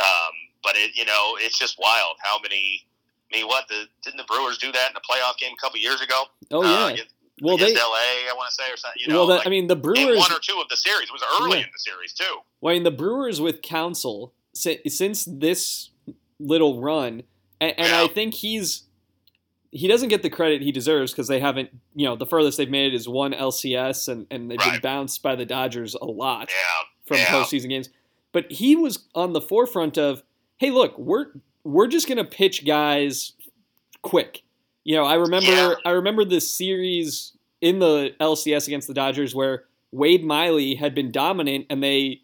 um, 0.00 0.32
but 0.62 0.76
it 0.76 0.96
you 0.96 1.04
know 1.04 1.36
it's 1.40 1.58
just 1.58 1.76
wild 1.78 2.16
how 2.22 2.38
many 2.40 2.86
I 3.30 3.36
mean, 3.36 3.46
what 3.46 3.68
the, 3.68 3.84
didn't 4.02 4.16
the 4.16 4.24
Brewers 4.24 4.56
do 4.56 4.72
that 4.72 4.90
in 4.92 4.96
a 4.96 5.00
playoff 5.00 5.36
game 5.36 5.52
a 5.52 5.60
couple 5.60 5.78
years 5.78 6.00
ago? 6.00 6.22
oh 6.50 6.62
Uh, 6.62 6.64
yeah. 6.88 6.88
against, 6.94 7.14
Well 7.42 7.56
against 7.56 7.74
they 7.74 7.80
LA, 7.80 8.30
I 8.30 8.32
want 8.34 8.48
to 8.48 8.54
say, 8.54 8.72
or 8.72 8.76
something. 8.78 9.02
You 9.02 9.08
know, 9.08 9.18
well 9.18 9.26
the, 9.26 9.34
like, 9.34 9.46
I 9.46 9.50
mean 9.50 9.66
the 9.66 9.76
Brewers 9.76 10.16
one 10.16 10.32
or 10.32 10.38
two 10.40 10.58
of 10.62 10.68
the 10.70 10.78
series. 10.78 11.08
It 11.10 11.12
was 11.12 11.22
early 11.38 11.58
Yeah. 11.58 11.64
in 11.66 11.70
the 11.70 11.78
series 11.78 12.14
too. 12.14 12.38
Well, 12.62 12.70
I 12.70 12.76
mean, 12.76 12.84
the 12.84 12.90
Brewers 12.90 13.38
with 13.42 13.60
Counsell 13.60 14.32
since 14.52 15.24
this 15.24 15.90
little 16.40 16.80
run 16.80 17.22
and, 17.60 17.74
and 17.78 17.92
I 17.94 18.08
think 18.08 18.34
he's 18.34 18.84
he 19.70 19.86
doesn't 19.86 20.08
get 20.08 20.22
the 20.22 20.30
credit 20.30 20.62
he 20.62 20.72
deserves 20.72 21.12
because 21.12 21.28
they 21.28 21.40
haven't, 21.40 21.68
you 21.94 22.06
know, 22.06 22.16
the 22.16 22.24
furthest 22.24 22.56
they've 22.56 22.70
made 22.70 22.92
it 22.92 22.96
is 22.96 23.06
one 23.08 23.32
LCS, 23.32 24.08
and 24.08 24.26
and 24.30 24.50
they've 24.50 24.58
been 24.58 24.80
bounced 24.80 25.22
by 25.22 25.34
the 25.34 25.44
Dodgers 25.44 25.94
a 25.94 26.06
lot 26.06 26.48
Yeah. 26.48 26.86
from 27.06 27.16
Yeah. 27.18 27.26
postseason 27.26 27.68
games. 27.68 27.90
But 28.32 28.50
he 28.50 28.76
was 28.76 29.06
on 29.14 29.32
the 29.34 29.40
forefront 29.42 29.98
of, 29.98 30.22
hey, 30.58 30.70
look, 30.70 30.98
we're 30.98 31.26
we're 31.64 31.86
just 31.86 32.08
gonna 32.08 32.24
pitch 32.24 32.64
guys 32.64 33.34
quick. 34.02 34.42
You 34.84 34.96
know, 34.96 35.04
I 35.04 35.14
remember 35.16 35.50
Yeah. 35.50 35.74
I 35.84 35.90
remember 35.90 36.24
this 36.24 36.50
series 36.50 37.32
in 37.60 37.78
the 37.80 38.14
LCS 38.20 38.68
against 38.68 38.88
the 38.88 38.94
Dodgers 38.94 39.34
where 39.34 39.64
Wade 39.92 40.24
Miley 40.24 40.76
had 40.76 40.94
been 40.94 41.10
dominant 41.12 41.66
and 41.68 41.82
they 41.82 42.22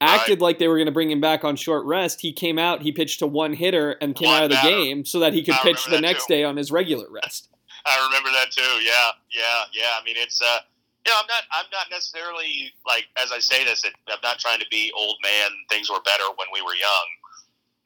acted 0.00 0.40
like 0.40 0.58
they 0.58 0.68
were 0.68 0.76
going 0.76 0.86
to 0.86 0.92
bring 0.92 1.10
him 1.10 1.20
back 1.20 1.44
on 1.44 1.56
short 1.56 1.84
rest. 1.84 2.20
He 2.20 2.32
came 2.32 2.58
out, 2.58 2.82
he 2.82 2.92
pitched 2.92 3.18
to 3.20 3.26
one 3.26 3.52
hitter 3.52 3.92
and 4.00 4.14
came 4.14 4.28
One 4.28 4.36
out 4.38 4.44
of 4.44 4.50
the 4.50 4.56
batter. 4.56 4.70
game 4.70 5.04
so 5.04 5.18
that 5.20 5.32
he 5.34 5.42
could 5.42 5.54
I 5.54 5.58
pitch 5.62 5.84
the 5.86 6.00
next 6.00 6.26
too. 6.26 6.34
day 6.34 6.44
on 6.44 6.56
his 6.56 6.70
regular 6.70 7.06
rest. 7.10 7.48
I 7.86 8.06
remember 8.06 8.30
that 8.30 8.50
too. 8.50 8.62
Yeah, 8.84 9.10
yeah, 9.32 9.64
yeah. 9.72 9.92
I 10.00 10.04
mean, 10.04 10.16
it's 10.18 10.40
uh, 10.42 10.58
you 11.06 11.12
know, 11.12 11.18
I'm 11.20 11.26
not, 11.26 11.42
I'm 11.52 11.66
not 11.72 11.86
necessarily 11.90 12.72
like 12.86 13.06
as 13.22 13.32
I 13.32 13.38
say 13.38 13.64
this, 13.64 13.84
it, 13.84 13.94
I'm 14.08 14.18
not 14.22 14.38
trying 14.38 14.58
to 14.60 14.66
be 14.70 14.92
old 14.96 15.16
man. 15.22 15.50
Things 15.70 15.88
were 15.90 16.00
better 16.04 16.24
when 16.36 16.48
we 16.52 16.60
were 16.60 16.74
young. 16.74 17.06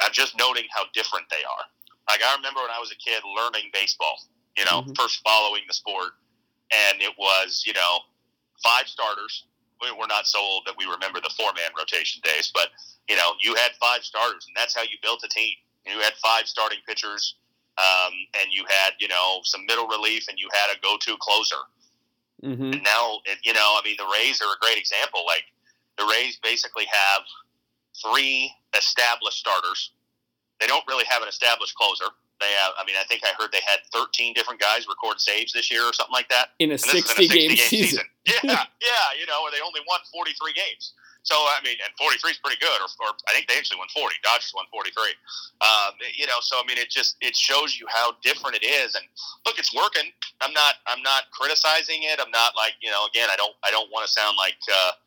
I'm 0.01 0.13
just 0.13 0.37
noting 0.37 0.65
how 0.75 0.85
different 0.93 1.27
they 1.31 1.45
are. 1.45 1.65
Like 2.11 2.21
I 2.27 2.35
remember 2.35 2.61
when 2.61 2.71
I 2.71 2.81
was 2.81 2.91
a 2.91 2.97
kid 2.97 3.23
learning 3.25 3.71
baseball. 3.73 4.19
You 4.59 4.65
know, 4.67 4.83
Mhm. 4.83 4.97
first 4.97 5.21
following 5.25 5.63
the 5.69 5.73
sport, 5.75 6.13
and 6.73 7.01
it 7.01 7.13
was 7.17 7.63
you 7.67 7.73
know 7.73 8.01
five 8.63 8.89
starters. 8.89 9.45
We- 9.83 9.91
We're 9.93 10.07
not 10.07 10.27
so 10.27 10.39
old 10.41 10.65
that 10.67 10.77
we 10.77 10.85
remember 10.87 11.21
the 11.21 11.31
four 11.37 11.53
man 11.55 11.71
rotation 11.77 12.21
days, 12.25 12.51
but 12.55 12.69
you 13.09 13.17
know, 13.17 13.35
you 13.41 13.55
had 13.55 13.73
five 13.81 14.05
starters, 14.05 14.47
and 14.47 14.57
that's 14.57 14.75
how 14.75 14.83
you 14.83 14.97
built 15.03 15.23
a 15.25 15.29
team. 15.29 15.55
You 15.85 15.99
had 16.01 16.15
five 16.23 16.47
starting 16.47 16.79
pitchers 16.87 17.35
um, 17.79 18.13
and 18.41 18.53
you 18.53 18.65
had 18.69 18.93
you 19.01 19.09
know 19.09 19.41
some 19.45 19.65
middle 19.67 19.89
relief, 19.89 20.27
and 20.29 20.39
you 20.39 20.49
had 20.53 20.75
a 20.77 20.81
go-to 20.81 21.17
closer. 21.21 21.57
hmm 22.43 22.73
And 22.73 22.83
now, 22.83 23.21
it, 23.25 23.39
you 23.43 23.53
know, 23.53 23.77
I 23.79 23.81
mean, 23.85 23.97
the 23.99 24.07
Rays 24.13 24.41
are 24.41 24.53
a 24.53 24.59
great 24.61 24.79
example. 24.79 25.25
Like 25.27 25.45
the 25.99 26.05
Rays 26.05 26.39
basically 26.43 26.87
have 26.87 27.23
three 28.03 28.53
established 28.77 29.39
starters. 29.39 29.93
They 30.63 30.71
don't 30.71 30.87
really 30.87 31.03
have 31.11 31.23
an 31.23 31.29
established 31.29 31.75
closer. 31.75 32.07
They 32.39 32.47
have, 32.63 32.71
I 32.79 32.87
mean, 32.87 32.95
I 32.95 33.03
think 33.11 33.27
I 33.27 33.35
heard 33.35 33.51
they 33.51 33.67
had 33.67 33.83
13 33.91 34.31
different 34.35 34.61
guys 34.63 34.87
record 34.87 35.19
saves 35.19 35.53
this 35.53 35.71
year 35.75 35.83
or 35.83 35.93
something 35.93 36.15
like 36.15 36.31
that. 36.31 36.55
In 36.63 36.71
a 36.71 36.79
And 36.79 36.79
this 36.79 36.87
is 36.87 37.11
60 37.11 37.29
game 37.29 37.57
season. 37.57 38.07
Yeah, 38.23 38.39
yeah, 38.79 39.19
you 39.19 39.27
know, 39.27 39.43
where 39.43 39.51
they 39.51 39.59
only 39.59 39.83
won 39.91 39.99
43 40.15 40.55
games. 40.55 40.95
So, 41.27 41.35
I 41.35 41.59
mean, 41.67 41.75
and 41.83 41.91
43 41.99 42.31
is 42.31 42.39
pretty 42.39 42.59
good, 42.63 42.79
or, 42.79 42.87
or 43.03 43.11
I 43.27 43.35
think 43.35 43.51
they 43.51 43.59
actually 43.59 43.79
won 43.83 43.91
40. 43.91 44.15
Dodgers 44.23 44.55
won 44.55 44.67
43. 44.71 45.11
Um, 45.59 45.99
you 46.15 46.31
know, 46.31 46.39
so 46.39 46.59
I 46.59 46.67
mean, 46.67 46.79
it 46.79 46.91
just 46.91 47.19
it 47.19 47.35
shows 47.35 47.79
you 47.79 47.87
how 47.91 48.15
different 48.23 48.55
it 48.55 48.63
is. 48.63 48.95
And 48.95 49.03
look, 49.47 49.59
it's 49.59 49.75
working. 49.75 50.11
I'm 50.39 50.55
not 50.55 50.83
I'm 50.87 51.03
not 51.03 51.31
criticizing 51.31 52.07
it. 52.07 52.19
I'm 52.19 52.31
not 52.31 52.55
like 52.55 52.75
you 52.83 52.91
know, 52.91 53.07
again, 53.07 53.27
I 53.31 53.35
don't 53.35 53.55
I 53.63 53.71
don't 53.71 53.91
want 53.91 54.07
to 54.07 54.11
sound 54.11 54.39
like 54.39 54.59
uh, 54.67 54.99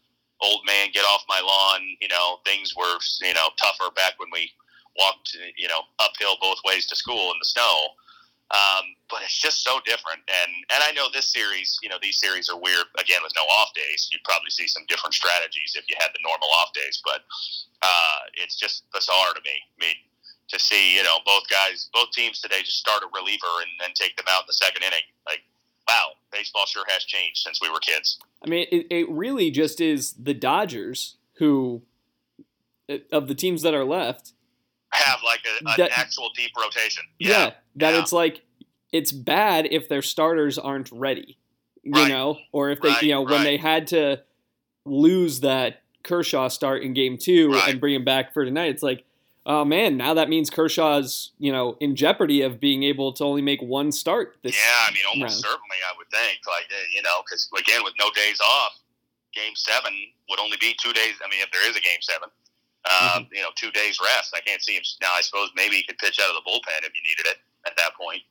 old 0.44 0.64
man, 0.68 0.92
get 0.92 1.04
off 1.04 1.24
my 1.28 1.40
lawn. 1.40 1.84
You 2.00 2.08
know, 2.08 2.40
things 2.44 2.76
were 2.76 2.96
you 3.24 3.34
know 3.36 3.52
tougher 3.60 3.92
back 3.96 4.16
when 4.16 4.30
we 4.32 4.52
walked 4.98 5.38
you 5.58 5.68
know 5.68 5.82
uphill 6.00 6.38
both 6.42 6.58
ways 6.66 6.88
to 6.88 6.96
school 6.96 7.32
in 7.32 7.38
the 7.40 7.46
snow. 7.46 7.96
Um, 8.54 8.94
but 9.10 9.26
it's 9.26 9.42
just 9.42 9.64
so 9.64 9.80
different, 9.86 10.22
and 10.30 10.52
and 10.70 10.84
I 10.86 10.92
know 10.92 11.10
this 11.12 11.34
series, 11.34 11.80
you 11.82 11.90
know, 11.90 11.98
these 12.00 12.20
series 12.20 12.48
are 12.48 12.60
weird. 12.60 12.86
Again, 13.00 13.22
with 13.24 13.34
no 13.36 13.42
off 13.42 13.74
days, 13.74 14.08
you'd 14.12 14.24
probably 14.24 14.52
see 14.52 14.68
some 14.68 14.86
different 14.88 15.16
strategies 15.16 15.74
if 15.76 15.90
you 15.90 15.96
had 16.00 16.10
the 16.14 16.22
normal 16.22 16.48
off 16.62 16.70
days. 16.74 17.02
But 17.04 17.26
uh, 17.82 18.20
it's 18.36 18.56
just 18.56 18.86
bizarre 18.94 19.34
to 19.34 19.42
me. 19.42 19.58
I 19.58 19.78
mean, 19.82 19.98
to 20.50 20.60
see 20.60 20.96
you 20.96 21.04
know 21.04 21.18
both 21.26 21.50
guys, 21.50 21.90
both 21.92 22.12
teams 22.12 22.40
today 22.40 22.62
just 22.62 22.78
start 22.78 23.02
a 23.02 23.08
reliever 23.18 23.66
and 23.66 23.72
then 23.80 23.92
take 23.96 24.16
them 24.16 24.26
out 24.30 24.46
in 24.46 24.48
the 24.48 24.54
second 24.54 24.84
inning. 24.84 25.06
Like, 25.26 25.42
wow, 25.88 26.14
baseball 26.32 26.68
sure 26.68 26.86
has 26.90 27.04
changed 27.04 27.42
since 27.42 27.60
we 27.62 27.70
were 27.70 27.80
kids. 27.80 28.20
I 28.44 28.48
mean, 28.50 28.68
it, 28.72 28.86
it 28.92 29.10
really 29.10 29.50
just 29.50 29.82
is 29.82 30.14
the 30.14 30.36
Dodgers 30.36 31.18
who, 31.38 31.82
of 33.12 33.28
the 33.28 33.36
teams 33.36 33.64
that 33.64 33.74
are 33.74 33.84
left, 33.84 34.34
Have 34.96 35.20
like 35.24 35.42
a, 35.46 35.58
an 35.70 35.74
That- 35.78 35.98
actual 35.98 36.30
deep 36.36 36.52
rotation. 36.60 37.04
yeah, 37.20 37.52
that 37.76 37.94
yeah. 37.94 38.00
it's 38.02 38.12
like 38.14 38.42
it's 38.92 39.12
bad 39.12 39.68
if 39.72 39.90
their 39.90 40.02
starters 40.02 40.58
aren't 40.58 40.90
ready, 40.92 41.38
you 41.84 41.92
Right. 41.94 42.08
know, 42.08 42.38
or 42.52 42.70
if 42.70 42.80
they, 42.82 42.90
Right, 42.90 43.04
you 43.04 43.12
know, 43.12 43.22
when 43.24 43.44
they 43.44 43.58
had 43.58 43.88
to 43.88 44.22
lose 44.86 45.42
that 45.42 45.82
Kershaw 46.04 46.48
start 46.48 46.84
in 46.84 46.94
game 46.94 47.18
two 47.18 47.52
Right. 47.52 47.70
and 47.72 47.80
bring 47.82 47.96
him 47.96 48.06
back 48.06 48.34
for 48.34 48.46
tonight, 48.46 48.70
it's 48.70 48.84
like, 48.84 49.04
oh 49.46 49.66
man, 49.66 49.98
now 49.98 50.14
that 50.14 50.30
means 50.30 50.50
Kershaw's, 50.50 51.32
you 51.40 51.52
know, 51.52 51.78
in 51.80 51.96
jeopardy 51.96 52.42
of 52.42 52.60
being 52.60 52.84
able 52.84 53.12
to 53.14 53.24
only 53.24 53.42
make 53.42 53.62
one 53.62 53.92
start 53.92 54.38
this. 54.44 54.56
Yeah, 54.56 54.86
I 54.88 54.92
mean, 54.92 55.04
almost 55.10 55.44
round. 55.44 55.54
certainly, 55.54 55.78
I 55.88 55.98
would 55.98 56.10
think. 56.10 56.40
Like, 56.48 56.66
uh, 56.72 56.76
you 56.94 57.02
know, 57.02 57.22
because 57.26 57.50
again, 57.60 57.84
with 57.84 57.94
no 58.00 58.10
days 58.12 58.40
off, 58.40 58.80
Game 59.34 59.54
Seven 59.56 59.92
would 60.30 60.40
only 60.40 60.58
be 60.62 60.74
two 60.82 60.94
days. 60.94 61.16
I 61.24 61.30
mean, 61.30 61.42
if 61.42 61.52
there 61.52 61.68
is 61.70 61.76
a 61.76 61.82
Game 61.82 62.00
Seven, 62.02 62.30
um, 62.86 63.28
you 63.32 63.42
know, 63.42 63.50
two 63.56 63.72
days 63.72 63.98
rest. 64.02 64.34
I 64.36 64.42
can't 64.42 64.62
see 64.62 64.76
him 64.76 64.84
now. 65.02 65.14
I 65.14 65.22
suppose 65.22 65.50
maybe 65.56 65.78
he 65.78 65.84
could 65.84 65.98
pitch 65.98 66.20
out 66.22 66.30
of 66.30 66.36
the 66.36 66.46
bullpen 66.46 66.86
if 66.86 66.94
you 66.94 67.02
needed 67.02 67.26
it 67.26 67.38
at 67.66 67.76
that 67.78 67.96
point. 67.98 68.22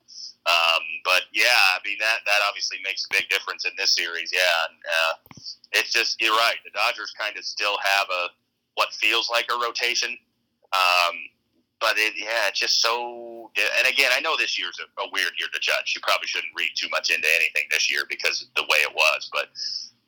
Um, 0.45 0.83
but 1.03 1.23
yeah, 1.33 1.75
I 1.75 1.79
mean 1.83 1.97
that 1.99 2.19
that 2.25 2.41
obviously 2.47 2.77
makes 2.83 3.05
a 3.05 3.09
big 3.11 3.27
difference 3.29 3.65
in 3.65 3.71
this 3.77 3.95
series. 3.95 4.31
Yeah, 4.31 4.55
and, 4.69 4.77
uh, 4.85 5.13
it's 5.73 5.91
just 5.91 6.21
you're 6.21 6.35
right. 6.35 6.55
The 6.63 6.71
Dodgers 6.71 7.13
kind 7.17 7.35
of 7.37 7.43
still 7.43 7.77
have 7.83 8.07
a 8.09 8.27
what 8.75 8.93
feels 8.93 9.29
like 9.29 9.47
a 9.49 9.57
rotation. 9.59 10.17
Um, 10.73 11.15
but 11.85 11.99
it, 12.01 12.17
yeah, 12.17 12.49
it's 12.49 12.59
just 12.59 12.81
so. 12.81 13.51
And 13.55 13.87
again, 13.87 14.09
I 14.11 14.19
know 14.19 14.35
this 14.35 14.57
year's 14.57 14.77
a, 14.81 14.89
a 15.05 15.05
weird 15.13 15.37
year 15.37 15.47
to 15.53 15.59
judge. 15.59 15.93
You 15.93 16.01
probably 16.01 16.25
shouldn't 16.25 16.51
read 16.57 16.71
too 16.75 16.89
much 16.89 17.11
into 17.11 17.27
anything 17.37 17.69
this 17.69 17.91
year 17.91 18.01
because 18.09 18.41
of 18.41 18.47
the 18.55 18.63
way 18.63 18.81
it 18.81 18.91
was. 18.91 19.29
But 19.31 19.53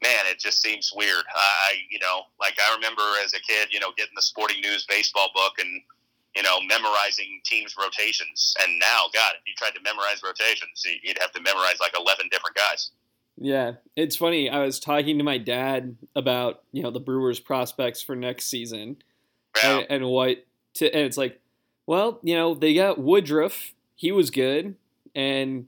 man, 0.01 0.25
it 0.25 0.39
just 0.39 0.59
seems 0.59 0.91
weird. 0.95 1.23
I, 1.35 1.77
you 1.87 1.99
know, 1.99 2.21
like 2.41 2.57
I 2.57 2.73
remember 2.73 3.03
as 3.23 3.33
a 3.33 3.39
kid, 3.39 3.69
you 3.69 3.79
know, 3.79 3.93
getting 3.95 4.15
the 4.15 4.23
Sporting 4.23 4.59
News 4.61 4.87
baseball 4.89 5.29
book 5.35 5.53
and 5.59 5.81
you 6.35 6.41
know 6.41 6.57
memorizing 6.65 7.41
teams' 7.45 7.75
rotations. 7.77 8.55
And 8.65 8.79
now, 8.79 9.05
God, 9.13 9.37
if 9.37 9.45
you 9.45 9.53
tried 9.55 9.77
to 9.77 9.81
memorize 9.85 10.25
rotations, 10.25 10.81
you'd 11.03 11.21
have 11.21 11.31
to 11.33 11.41
memorize 11.41 11.77
like 11.79 11.93
eleven 11.93 12.25
different 12.31 12.55
guys. 12.55 12.89
Yeah, 13.39 13.73
it's 13.95 14.15
funny. 14.15 14.49
I 14.49 14.65
was 14.65 14.79
talking 14.79 15.19
to 15.19 15.23
my 15.23 15.37
dad 15.37 15.95
about 16.15 16.63
you 16.71 16.81
know 16.81 16.89
the 16.89 16.99
Brewers' 16.99 17.39
prospects 17.39 18.01
for 18.01 18.15
next 18.15 18.49
season 18.49 18.97
Yeah, 19.61 19.77
and, 19.77 19.87
and 19.89 20.05
what 20.07 20.43
to, 20.77 20.93
and 20.93 21.05
it's 21.05 21.17
like, 21.17 21.39
well, 21.88 22.19
you 22.21 22.36
know, 22.36 22.54
they 22.54 22.76
got 22.76 23.00
Woodruff. 23.00 23.73
He 23.95 24.12
was 24.12 24.30
good, 24.30 24.76
and 25.15 25.65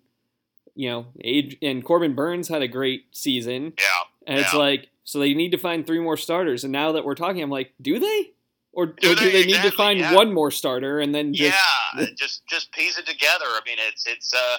you 0.75 0.89
know, 0.89 1.07
Ad- 1.25 1.57
and 1.61 1.83
Corbin 1.83 2.13
Burnes 2.15 2.47
had 2.47 2.61
a 2.61 2.67
great 2.67 3.05
season. 3.11 3.73
yeah. 3.77 3.85
And 4.27 4.39
it's 4.39 4.53
Yeah. 4.53 4.59
like, 4.59 4.89
so 5.03 5.17
they 5.19 5.33
need 5.33 5.51
to 5.51 5.57
find 5.57 5.85
three 5.87 5.99
more 5.99 6.15
starters. 6.15 6.63
And 6.63 6.71
now 6.71 6.91
that 6.91 7.03
we're 7.03 7.15
talking, 7.15 7.41
I'm 7.41 7.49
like, 7.49 7.73
do 7.81 7.97
they? 7.99 8.31
Or 8.71 8.85
do, 8.85 9.11
or 9.11 9.15
do 9.15 9.25
they? 9.25 9.31
they 9.31 9.45
need 9.45 9.61
to 9.63 9.71
find 9.71 9.99
yeah. 9.99 10.13
one 10.13 10.31
more 10.31 10.51
starter 10.51 10.99
and 10.99 11.13
then 11.13 11.33
just 11.33 11.57
yeah, 11.97 12.05
just 12.15 12.45
just 12.47 12.71
piece 12.71 12.97
it 12.99 13.07
together. 13.07 13.45
I 13.45 13.59
mean, 13.65 13.77
it's 13.89 14.05
it's 14.05 14.31
uh 14.33 14.57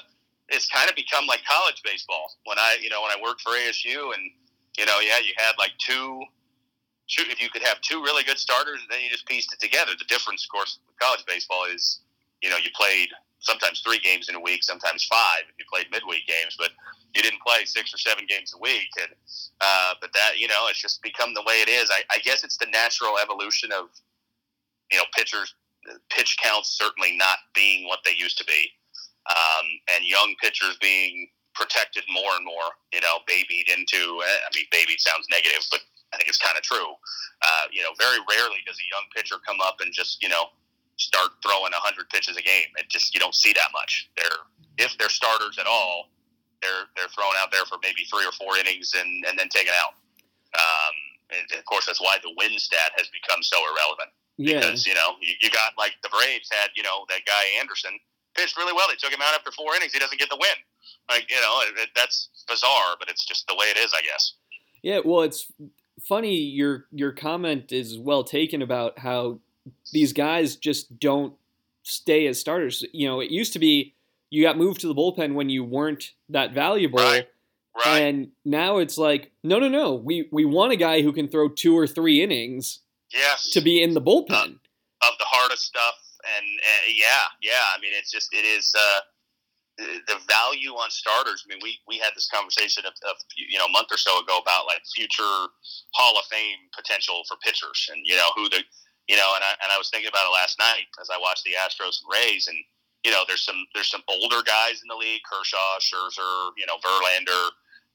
it's 0.48 0.66
kind 0.68 0.90
of 0.90 0.96
become 0.96 1.26
like 1.26 1.40
college 1.48 1.80
baseball. 1.84 2.32
When 2.44 2.58
I 2.58 2.76
you 2.82 2.90
know 2.90 3.00
when 3.02 3.12
I 3.12 3.22
worked 3.22 3.40
for 3.42 3.50
ASU 3.52 4.12
and 4.12 4.30
you 4.76 4.84
know 4.84 4.98
yeah 5.00 5.18
you 5.18 5.32
had 5.36 5.52
like 5.58 5.70
two, 5.78 6.22
two 7.10 7.24
if 7.30 7.42
you 7.42 7.50
could 7.50 7.62
have 7.62 7.80
two 7.82 8.02
really 8.02 8.24
good 8.24 8.38
starters 8.38 8.80
then 8.90 9.00
you 9.04 9.10
just 9.10 9.26
pieced 9.26 9.52
it 9.52 9.60
together. 9.60 9.92
The 9.98 10.06
difference, 10.06 10.44
of 10.44 10.50
course, 10.50 10.78
with 10.86 10.98
college 11.00 11.24
baseball 11.26 11.66
is 11.72 12.00
you 12.42 12.50
know 12.50 12.56
you 12.56 12.70
played 12.74 13.10
sometimes 13.40 13.80
three 13.80 13.98
games 13.98 14.28
in 14.28 14.34
a 14.36 14.40
week, 14.40 14.62
sometimes 14.62 15.04
five 15.04 15.42
if 15.48 15.54
you 15.58 15.64
played 15.72 15.86
midweek 15.90 16.26
games, 16.26 16.56
but 16.58 16.70
you 17.14 17.22
didn't 17.22 17.40
play 17.40 17.64
six 17.64 17.92
or 17.94 17.98
seven 17.98 18.24
games 18.28 18.54
a 18.54 18.58
week. 18.60 18.88
And 19.00 19.12
uh, 19.60 19.94
but 20.00 20.12
that 20.14 20.38
you 20.38 20.48
know 20.48 20.66
it's 20.68 20.80
just 20.80 21.02
become 21.02 21.34
the 21.34 21.42
way 21.42 21.62
it 21.62 21.68
is. 21.68 21.90
I, 21.90 22.02
I 22.14 22.18
guess 22.20 22.44
it's 22.44 22.56
the 22.56 22.66
natural 22.72 23.14
evolution 23.22 23.72
of 23.72 23.88
you 24.92 24.98
know 24.98 25.04
pitchers 25.16 25.54
pitch 26.10 26.36
counts 26.42 26.70
certainly 26.70 27.16
not 27.16 27.38
being 27.54 27.86
what 27.88 28.00
they 28.04 28.12
used 28.16 28.38
to 28.38 28.44
be, 28.44 28.70
um, 29.30 29.66
and 29.96 30.04
young 30.04 30.34
pitchers 30.42 30.76
being 30.80 31.28
protected 31.54 32.04
more 32.12 32.32
and 32.36 32.44
more. 32.44 32.70
You 32.92 33.00
know, 33.00 33.18
babied 33.26 33.68
into. 33.68 34.20
eh, 34.22 34.38
I 34.46 34.50
mean, 34.54 34.66
babied 34.70 35.00
sounds 35.00 35.26
negative, 35.30 35.66
but 35.70 35.80
I 36.12 36.16
think 36.16 36.28
it's 36.28 36.38
kind 36.38 36.56
of 36.56 36.62
true. 36.62 36.94
Uh, 37.42 37.66
you 37.72 37.82
know, 37.82 37.90
very 37.98 38.18
rarely 38.28 38.60
does 38.66 38.76
a 38.76 38.88
young 38.90 39.06
pitcher 39.14 39.36
come 39.46 39.60
up 39.60 39.80
and 39.80 39.92
just 39.92 40.22
you 40.22 40.28
know 40.28 40.50
start 40.96 41.30
throwing 41.42 41.72
hundred 41.74 42.08
pitches 42.10 42.36
a 42.36 42.42
game. 42.42 42.68
It 42.76 42.88
just 42.88 43.14
you 43.14 43.20
don't 43.20 43.34
see 43.34 43.52
that 43.54 43.70
much. 43.72 44.10
They're 44.16 44.40
if 44.78 44.96
they're 44.98 45.12
starters 45.12 45.58
at 45.58 45.66
all, 45.66 46.10
they're 46.62 46.90
they're 46.96 47.10
thrown 47.10 47.34
out 47.38 47.50
there 47.50 47.64
for 47.64 47.78
maybe 47.82 48.04
three 48.10 48.26
or 48.26 48.32
four 48.32 48.56
innings 48.58 48.92
and 48.98 49.24
and 49.26 49.38
then 49.38 49.48
taken 49.48 49.72
out. 49.76 49.94
Um, 50.54 50.94
and 51.30 51.58
of 51.58 51.64
course, 51.64 51.86
that's 51.86 52.00
why 52.00 52.18
the 52.22 52.34
win 52.36 52.58
stat 52.58 52.92
has 52.98 53.06
become 53.08 53.42
so 53.42 53.56
irrelevant 53.70 54.10
yeah. 54.40 54.60
because 54.60 54.86
you 54.86 54.94
know 54.94 55.16
you, 55.20 55.34
you 55.40 55.50
got 55.50 55.76
like 55.76 55.92
the 56.02 56.08
Braves 56.08 56.48
had 56.50 56.70
you 56.74 56.82
know 56.82 57.04
that 57.08 57.20
guy 57.26 57.42
Anderson 57.60 57.92
pitched 58.34 58.56
really 58.56 58.72
well. 58.72 58.86
They 58.88 58.96
took 58.96 59.12
him 59.12 59.20
out 59.22 59.34
after 59.34 59.52
four 59.52 59.74
innings. 59.76 59.92
He 59.92 59.98
doesn't 59.98 60.18
get 60.18 60.30
the 60.30 60.40
win. 60.40 60.58
Like 61.08 61.30
you 61.30 61.40
know 61.40 61.60
it, 61.68 61.74
it, 61.76 61.90
that's 61.94 62.28
bizarre, 62.48 62.96
but 62.98 63.10
it's 63.10 63.24
just 63.24 63.46
the 63.46 63.54
way 63.54 63.66
it 63.66 63.76
is, 63.76 63.92
I 63.92 64.02
guess. 64.02 64.34
Yeah, 64.82 65.00
well, 65.04 65.22
it's 65.22 65.46
funny. 66.04 66.36
Your 66.36 66.86
your 66.92 67.12
comment 67.12 67.72
is 67.72 67.98
well 67.98 68.24
taken 68.24 68.62
about 68.62 68.98
how 68.98 69.40
these 69.92 70.12
guys 70.12 70.56
just 70.56 70.98
don't 70.98 71.34
stay 71.82 72.26
as 72.26 72.40
starters. 72.40 72.84
You 72.92 73.08
know, 73.08 73.20
it 73.20 73.30
used 73.30 73.52
to 73.54 73.58
be 73.58 73.94
you 74.30 74.42
got 74.42 74.56
moved 74.56 74.80
to 74.80 74.86
the 74.86 74.94
bullpen 74.94 75.34
when 75.34 75.48
you 75.48 75.64
weren't 75.64 76.12
that 76.28 76.52
valuable. 76.52 76.98
Right. 76.98 77.28
Right. 77.86 78.00
And 78.00 78.32
now 78.44 78.78
it's 78.78 78.98
like, 78.98 79.30
no, 79.44 79.58
no, 79.58 79.68
no. 79.68 79.94
We 79.94 80.28
we 80.32 80.44
want 80.44 80.72
a 80.72 80.76
guy 80.76 81.02
who 81.02 81.12
can 81.12 81.28
throw 81.28 81.48
two 81.48 81.78
or 81.78 81.86
three 81.86 82.22
innings 82.22 82.80
yes. 83.12 83.50
to 83.52 83.60
be 83.60 83.82
in 83.82 83.94
the 83.94 84.02
bullpen. 84.02 84.58
of 85.02 85.14
the 85.18 85.24
hardest 85.24 85.64
stuff, 85.64 85.94
and, 86.36 86.44
and 86.44 86.96
yeah, 86.96 87.24
yeah. 87.42 87.64
I 87.74 87.80
mean, 87.80 87.92
it's 87.96 88.10
just 88.10 88.34
it 88.34 88.44
is 88.44 88.74
uh, 88.76 89.00
the 90.06 90.18
value 90.28 90.76
on 90.76 90.90
starters. 90.90 91.44
I 91.44 91.46
mean, 91.48 91.60
we 91.62 91.78
we 91.88 91.98
had 91.98 92.12
this 92.14 92.28
conversation 92.28 92.84
of, 92.84 92.92
of 93.08 93.16
you 93.36 93.58
know 93.58 93.66
a 93.66 93.72
month 93.72 93.88
or 93.90 93.98
so 93.98 94.20
ago 94.20 94.38
about 94.38 94.66
like 94.66 94.82
future 94.94 95.48
Hall 95.94 96.18
of 96.18 96.24
Fame 96.28 96.68
potential 96.76 97.22
for 97.28 97.36
pitchers, 97.40 97.88
and 97.90 98.00
you 98.04 98.16
know 98.16 98.30
who 98.36 98.48
the 98.48 98.62
you 99.08 99.16
know, 99.16 99.32
and 99.34 99.42
I 99.42 99.52
and 99.64 99.72
I 99.72 99.78
was 99.78 99.90
thinking 99.90 100.08
about 100.08 100.28
it 100.28 100.34
last 100.36 100.58
night 100.58 100.86
as 101.00 101.10
I 101.10 101.18
watched 101.18 101.42
the 101.42 101.58
Astros 101.58 101.98
and 101.98 102.08
Rays, 102.12 102.46
and 102.46 102.58
you 103.04 103.10
know, 103.10 103.24
there's 103.26 103.42
some 103.42 103.64
there's 103.74 103.90
some 103.90 104.04
older 104.08 104.42
guys 104.44 104.84
in 104.84 104.88
the 104.88 104.94
league, 104.94 105.24
Kershaw, 105.24 105.80
Scherzer, 105.80 106.52
you 106.56 106.66
know, 106.68 106.76
Verlander, 106.84 107.50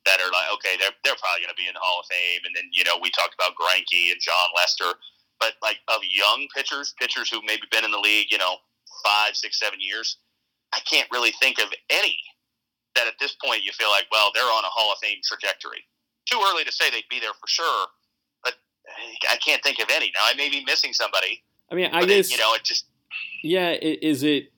that 0.06 0.19
are 0.19 0.32
like, 0.34 0.50
okay, 0.60 0.76
they're 0.76 0.95
they're 1.04 1.19
probably 1.21 1.45
going 1.45 1.54
to 1.54 1.62
be 1.62 1.69
in 1.69 1.78
the 1.78 1.84
Hall 1.84 2.02
of 2.02 2.10
Fame, 2.10 2.41
and 2.45 2.54
then 2.56 2.65
you 2.74 2.84
know 2.84 2.98
we 2.98 3.10
talked 3.13 3.38
about 3.38 3.54
Greinke 3.54 4.12
and 4.12 4.19
Jon 4.19 4.50
Lester, 4.58 4.98
but 5.39 5.54
like 5.62 5.78
of 5.88 6.02
young 6.04 6.48
pitchers, 6.56 6.93
pitchers 6.98 7.30
who 7.30 7.41
maybe 7.45 7.69
been 7.69 7.86
in 7.86 7.93
the 7.93 8.02
league, 8.02 8.32
you 8.32 8.38
know, 8.38 8.58
five, 9.06 9.38
six, 9.38 9.60
seven 9.60 9.78
years, 9.80 10.17
I 10.75 10.79
can't 10.81 11.07
really 11.11 11.31
think 11.41 11.59
of 11.59 11.67
any 11.89 12.17
that 12.95 13.07
at 13.07 13.13
this 13.19 13.35
point 13.43 13.63
you 13.63 13.71
feel 13.73 13.89
like, 13.89 14.05
well, 14.11 14.31
they're 14.33 14.43
on 14.43 14.63
a 14.63 14.67
Hall 14.67 14.91
of 14.91 14.97
Fame 14.99 15.17
trajectory. 15.23 15.83
Too 16.29 16.41
early 16.49 16.63
to 16.63 16.71
say 16.71 16.89
they'd 16.89 17.03
be 17.09 17.19
there 17.19 17.33
for 17.33 17.47
sure, 17.47 17.88
but 18.43 18.53
I 19.29 19.38
can't 19.38 19.61
think 19.63 19.79
of 19.79 19.88
any. 19.89 20.11
Now 20.15 20.21
I 20.25 20.33
may 20.35 20.49
be 20.49 20.63
missing 20.65 20.93
somebody. 20.93 21.43
I 21.71 21.75
mean, 21.75 21.89
I 21.91 22.05
guess 22.05 22.27
it, 22.27 22.31
you 22.31 22.38
know 22.38 22.53
it 22.53 22.63
just 22.63 22.85
yeah. 23.43 23.71
Is 23.81 24.23
it 24.23 24.51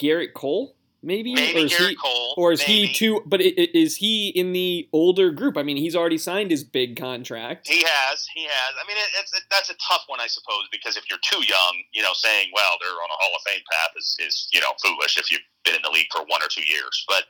Gerrit 0.00 0.32
Cole? 0.34 0.74
Maybe, 1.08 1.32
maybe 1.32 1.62
or 1.62 1.64
is 1.64 1.72
Gerrit 1.72 1.88
he, 1.88 1.94
Cole, 1.96 2.34
or 2.36 2.52
is 2.52 2.60
maybe. 2.60 2.92
he 2.92 2.92
too? 2.92 3.24
But 3.24 3.40
is 3.40 3.96
he 3.96 4.28
in 4.28 4.52
the 4.52 4.86
older 4.92 5.32
group? 5.32 5.56
I 5.56 5.62
mean, 5.64 5.78
he's 5.78 5.96
already 5.96 6.18
signed 6.20 6.50
his 6.50 6.62
big 6.62 7.00
contract. 7.00 7.64
He 7.66 7.80
has, 7.80 8.28
he 8.28 8.44
has. 8.44 8.76
I 8.76 8.84
mean, 8.86 9.00
it, 9.00 9.08
it's 9.16 9.32
it, 9.32 9.48
that's 9.48 9.72
a 9.72 9.78
tough 9.80 10.04
one, 10.12 10.20
I 10.20 10.28
suppose, 10.28 10.68
because 10.70 11.00
if 11.00 11.08
you're 11.08 11.24
too 11.24 11.40
young, 11.48 11.80
you 11.96 12.02
know, 12.04 12.12
saying, 12.12 12.52
well, 12.52 12.76
they're 12.76 12.92
on 12.92 13.08
a 13.08 13.16
Hall 13.24 13.32
of 13.32 13.40
Fame 13.48 13.64
path 13.72 13.96
is, 13.96 14.20
is 14.20 14.52
you 14.52 14.60
know 14.60 14.76
foolish 14.84 15.16
if 15.16 15.32
you've 15.32 15.40
been 15.64 15.74
in 15.74 15.80
the 15.80 15.88
league 15.88 16.12
for 16.12 16.28
one 16.28 16.44
or 16.44 16.48
two 16.52 16.68
years. 16.68 17.08
But 17.08 17.24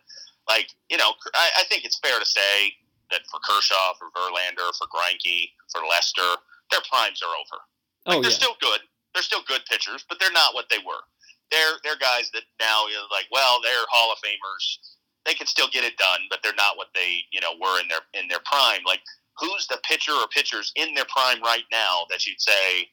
like, 0.50 0.74
you 0.90 0.98
know, 0.98 1.14
I, 1.38 1.62
I 1.62 1.64
think 1.70 1.84
it's 1.86 2.02
fair 2.02 2.18
to 2.18 2.26
say 2.26 2.74
that 3.14 3.30
for 3.30 3.38
Kershaw, 3.46 3.94
for 3.94 4.10
Verlander, 4.10 4.74
for 4.74 4.90
Greinke, 4.90 5.54
for 5.70 5.86
Lester, 5.86 6.42
their 6.74 6.82
primes 6.90 7.22
are 7.22 7.30
over. 7.30 7.62
Like, 8.10 8.18
Oh 8.18 8.22
they're 8.26 8.34
yeah, 8.34 8.42
still 8.42 8.58
good. 8.58 8.82
They're 9.14 9.22
still 9.22 9.46
good 9.46 9.62
pitchers, 9.70 10.02
but 10.08 10.18
they're 10.18 10.34
not 10.34 10.58
what 10.58 10.66
they 10.66 10.82
were. 10.82 11.06
They're 11.50 11.80
they're 11.84 11.98
guys 11.98 12.30
that 12.34 12.42
now 12.60 12.86
you 12.86 12.94
know, 12.94 13.08
like, 13.10 13.26
well, 13.32 13.60
they're 13.62 13.86
Hall 13.90 14.12
of 14.12 14.18
Famers. 14.18 14.78
They 15.26 15.34
can 15.34 15.46
still 15.46 15.68
get 15.68 15.84
it 15.84 15.96
done, 15.96 16.20
but 16.30 16.40
they're 16.42 16.56
not 16.56 16.76
what 16.76 16.88
they 16.94 17.24
you 17.32 17.40
know 17.40 17.52
were 17.60 17.80
in 17.80 17.88
their 17.88 18.04
in 18.14 18.28
their 18.28 18.40
prime. 18.44 18.80
Like, 18.86 19.00
who's 19.38 19.66
the 19.66 19.78
pitcher 19.88 20.12
or 20.12 20.28
pitchers 20.28 20.72
in 20.76 20.94
their 20.94 21.06
prime 21.06 21.42
right 21.42 21.64
now 21.72 22.06
that 22.10 22.26
you'd 22.26 22.40
say 22.40 22.88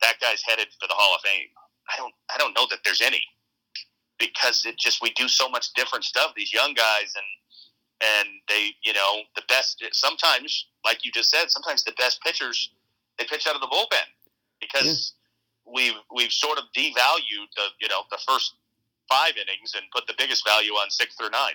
that 0.00 0.14
guy's 0.20 0.42
headed 0.46 0.68
for 0.80 0.86
the 0.88 0.94
Hall 0.94 1.14
of 1.14 1.20
Fame? 1.22 1.48
I 1.92 1.96
don't 1.96 2.14
I 2.32 2.38
don't 2.38 2.54
know 2.54 2.66
that 2.70 2.80
there's 2.84 3.00
any 3.00 3.22
because 4.18 4.64
it 4.64 4.78
just 4.78 5.02
we 5.02 5.10
do 5.12 5.28
so 5.28 5.48
much 5.48 5.72
different 5.74 6.04
stuff. 6.04 6.32
These 6.36 6.52
young 6.52 6.74
guys 6.74 7.12
and 7.16 7.26
and 8.02 8.28
they 8.48 8.70
you 8.82 8.92
know 8.92 9.22
the 9.36 9.42
best 9.48 9.84
sometimes 9.92 10.66
like 10.84 11.04
you 11.04 11.12
just 11.12 11.30
said 11.30 11.50
sometimes 11.50 11.84
the 11.84 11.92
best 11.98 12.20
pitchers 12.22 12.70
they 13.18 13.24
pitch 13.24 13.46
out 13.46 13.54
of 13.54 13.60
the 13.60 13.66
bullpen 13.68 14.06
because 14.60 15.14
we've 15.72 15.94
we've 16.14 16.32
sort 16.32 16.58
of 16.58 16.64
devalued 16.76 17.48
the 17.56 17.66
you 17.80 17.88
know 17.88 18.02
the 18.10 18.18
first 18.26 18.54
five 19.08 19.32
innings 19.36 19.74
and 19.74 19.84
put 19.94 20.06
the 20.06 20.14
biggest 20.16 20.46
value 20.46 20.72
on 20.72 20.90
six 20.90 21.14
through 21.16 21.30
nine. 21.30 21.54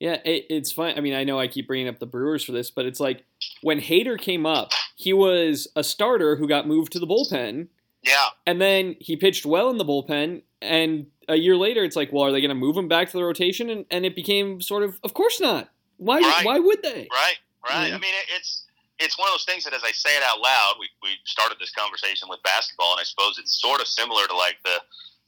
yeah. 0.00 0.18
It, 0.24 0.46
it's 0.50 0.72
fine. 0.72 0.96
I 0.96 1.00
mean, 1.00 1.14
I 1.14 1.24
know 1.24 1.38
I 1.38 1.46
keep 1.46 1.66
bringing 1.66 1.88
up 1.88 1.98
the 1.98 2.06
Brewers 2.06 2.42
for 2.42 2.52
this, 2.52 2.70
but 2.70 2.84
it's 2.86 3.00
like 3.00 3.24
when 3.62 3.80
Hader 3.80 4.18
came 4.18 4.44
up, 4.46 4.72
he 4.96 5.12
was 5.12 5.68
a 5.76 5.84
starter 5.84 6.36
who 6.36 6.48
got 6.48 6.66
moved 6.66 6.92
to 6.92 6.98
the 6.98 7.06
bullpen, 7.06 7.68
Yeah, 8.02 8.26
and 8.46 8.60
then 8.60 8.96
he 8.98 9.16
pitched 9.16 9.46
well 9.46 9.70
in 9.70 9.78
the 9.78 9.84
bullpen. 9.84 10.42
And 10.62 11.06
a 11.28 11.36
year 11.36 11.56
later, 11.56 11.84
it's 11.84 11.96
like, 11.96 12.12
well, 12.12 12.24
are 12.24 12.32
they 12.32 12.40
going 12.40 12.48
to 12.48 12.54
move 12.54 12.76
him 12.76 12.88
back 12.88 13.10
to 13.10 13.16
the 13.16 13.24
rotation? 13.24 13.68
And, 13.70 13.84
and 13.90 14.04
it 14.06 14.14
became 14.16 14.60
sort 14.60 14.82
of, 14.82 14.98
of 15.04 15.12
course 15.14 15.40
not. 15.40 15.68
Why? 15.98 16.20
Right. 16.20 16.44
Why 16.44 16.58
would 16.58 16.82
they? 16.82 17.08
right, 17.12 17.36
right. 17.68 17.88
Yeah. 17.88 17.96
I 17.96 17.98
mean, 17.98 18.14
it, 18.14 18.26
it's 18.36 18.64
it's 18.98 19.18
one 19.18 19.28
of 19.28 19.34
those 19.34 19.44
things 19.44 19.64
that 19.64 19.74
as 19.74 19.84
I 19.84 19.92
say 19.92 20.16
it 20.16 20.22
out 20.24 20.40
loud, 20.40 20.74
we 20.80 20.88
we 21.02 21.16
started 21.24 21.58
this 21.60 21.72
conversation 21.72 22.28
with 22.28 22.42
basketball, 22.42 22.92
and 22.96 23.00
I 23.00 23.04
suppose 23.04 23.38
it's 23.38 23.60
sort 23.60 23.80
of 23.80 23.86
similar 23.86 24.26
to 24.26 24.36
like 24.36 24.56
the 24.64 24.80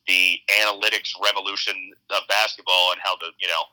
the 0.07 0.41
analytics 0.65 1.13
revolution 1.23 1.77
of 2.11 2.23
basketball 2.29 2.93
and 2.93 3.01
how 3.03 3.17
the 3.17 3.29
you 3.41 3.49
know 3.49 3.65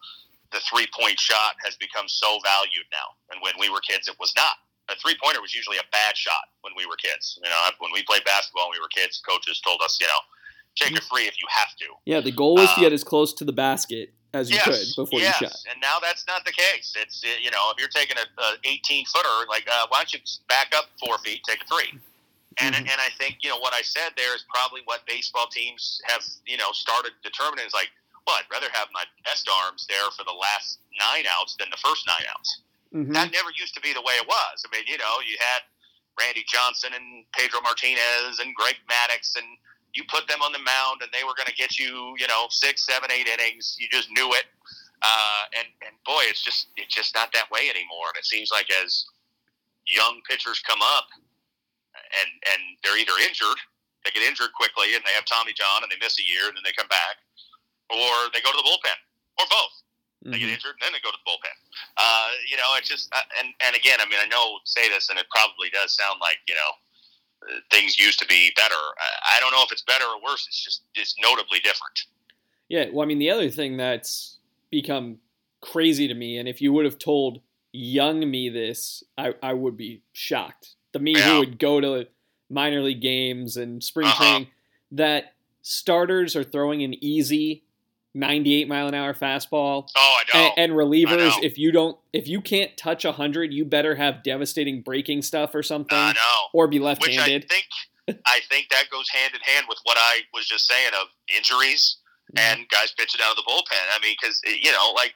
the 0.52 0.60
three 0.70 0.88
point 0.98 1.20
shot 1.20 1.56
has 1.64 1.76
become 1.76 2.08
so 2.08 2.40
valued 2.44 2.88
now. 2.92 3.16
And 3.32 3.42
when 3.42 3.54
we 3.60 3.70
were 3.70 3.80
kids, 3.82 4.08
it 4.08 4.16
was 4.20 4.34
not. 4.36 4.60
A 4.90 4.96
three 5.02 5.16
pointer 5.24 5.42
was 5.42 5.56
usually 5.56 5.78
a 5.78 5.88
bad 5.92 6.16
shot 6.16 6.54
when 6.62 6.74
we 6.78 6.86
were 6.86 6.96
kids. 6.98 7.40
You 7.44 7.50
know, 7.50 7.58
when 7.80 7.92
we 7.92 8.04
played 8.04 8.24
basketball 8.24 8.70
when 8.70 8.78
we 8.78 8.84
were 8.84 8.92
kids, 8.94 9.22
coaches 9.28 9.60
told 9.62 9.82
us, 9.84 9.98
you 10.00 10.08
know, 10.08 10.22
take 10.76 10.96
a 10.98 11.02
free 11.02 11.24
if 11.24 11.42
you 11.42 11.48
have 11.50 11.76
to. 11.78 11.86
Yeah, 12.06 12.22
the 12.22 12.32
goal 12.32 12.56
was 12.56 12.70
to 12.70 12.76
Uh, 12.78 12.80
get 12.82 12.94
as 12.94 13.04
close 13.04 13.34
to 13.34 13.46
the 13.46 13.54
basket 13.54 14.14
as 14.36 14.52
you 14.52 14.60
could 14.60 14.84
before 14.96 15.20
yes. 15.20 15.40
you 15.40 15.48
shot. 15.48 15.56
And 15.72 15.80
now 15.82 15.98
that's 16.02 16.28
not 16.28 16.44
the 16.46 16.52
case. 16.52 16.94
It's 17.00 17.24
you 17.24 17.50
know 17.52 17.72
if 17.72 17.80
you're 17.80 17.90
taking 17.90 18.18
a, 18.18 18.28
a 18.42 18.50
18 18.64 19.06
footer, 19.08 19.48
like 19.48 19.64
uh, 19.72 19.88
why 19.90 20.00
don't 20.00 20.14
you 20.14 20.20
back 20.50 20.74
up 20.76 20.86
four 21.00 21.18
feet, 21.20 21.42
take 21.48 21.62
a 21.64 21.68
3 21.68 22.00
And 22.60 22.76
Mhm. 22.76 22.80
and 22.92 23.00
I 23.02 23.10
think 23.18 23.40
you 23.42 23.50
know 23.50 23.58
what 23.60 23.74
I 23.74 23.82
said 23.82 24.12
there 24.18 24.36
is 24.36 24.44
probably 24.54 24.82
what 24.86 25.06
baseball 25.08 25.48
teams 25.48 26.02
have 26.08 26.24
you 26.46 26.58
know 26.58 26.72
started 26.72 27.14
determining 27.24 27.66
is 27.66 27.74
like, 27.74 27.90
well, 28.28 28.36
I'd 28.36 28.50
rather 28.52 28.70
have 28.74 28.88
my 28.94 29.04
best 29.24 29.48
arms 29.64 29.88
there 29.88 30.10
for 30.12 30.24
the 30.24 30.34
last 30.36 30.80
nine 31.00 31.26
outs 31.40 31.56
than 31.60 31.70
the 31.72 31.78
first 31.78 32.06
nine 32.08 32.26
outs. 32.36 32.60
Mhm. 32.94 33.14
That 33.14 33.32
never 33.32 33.50
used 33.60 33.74
to 33.76 33.82
be 33.82 33.94
the 33.94 34.02
way 34.02 34.16
it 34.16 34.28
was. 34.28 34.64
I 34.66 34.76
mean, 34.76 34.86
you 34.88 34.98
know, 34.98 35.20
you 35.26 35.38
had 35.40 35.64
Randy 36.20 36.46
Johnson 36.48 36.94
and 36.94 37.26
Pedro 37.34 37.60
Martinez 37.62 38.40
and 38.40 38.56
Greg 38.56 38.78
Maddux, 38.88 39.36
and 39.36 39.46
you 39.96 40.04
put 40.12 40.28
them 40.28 40.44
on 40.44 40.52
the 40.52 40.60
mound, 40.60 41.02
and 41.02 41.10
they 41.16 41.24
were 41.24 41.34
going 41.40 41.48
to 41.48 41.56
get 41.56 41.80
you, 41.80 42.14
you 42.20 42.28
know, 42.28 42.48
six, 42.52 42.86
seven, 42.86 43.10
eight 43.12 43.28
innings. 43.28 43.76
You 43.80 43.88
just 43.90 44.12
knew 44.12 44.32
it. 44.36 44.46
Uh, 45.02 45.44
and 45.58 45.68
and 45.88 45.96
boy, 46.06 46.24
it's 46.28 46.44
just 46.44 46.68
it's 46.78 46.94
just 46.94 47.16
not 47.16 47.32
that 47.34 47.50
way 47.50 47.72
anymore. 47.72 48.12
And 48.12 48.20
it 48.20 48.26
seems 48.26 48.52
like 48.52 48.68
as 48.84 49.06
young 49.88 50.20
pitchers 50.30 50.60
come 50.68 50.80
up, 50.84 51.08
and 51.96 52.30
and 52.52 52.62
they're 52.84 53.00
either 53.00 53.16
injured, 53.24 53.60
they 54.04 54.12
get 54.12 54.24
injured 54.24 54.52
quickly, 54.56 54.96
and 54.96 55.04
they 55.08 55.16
have 55.16 55.26
Tommy 55.26 55.54
John, 55.56 55.84
and 55.84 55.92
they 55.92 56.00
miss 56.00 56.20
a 56.20 56.26
year, 56.28 56.48
and 56.48 56.56
then 56.56 56.64
they 56.68 56.76
come 56.76 56.92
back, 56.92 57.16
or 57.90 58.32
they 58.36 58.44
go 58.44 58.52
to 58.52 58.60
the 58.60 58.68
bullpen, 58.68 59.00
or 59.40 59.48
both. 59.48 59.76
They 60.26 60.40
get 60.40 60.50
Mhm. 60.50 60.58
injured, 60.58 60.76
and 60.80 60.90
then 60.90 60.94
they 60.94 61.04
go 61.06 61.12
to 61.12 61.20
the 61.22 61.28
bullpen. 61.30 61.54
Uh, 61.98 62.30
you 62.50 62.58
know, 62.58 62.74
it's 62.76 62.90
just, 62.90 63.14
uh, 63.14 63.22
and 63.38 63.54
and 63.60 63.76
again, 63.76 64.02
I 64.02 64.06
mean, 64.06 64.20
I 64.20 64.26
know 64.26 64.60
say 64.66 64.90
this, 64.90 65.10
and 65.10 65.20
it 65.20 65.30
probably 65.30 65.70
does 65.70 65.94
sound 65.96 66.20
like 66.20 66.40
you 66.48 66.56
know 66.56 66.72
things 67.72 68.00
used 68.00 68.20
to 68.20 68.26
be 68.28 68.52
better. 68.56 68.76
I, 69.36 69.40
don't 69.40 69.52
know 69.52 69.64
if 69.64 69.72
it's 69.72 69.84
better 69.84 70.06
or 70.06 70.22
worse. 70.24 70.46
It's 70.48 70.64
just 70.64 70.84
it's 70.96 71.16
notably 71.22 71.60
different. 71.60 72.06
Yeah, 72.70 72.86
well, 72.92 73.04
I 73.04 73.06
mean, 73.06 73.20
the 73.20 73.30
other 73.30 73.50
thing 73.50 73.78
that's 73.78 74.40
become 74.72 75.18
crazy 75.62 76.08
to 76.08 76.14
me, 76.14 76.38
and 76.38 76.48
if 76.48 76.62
you 76.62 76.74
would 76.74 76.86
have 76.86 76.98
told 76.98 77.42
young 77.72 78.30
me 78.30 78.50
this, 78.50 79.04
I, 79.18 79.34
I 79.44 79.54
would 79.54 79.78
be 79.78 80.02
shocked. 80.14 80.76
The 80.94 81.00
me 81.00 81.14
Yeah. 81.14 81.34
who 81.34 81.40
would 81.40 81.60
go 81.60 81.80
to 81.82 82.08
minor 82.50 82.82
league 82.82 83.02
games 83.02 83.58
and 83.58 83.84
spring 83.84 84.08
Uh-huh. 84.08 84.18
training, 84.24 84.48
that 84.92 85.34
starters 85.62 86.36
are 86.36 86.44
throwing 86.44 86.84
an 86.84 86.96
easy 87.04 87.64
98 88.16 88.68
mile 88.68 88.88
an 88.88 88.94
hour 88.96 89.14
fastball. 89.14 89.88
Oh, 89.96 90.18
I 90.20 90.38
know. 90.38 90.52
And, 90.58 90.72
and 90.72 90.74
relievers, 90.80 91.30
know. 91.30 91.40
if 91.44 91.58
you 91.58 91.72
don't, 91.72 91.98
if 92.14 92.28
you 92.28 92.42
can't 92.42 92.76
touch 92.78 93.06
100, 93.06 93.54
you 93.54 93.66
better 93.66 93.96
have 93.96 94.24
devastating 94.24 94.82
breaking 94.82 95.22
stuff 95.22 95.54
or 95.54 95.62
something, 95.62 95.98
I 95.98 96.14
know. 96.14 96.48
or 96.54 96.68
be 96.68 96.80
Which 96.80 96.86
I 96.86 96.88
left-handed. 96.88 97.50
think 97.50 97.66
I 98.26 98.40
think 98.50 98.70
that 98.70 98.86
goes 98.92 99.10
hand 99.10 99.34
in 99.34 99.42
hand 99.42 99.66
with 99.68 99.80
what 99.84 99.98
I 100.00 100.20
was 100.34 100.48
just 100.48 100.68
saying 100.68 100.92
of 101.00 101.08
injuries 101.36 101.98
Mm-hmm. 102.34 102.58
and 102.62 102.70
guys 102.70 102.92
pitching 102.98 103.22
out 103.24 103.30
of 103.30 103.38
the 103.38 103.44
bullpen. 103.46 103.86
I 103.94 104.02
mean, 104.02 104.16
because 104.20 104.42
you 104.46 104.72
know, 104.72 104.92
like 104.96 105.14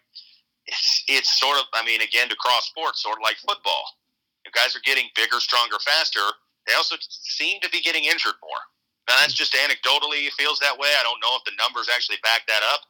it's 0.67 1.03
it's 1.07 1.39
sort 1.39 1.57
of. 1.57 1.63
I 1.73 1.83
mean, 1.83 2.01
again, 2.01 2.29
to 2.29 2.35
cross 2.35 2.67
sports, 2.67 3.01
sort 3.01 3.17
of 3.17 3.23
like 3.23 3.35
football. 3.38 3.81
If 4.45 4.53
guys 4.53 4.75
are 4.75 4.83
getting 4.85 5.05
bigger, 5.15 5.39
stronger, 5.39 5.77
faster, 5.83 6.21
they 6.67 6.73
also 6.75 6.95
seem 7.01 7.59
to 7.62 7.69
be 7.71 7.81
getting 7.81 8.03
injured 8.05 8.38
more. 8.45 8.62
Now 9.10 9.17
that's 9.19 9.34
just 9.34 9.58
anecdotally 9.58 10.30
it 10.30 10.38
feels 10.38 10.62
that 10.62 10.78
way. 10.78 10.93
I 10.93 11.02
don't 11.02 11.17
know 11.17 11.34
if 11.34 11.43
the 11.43 11.58
numbers 11.58 11.89
actually 11.89 12.22
back 12.22 12.45
that 12.45 12.62
up, 12.62 12.86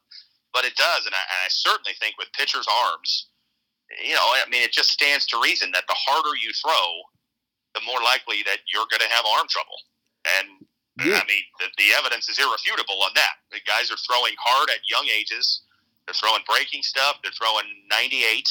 but 0.52 0.68
it 0.68 0.76
does, 0.76 1.08
and 1.08 1.16
I, 1.16 1.22
and 1.24 1.40
I 1.40 1.48
certainly 1.48 1.96
think 1.96 2.20
with 2.20 2.28
pitchers' 2.36 2.68
arms, 2.68 3.32
you 4.04 4.12
know, 4.14 4.22
I 4.22 4.44
mean, 4.52 4.62
it 4.62 4.70
just 4.70 4.92
stands 4.92 5.26
to 5.32 5.40
reason 5.40 5.72
that 5.72 5.88
the 5.88 5.96
harder 5.96 6.36
you 6.36 6.52
throw, 6.60 6.86
the 7.74 7.80
more 7.88 7.98
likely 8.04 8.44
that 8.46 8.62
you're 8.68 8.86
going 8.92 9.02
to 9.02 9.10
have 9.10 9.24
arm 9.24 9.48
trouble. 9.48 9.80
And 10.38 10.46
Yeah. 11.00 11.18
I 11.18 11.24
mean, 11.26 11.42
the, 11.58 11.72
the 11.80 11.96
evidence 11.96 12.28
is 12.28 12.38
irrefutable 12.38 13.00
on 13.02 13.10
that. 13.16 13.40
The 13.50 13.64
guys 13.66 13.90
are 13.90 13.98
throwing 14.04 14.36
hard 14.38 14.68
at 14.70 14.84
young 14.86 15.08
ages. 15.08 15.64
They're 16.06 16.14
throwing 16.14 16.44
breaking 16.46 16.82
stuff. 16.82 17.18
They're 17.22 17.34
throwing 17.34 17.66
98, 17.88 18.46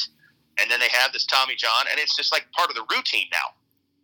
and 0.58 0.68
then 0.70 0.80
they 0.80 0.90
have 0.90 1.12
this 1.12 1.24
Tommy 1.24 1.54
John, 1.54 1.86
and 1.90 2.00
it's 2.00 2.16
just 2.16 2.32
like 2.32 2.50
part 2.52 2.68
of 2.68 2.74
the 2.74 2.84
routine 2.90 3.28
now. 3.30 3.54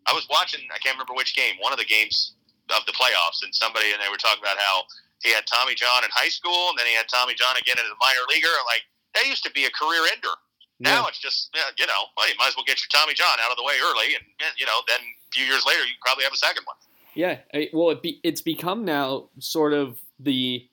I 0.06 0.14
was 0.14 0.28
watching. 0.30 0.62
I 0.72 0.78
can't 0.78 0.94
remember 0.94 1.14
which 1.18 1.34
game. 1.34 1.56
One 1.58 1.72
of 1.72 1.78
the 1.78 1.84
games 1.84 2.36
of 2.74 2.86
the 2.86 2.92
playoffs, 2.92 3.42
and 3.42 3.54
somebody 3.54 3.92
and 3.92 4.00
they 4.02 4.10
were 4.10 4.20
talking 4.20 4.42
about 4.42 4.58
how 4.58 4.82
He 5.22 5.32
had 5.32 5.46
Tommy 5.46 5.74
John 5.74 6.04
in 6.04 6.10
high 6.12 6.28
school, 6.28 6.70
and 6.70 6.78
then 6.78 6.86
he 6.86 6.94
had 6.94 7.08
Tommy 7.08 7.34
John 7.34 7.56
again 7.56 7.76
as 7.78 7.86
a 7.86 7.98
minor 8.00 8.24
leaguer. 8.28 8.52
Like 8.66 8.82
that 9.14 9.26
used 9.26 9.44
to 9.44 9.52
be 9.52 9.64
a 9.64 9.72
career 9.72 10.04
ender. 10.12 10.34
Yeah. 10.78 11.00
Now 11.00 11.06
it's 11.06 11.18
just 11.18 11.56
you 11.78 11.86
know, 11.86 12.12
well, 12.16 12.28
you 12.28 12.34
might 12.38 12.48
as 12.48 12.56
well 12.56 12.66
get 12.66 12.78
your 12.82 12.90
Tommy 12.92 13.14
John 13.14 13.38
out 13.40 13.50
of 13.50 13.56
the 13.56 13.64
way 13.64 13.74
early, 13.80 14.14
and 14.14 14.24
you 14.58 14.66
know, 14.66 14.78
then 14.86 15.00
a 15.00 15.30
few 15.32 15.44
years 15.44 15.64
later 15.66 15.84
you 15.84 15.94
probably 16.04 16.24
have 16.24 16.34
a 16.34 16.40
second 16.40 16.64
one. 16.66 16.76
Yeah, 17.14 17.38
well, 17.72 17.90
it 17.90 18.02
be, 18.02 18.20
it's 18.22 18.42
become 18.42 18.84
now 18.84 19.30
sort 19.38 19.72
of 19.72 19.98
the 20.20 20.68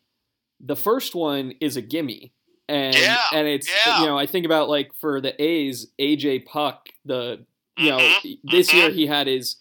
the 0.60 0.76
first 0.76 1.16
one 1.16 1.54
is 1.62 1.78
a 1.78 1.82
gimme, 1.82 2.34
and 2.68 2.96
yeah, 2.96 3.24
and 3.32 3.48
it's 3.48 3.70
yeah. 3.86 4.02
you 4.02 4.08
know 4.08 4.18
I 4.18 4.26
think 4.26 4.46
about 4.46 4.68
like 4.68 4.94
for 5.00 5.22
the 5.22 5.42
A's, 5.42 5.88
AJ 6.00 6.46
Puk 6.46 6.90
the 7.06 7.46
you 7.78 7.90
know 7.90 7.98
mm-hmm. 7.98 8.50
this 8.52 8.70
mm-hmm. 8.70 8.78
year 8.78 8.90
he 8.90 9.08
had 9.08 9.28
his 9.28 9.56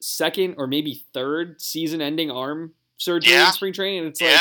second 0.00 0.54
or 0.58 0.66
maybe 0.66 1.04
third 1.12 1.60
season-ending 1.60 2.30
arm 2.30 2.72
surgery 2.96 3.32
yeah. 3.32 3.46
in 3.46 3.52
spring 3.52 3.72
training, 3.72 4.00
and 4.00 4.08
it's 4.08 4.20
yeah. 4.20 4.32
like, 4.32 4.40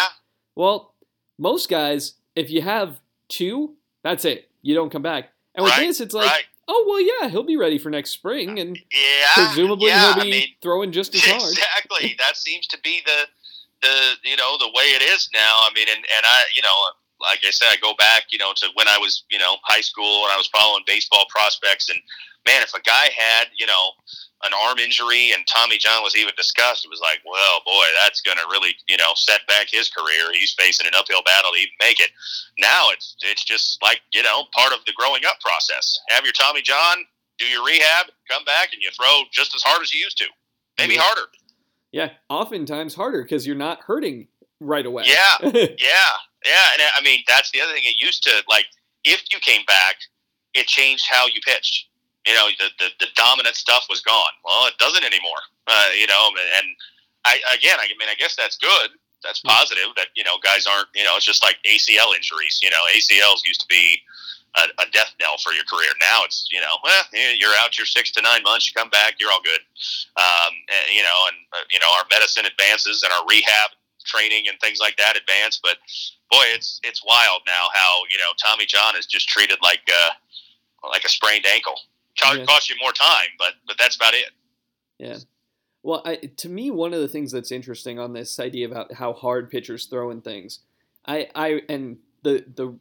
well, 0.56 0.94
most 1.38 1.70
guys, 1.70 2.14
if 2.36 2.50
you 2.50 2.62
have 2.62 3.00
two, 3.30 3.76
that's 4.04 4.26
it, 4.26 4.50
you 4.62 4.76
don't 4.76 4.92
come 4.92 5.02
back. 5.02 5.30
And 5.56 5.64
with 5.64 5.74
right, 5.74 5.88
this, 5.88 6.02
it's 6.02 6.14
like, 6.14 6.30
right. 6.30 6.44
oh 6.68 6.86
well, 6.88 7.02
yeah, 7.02 7.30
he'll 7.30 7.44
be 7.44 7.58
ready 7.58 7.78
for 7.78 7.90
next 7.90 8.12
spring, 8.12 8.60
and 8.60 8.78
yeah, 8.92 9.48
presumably 9.48 9.88
yeah, 9.88 10.14
he'll 10.14 10.24
be 10.24 10.28
I 10.28 10.32
mean, 10.32 10.48
throwing 10.62 10.92
just 10.92 11.16
as 11.16 11.22
hard. 11.22 11.42
Exactly. 11.42 12.16
that 12.20 12.36
seems 12.36 12.68
to 12.68 12.78
be 12.84 13.02
the 13.06 13.28
the 13.82 14.30
you 14.30 14.36
know 14.36 14.58
the 14.58 14.68
way 14.68 14.84
it 14.96 15.02
is 15.02 15.30
now. 15.34 15.40
I 15.40 15.70
mean, 15.76 15.88
and 15.90 15.98
and 15.98 16.26
I 16.26 16.44
you 16.56 16.62
know 16.62 16.76
like 17.22 17.40
I 17.48 17.52
said, 17.52 17.68
I 17.72 17.78
go 17.82 17.94
back 17.98 18.26
you 18.32 18.40
know 18.40 18.52
to 18.58 18.68
when 18.74 18.88
I 18.88 18.98
was 18.98 19.24
you 19.30 19.40
know 19.40 19.56
high 19.64 19.82
school 19.82 20.24
and 20.24 20.32
I 20.32 20.38
was 20.38 20.48
following 20.48 20.84
baseball 20.86 21.26
prospects, 21.30 21.90
and 21.90 22.00
man, 22.46 22.62
if 22.64 22.74
a 22.74 22.82
guy 22.82 23.10
had 23.16 23.48
you 23.58 23.66
know 23.66 23.92
an 24.44 24.52
arm 24.68 24.78
injury 24.80 25.32
and 25.34 25.44
Tommy 25.48 25.78
John 25.78 26.04
was 26.04 26.16
even 26.16 26.34
discussed, 26.38 26.86
it 26.86 26.90
was 26.90 27.00
like, 27.02 27.20
well, 27.26 27.62
boy, 27.66 27.84
that's 28.04 28.22
going 28.22 28.38
to 28.38 28.44
really, 28.52 28.76
you 28.88 28.96
know, 28.98 29.12
set 29.16 29.42
back 29.48 29.68
his 29.72 29.90
career. 29.90 30.32
He's 30.34 30.54
facing 30.54 30.86
an 30.86 30.94
uphill 30.96 31.24
battle 31.26 31.50
to 31.52 31.58
even 31.58 31.74
make 31.80 32.00
it. 32.00 32.12
Now 32.60 32.90
it's 32.92 33.16
it's 33.24 33.44
just 33.44 33.82
like 33.82 34.02
you 34.14 34.24
know 34.24 34.44
part 34.54 34.74
of 34.74 34.80
the 34.86 34.94
growing 34.96 35.22
up 35.28 35.40
process. 35.42 35.98
Have 36.10 36.24
your 36.24 36.34
Tommy 36.34 36.62
John, 36.62 36.98
do 37.40 37.46
your 37.46 37.66
rehab, 37.66 38.08
come 38.30 38.44
back, 38.46 38.70
and 38.74 38.82
you 38.82 38.90
throw 38.92 39.24
just 39.32 39.56
as 39.56 39.64
hard 39.64 39.82
as 39.82 39.94
you 39.94 40.00
used 40.00 40.18
to, 40.20 40.26
maybe 40.78 40.96
Yeah. 40.96 41.02
harder. 41.02 41.28
Yeah, 41.92 42.10
oftentimes 42.30 42.94
harder 42.94 43.24
because 43.24 43.48
you're 43.48 43.56
not 43.56 43.80
hurting 43.82 44.28
right 44.60 44.86
away. 44.86 45.06
Yeah. 45.08 45.38
Yeah, 45.42 46.12
yeah, 46.46 46.68
and 46.74 46.82
I 46.98 47.02
mean 47.04 47.22
that's 47.28 47.50
the 47.52 47.62
other 47.62 47.74
thing. 47.74 47.84
It 47.86 48.00
used 48.00 48.22
to 48.24 48.44
like 48.50 48.66
if 49.04 49.22
you 49.32 49.40
came 49.40 49.66
back, 49.66 49.96
it 50.54 50.68
changed 50.68 51.06
how 51.10 51.26
you 51.28 51.40
pitched. 51.46 51.88
You 52.26 52.34
know, 52.34 52.48
the 52.60 52.70
the, 52.80 52.90
the 53.00 53.08
dominant 53.16 53.56
stuff 53.56 53.86
was 53.90 54.02
gone. 54.02 54.34
Well, 54.44 54.68
it 54.68 54.78
doesn't 54.78 55.04
anymore. 55.04 55.42
Uh, 55.68 55.90
you 56.00 56.08
know, 56.08 56.30
and 56.58 56.68
I 57.26 57.40
again, 57.54 57.78
I 57.80 57.88
mean, 58.00 58.10
I 58.10 58.16
guess 58.16 58.36
that's 58.36 58.58
good. 58.58 58.92
That's 59.24 59.42
positive 59.42 59.90
that 59.98 60.08
you 60.16 60.24
know 60.24 60.38
guys 60.44 60.68
aren't. 60.68 60.88
You 60.94 61.04
know, 61.04 61.16
it's 61.16 61.26
just 61.26 61.44
like 61.44 61.58
ACL 61.66 62.16
injuries. 62.16 62.60
You 62.62 62.70
know, 62.70 62.82
ACLs 62.94 63.46
used 63.46 63.62
to 63.62 63.68
be 63.68 64.00
a, 64.58 64.64
a 64.82 64.86
death 64.92 65.14
knell 65.20 65.38
for 65.44 65.52
your 65.52 65.66
career. 65.66 65.90
Now 66.00 66.24
it's 66.24 66.48
you 66.52 66.62
know, 66.62 66.78
well, 66.84 67.04
you're 67.14 67.56
out 67.60 67.78
your 67.78 67.86
six 67.86 68.12
to 68.12 68.22
nine 68.22 68.44
months. 68.44 68.68
You 68.68 68.74
come 68.76 68.90
back, 68.90 69.16
you're 69.20 69.32
all 69.32 69.42
good. 69.44 69.62
Um, 70.18 70.54
and, 70.70 70.96
you 70.96 71.04
know, 71.04 71.20
and 71.30 71.38
uh, 71.54 71.66
you 71.72 71.80
know 71.80 71.90
our 71.98 72.06
medicine 72.12 72.46
advances 72.46 73.04
and 73.04 73.12
our 73.14 73.26
rehab 73.28 73.74
training 74.06 74.46
and 74.48 74.60
things 74.60 74.80
like 74.80 74.96
that 74.98 75.18
advance. 75.18 75.60
But 75.62 75.78
boy, 76.32 76.46
it's 76.54 76.80
it's 76.84 77.04
wild 77.06 77.42
now 77.46 77.68
how 77.74 78.02
you 78.12 78.18
know 78.18 78.32
Tommy 78.42 78.66
John 78.66 78.96
is 78.96 79.06
just 79.06 79.28
treated 79.28 79.58
like 79.62 79.82
uh, 79.90 80.12
like 80.90 81.04
a 81.04 81.10
sprained 81.10 81.46
ankle. 81.46 81.76
Cost, 82.20 82.40
Yeah. 82.40 82.46
cost 82.46 82.70
you 82.70 82.76
more 82.82 82.92
time, 82.94 83.28
but 83.38 83.54
but 83.68 83.78
that's 83.78 83.96
about 83.96 84.14
it. 84.14 84.32
Yeah. 85.00 85.18
Well, 85.84 86.02
I, 86.06 86.16
to 86.16 86.50
me, 86.50 86.72
one 86.72 86.94
of 86.94 87.00
the 87.02 87.08
things 87.08 87.32
that's 87.32 87.52
interesting 87.52 88.00
on 88.00 88.14
this 88.14 88.40
idea 88.40 88.66
about 88.68 88.94
how 88.94 89.14
hard 89.14 89.52
pitchers 89.52 89.86
throw 89.86 90.10
and 90.10 90.24
things, 90.24 90.60
I, 91.06 91.30
I, 91.36 91.62
and 91.70 91.98
the 92.24 92.44
the 92.56 92.76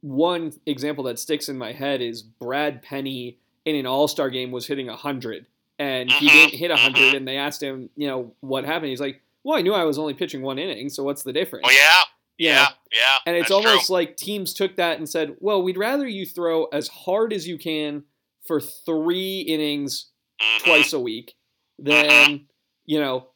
one 0.00 0.52
example 0.66 1.04
that 1.04 1.18
sticks 1.18 1.48
in 1.48 1.56
my 1.56 1.72
head 1.72 2.00
is 2.02 2.22
Brad 2.22 2.82
Penny 2.82 3.38
in 3.64 3.74
an 3.76 3.86
All 3.86 4.06
Star 4.08 4.28
game 4.30 4.50
was 4.50 4.66
hitting 4.66 4.88
hundred, 4.88 5.46
and 5.78 6.10
he 6.12 6.28
Mhm, 6.28 6.32
didn't 6.32 6.58
hit 6.58 6.70
hundred, 6.70 7.12
mhm. 7.14 7.16
and 7.16 7.28
they 7.28 7.36
asked 7.36 7.62
him, 7.62 7.88
you 7.96 8.06
know, 8.06 8.34
what 8.40 8.64
happened. 8.64 8.90
He's 8.90 9.00
like, 9.00 9.22
well, 9.42 9.56
I 9.58 9.62
knew 9.62 9.72
I 9.74 9.84
was 9.84 9.98
only 9.98 10.14
pitching 10.14 10.42
one 10.42 10.58
inning, 10.58 10.88
so 10.90 11.02
what's 11.02 11.22
the 11.22 11.32
difference? 11.32 11.64
Well, 11.64 11.74
yeah, 11.74 12.02
Yeah. 12.38 12.60
yeah, 12.60 12.68
yeah. 12.92 13.18
And 13.26 13.36
it's 13.36 13.50
almost 13.50 13.86
true. 13.86 13.94
like 13.94 14.16
teams 14.16 14.52
took 14.54 14.76
that 14.76 14.98
and 14.98 15.08
said, 15.08 15.36
well, 15.40 15.62
we'd 15.62 15.78
rather 15.78 16.06
you 16.06 16.26
throw 16.26 16.66
as 16.66 16.88
hard 16.88 17.32
as 17.32 17.48
you 17.48 17.56
can 17.58 18.04
for 18.46 18.60
three 18.60 19.40
innings 19.40 20.10
Mhm. 20.40 20.58
twice 20.64 20.92
a 20.92 21.00
week 21.00 21.34
than, 21.78 22.48
you 22.84 23.00
know, 23.00 23.30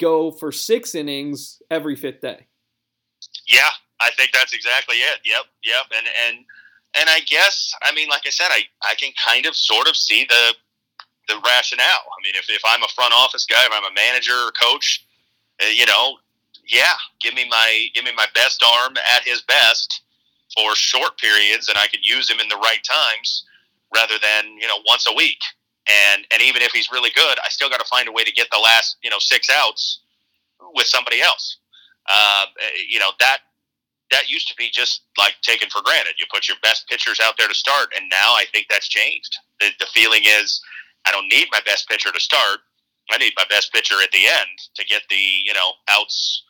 go 0.00 0.30
for 0.30 0.50
six 0.50 0.94
innings 0.94 1.60
every 1.70 1.96
fifth 1.96 2.20
day. 2.20 2.46
Yeah, 3.46 3.70
I 4.00 4.10
think 4.12 4.32
that's 4.32 4.52
exactly 4.52 4.96
it. 4.96 5.20
Yep, 5.24 5.46
yep. 5.62 5.86
And 5.96 6.06
and 6.08 6.44
and 6.94 7.10
I 7.10 7.20
guess 7.20 7.74
I 7.82 7.92
mean, 7.92 8.08
like 8.08 8.26
I 8.26 8.30
said, 8.30 8.48
I 8.50 8.68
I 8.82 8.94
can 8.94 9.12
kind 9.24 9.46
of 9.46 9.56
sort 9.56 9.88
of 9.88 9.96
see 9.96 10.24
the 10.24 10.54
the 11.26 11.38
rationale. 11.40 11.84
I 11.86 12.18
mean, 12.24 12.34
if 12.36 12.48
if 12.48 12.62
I'm 12.64 12.82
a 12.82 12.88
front 12.88 13.12
office 13.12 13.44
guy, 13.44 13.64
if 13.64 13.72
I'm 13.72 13.84
a 13.84 13.92
manager 13.92 14.34
or 14.34 14.52
coach, 14.52 15.04
uh, 15.62 15.66
you 15.66 15.84
know, 15.86 16.18
yeah, 16.66 16.94
give 17.20 17.34
me 17.34 17.46
my 17.48 17.88
give 17.94 18.04
me 18.04 18.12
my 18.14 18.26
best 18.34 18.62
arm 18.62 18.96
at 18.96 19.24
his 19.24 19.42
best 19.42 20.02
for 20.54 20.74
short 20.74 21.18
periods, 21.18 21.68
and 21.68 21.76
I 21.76 21.88
could 21.88 22.04
use 22.04 22.30
him 22.30 22.40
in 22.40 22.48
the 22.48 22.56
right 22.56 22.82
times 22.82 23.44
rather 23.94 24.14
than 24.20 24.56
you 24.58 24.66
know 24.66 24.78
once 24.86 25.06
a 25.08 25.14
week. 25.14 25.38
And 25.88 26.26
and 26.32 26.42
even 26.42 26.62
if 26.62 26.72
he's 26.72 26.90
really 26.92 27.10
good, 27.14 27.38
I 27.44 27.48
still 27.48 27.70
got 27.70 27.80
to 27.80 27.86
find 27.86 28.08
a 28.08 28.12
way 28.12 28.24
to 28.24 28.32
get 28.32 28.48
the 28.50 28.58
last 28.58 28.96
you 29.02 29.10
know 29.10 29.18
six 29.18 29.48
outs 29.50 30.00
with 30.74 30.86
somebody 30.86 31.20
else. 31.20 31.58
Uh, 32.08 32.46
you 32.88 32.98
know 32.98 33.10
that 33.20 33.38
that 34.10 34.30
used 34.30 34.48
to 34.48 34.54
be 34.56 34.70
just 34.72 35.02
like 35.16 35.34
taken 35.42 35.68
for 35.68 35.82
granted. 35.82 36.14
You 36.18 36.26
put 36.32 36.48
your 36.48 36.56
best 36.62 36.88
pitchers 36.88 37.20
out 37.22 37.34
there 37.38 37.48
to 37.48 37.54
start, 37.54 37.92
and 37.96 38.08
now 38.10 38.32
I 38.34 38.44
think 38.52 38.66
that's 38.70 38.88
changed. 38.88 39.36
The, 39.60 39.70
the 39.78 39.86
feeling 39.86 40.22
is 40.24 40.60
I 41.06 41.12
don't 41.12 41.28
need 41.28 41.48
my 41.52 41.60
best 41.64 41.88
pitcher 41.88 42.12
to 42.12 42.20
start. 42.20 42.60
I 43.10 43.16
need 43.18 43.32
my 43.36 43.44
best 43.48 43.72
pitcher 43.72 43.94
at 44.02 44.12
the 44.12 44.26
end 44.26 44.58
to 44.74 44.84
get 44.84 45.02
the 45.08 45.16
you 45.16 45.54
know 45.54 45.72
outs 45.88 46.42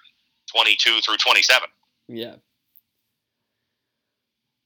twenty 0.52 0.76
two 0.76 1.00
through 1.00 1.16
twenty 1.16 1.42
seven. 1.42 1.68
Yeah. 2.08 2.36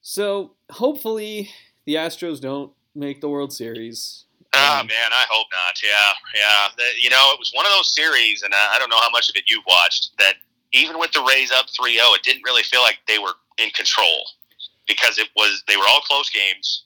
So 0.01 0.51
hopefully 0.69 1.49
the 1.85 1.95
Astros 1.95 2.39
don't 2.41 2.71
make 2.95 3.21
the 3.21 3.29
World 3.29 3.53
Series. 3.53 4.25
Ah 4.55 4.81
Um, 4.81 4.87
man, 4.87 5.11
I 5.11 5.25
hope 5.29 5.47
not. 5.51 5.81
Yeah, 5.81 6.13
yeah. 6.35 6.67
The- 6.77 7.01
you 7.01 7.09
know, 7.09 7.31
it 7.33 7.39
was 7.39 7.51
one 7.53 7.65
of 7.65 7.71
those 7.73 7.93
series, 7.93 8.43
and 8.43 8.53
I 8.53 8.75
I 8.75 8.79
don't 8.79 8.89
know 8.89 8.99
how 8.99 9.09
much 9.09 9.29
of 9.29 9.35
it 9.35 9.45
you've 9.49 9.65
watched. 9.67 10.11
That 10.19 10.35
even 10.73 10.99
with 10.99 11.11
the 11.11 11.21
Rays 11.21 11.51
up 11.51 11.67
3-0, 11.67 12.15
it 12.15 12.23
didn't 12.23 12.43
really 12.43 12.63
feel 12.63 12.81
like 12.81 12.99
they 13.07 13.19
were 13.19 13.33
in 13.57 13.69
control 13.71 14.25
because 14.87 15.17
it 15.17 15.29
was 15.35 15.63
they 15.67 15.75
were 15.77 15.85
all 15.89 16.01
close 16.01 16.29
games. 16.29 16.83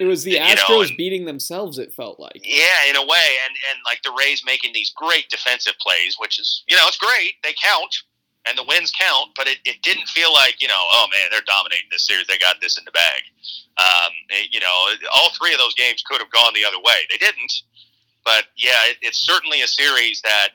It 0.00 0.04
was 0.06 0.22
the 0.22 0.32
You 0.32 0.38
know, 0.38 0.44
Astros 0.54 0.88
and- 0.88 0.96
beating 0.96 1.24
themselves. 1.24 1.78
It 1.78 1.92
felt 1.92 2.18
like. 2.20 2.40
Yeah, 2.44 2.84
in 2.88 2.96
a 2.96 3.02
way, 3.04 3.28
and 3.46 3.56
and 3.70 3.78
like 3.84 4.02
the 4.02 4.12
Rays 4.18 4.42
making 4.44 4.72
these 4.72 4.90
great 4.94 5.28
defensive 5.28 5.74
plays, 5.80 6.16
which 6.18 6.38
is 6.38 6.62
you 6.68 6.76
know 6.76 6.86
it's 6.86 6.98
great. 6.98 7.34
They 7.44 7.54
count, 7.62 7.94
and 8.46 8.56
the 8.56 8.64
wins 8.64 8.92
count, 8.92 9.30
but 9.36 9.46
it, 9.48 9.58
it 9.64 9.82
didn't 9.82 10.08
feel 10.08 10.32
like 10.32 10.60
you 10.60 10.68
know 10.68 10.78
oh 10.92 11.06
man 11.12 11.28
they're 11.30 11.46
dominating 11.46 11.88
this 11.90 12.06
series. 12.06 12.26
They 12.26 12.38
got 12.38 12.60
this 12.60 12.78
in 12.78 12.84
the 12.84 12.92
bag. 12.92 13.22
Um, 13.78 14.12
it- 14.30 14.52
you 14.52 14.60
know, 14.60 14.76
all 15.14 15.30
three 15.38 15.52
of 15.52 15.58
those 15.58 15.74
games 15.74 16.02
could 16.06 16.20
have 16.20 16.30
gone 16.30 16.52
the 16.54 16.64
other 16.64 16.78
way. 16.82 17.06
They 17.10 17.18
didn't, 17.18 17.52
but 18.24 18.46
yeah, 18.56 18.90
it, 18.90 18.96
it's 19.02 19.18
certainly 19.18 19.62
a 19.62 19.68
series 19.68 20.20
that 20.22 20.50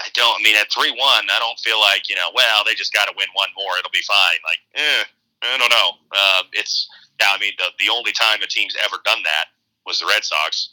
I 0.00 0.08
don't. 0.12 0.40
I 0.40 0.42
mean, 0.44 0.56
at 0.56 0.70
three 0.72 0.90
one, 0.92 1.24
I 1.32 1.38
don't 1.40 1.58
feel 1.60 1.80
like 1.80 2.08
you 2.08 2.16
know. 2.16 2.28
Well, 2.34 2.64
they 2.66 2.74
just 2.74 2.92
got 2.92 3.06
to 3.08 3.14
win 3.16 3.28
one 3.34 3.48
more. 3.56 3.78
It'll 3.78 3.90
be 3.94 4.04
fine. 4.04 4.40
Like, 4.44 4.60
eh, 4.76 5.04
I 5.42 5.56
don't 5.58 5.72
know. 5.72 5.90
Uh, 6.12 6.42
it's 6.52 6.88
now. 7.20 7.32
I 7.32 7.38
mean, 7.38 7.52
the 7.58 7.72
the 7.78 7.88
only 7.88 8.12
time 8.12 8.42
a 8.42 8.46
team's 8.46 8.76
ever 8.84 8.96
done 9.04 9.22
that 9.24 9.46
was 9.86 9.98
the 10.00 10.06
Red 10.06 10.24
Sox, 10.24 10.70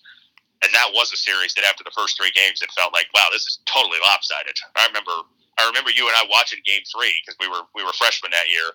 and 0.63 0.73
that 0.73 0.91
was 0.91 1.13
a 1.13 1.17
series 1.17 1.53
that 1.53 1.63
after 1.63 1.83
the 1.86 1.95
first 1.95 2.17
three 2.17 2.31
games, 2.36 2.62
it 2.62 2.71
felt 2.75 2.91
like, 2.91 3.07
wow, 3.15 3.27
this 3.31 3.43
is 3.47 3.59
totally 3.65 3.99
lopsided. 4.05 4.55
I 4.75 4.88
remember. 4.88 5.12
I 5.59 5.67
remember 5.67 5.91
you 5.91 6.07
and 6.07 6.15
I 6.17 6.25
watching 6.29 6.59
Game 6.65 6.81
Three 6.89 7.13
because 7.21 7.37
we 7.39 7.47
were 7.47 7.63
we 7.75 7.83
were 7.83 7.93
freshmen 7.93 8.31
that 8.31 8.49
year. 8.49 8.73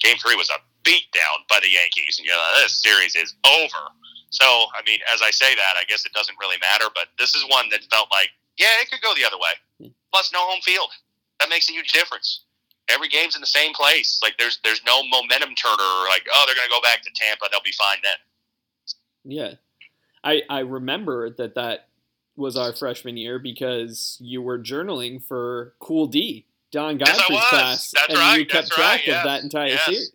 Game 0.00 0.16
Three 0.18 0.36
was 0.36 0.50
a 0.50 0.58
beatdown 0.84 1.44
by 1.48 1.60
the 1.60 1.70
Yankees, 1.70 2.18
and 2.18 2.26
you 2.26 2.32
know 2.32 2.42
this 2.62 2.82
series 2.82 3.16
is 3.16 3.34
over. 3.44 3.82
So, 4.30 4.44
I 4.44 4.84
mean, 4.84 5.00
as 5.12 5.22
I 5.22 5.30
say 5.30 5.54
that, 5.54 5.74
I 5.76 5.84
guess 5.88 6.04
it 6.04 6.12
doesn't 6.12 6.36
really 6.38 6.56
matter. 6.60 6.86
But 6.94 7.08
this 7.18 7.34
is 7.34 7.44
one 7.48 7.68
that 7.70 7.80
felt 7.90 8.08
like, 8.12 8.28
yeah, 8.58 8.76
it 8.80 8.90
could 8.90 9.00
go 9.00 9.14
the 9.14 9.24
other 9.24 9.38
way. 9.38 9.90
Plus, 10.12 10.32
no 10.32 10.40
home 10.40 10.60
field. 10.62 10.90
That 11.40 11.48
makes 11.48 11.68
a 11.70 11.72
huge 11.72 11.92
difference. 11.92 12.44
Every 12.88 13.08
game's 13.08 13.36
in 13.36 13.40
the 13.40 13.46
same 13.46 13.72
place. 13.72 14.20
Like, 14.22 14.36
there's 14.38 14.60
there's 14.64 14.82
no 14.86 15.02
momentum 15.08 15.54
turner. 15.54 15.92
Like, 16.08 16.26
oh, 16.34 16.44
they're 16.46 16.56
gonna 16.56 16.68
go 16.68 16.80
back 16.82 17.02
to 17.02 17.10
Tampa. 17.14 17.46
They'll 17.50 17.60
be 17.64 17.72
fine 17.72 17.98
then. 18.02 18.16
Yeah. 19.24 19.54
I 20.24 20.42
I 20.50 20.60
remember 20.60 21.30
that 21.30 21.54
that 21.54 21.88
was 22.38 22.56
our 22.56 22.72
freshman 22.72 23.16
year 23.16 23.38
because 23.38 24.16
you 24.20 24.40
were 24.40 24.58
journaling 24.58 25.22
for 25.22 25.74
Cool 25.80 26.06
D, 26.06 26.46
Don 26.72 26.98
Yes, 26.98 27.16
Godfrey's 27.18 27.36
was. 27.40 27.48
class, 27.50 27.90
That's 27.92 28.08
and 28.08 28.18
right. 28.18 28.38
you 28.38 28.46
kept 28.46 28.68
That's 28.68 28.76
track 28.76 29.00
right. 29.00 29.08
of 29.08 29.14
Yes. 29.20 29.24
that 29.24 29.42
entire 29.42 29.68
Yes. 29.68 29.84
series. 29.84 30.12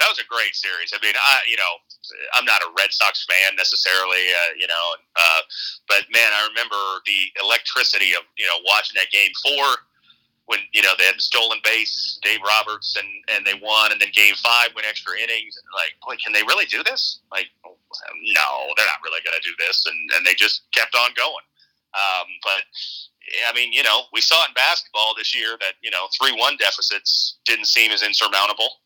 that 0.00 0.08
was 0.10 0.18
a 0.18 0.26
great 0.28 0.54
series. 0.54 0.92
I 0.92 0.98
mean, 1.04 1.14
I 1.16 1.38
you 1.48 1.56
know, 1.56 1.72
I'm 2.34 2.44
not 2.44 2.60
a 2.62 2.68
Red 2.76 2.92
Sox 2.92 3.24
fan 3.24 3.56
necessarily, 3.56 4.20
uh, 4.44 4.52
you 4.58 4.66
know, 4.66 4.86
uh, 5.16 5.40
but 5.88 6.04
man, 6.12 6.28
I 6.34 6.46
remember 6.48 6.76
the 7.06 7.32
electricity 7.42 8.12
of 8.12 8.22
you 8.36 8.44
know 8.44 8.58
watching 8.66 8.96
that 9.00 9.10
game 9.10 9.30
four. 9.42 9.64
When 10.46 10.60
you 10.72 10.82
know 10.82 10.92
they 10.98 11.04
had 11.04 11.20
stolen 11.20 11.58
base, 11.64 12.18
Dave 12.22 12.40
Roberts, 12.46 12.96
and 12.96 13.08
and 13.34 13.46
they 13.46 13.54
won, 13.54 13.92
and 13.92 14.00
then 14.00 14.10
Game 14.12 14.34
Five 14.36 14.74
went 14.74 14.86
extra 14.86 15.16
innings. 15.16 15.56
Like, 15.74 15.94
boy, 16.04 16.16
can 16.22 16.32
they 16.32 16.42
really 16.42 16.66
do 16.66 16.82
this? 16.82 17.20
Like, 17.32 17.48
no, 17.64 18.48
they're 18.76 18.86
not 18.86 19.02
really 19.04 19.20
going 19.24 19.36
to 19.36 19.48
do 19.48 19.54
this, 19.58 19.84
and 19.86 19.98
and 20.16 20.26
they 20.26 20.34
just 20.34 20.62
kept 20.72 20.94
on 20.94 21.10
going. 21.16 21.44
Um, 21.94 22.26
but 22.42 22.62
I 23.48 23.54
mean, 23.54 23.72
you 23.72 23.82
know, 23.82 24.02
we 24.12 24.20
saw 24.20 24.44
in 24.46 24.52
basketball 24.54 25.14
this 25.16 25.34
year 25.34 25.56
that 25.60 25.74
you 25.82 25.90
know 25.90 26.06
three 26.18 26.32
one 26.36 26.56
deficits 26.58 27.38
didn't 27.44 27.66
seem 27.66 27.90
as 27.92 28.02
insurmountable. 28.02 28.80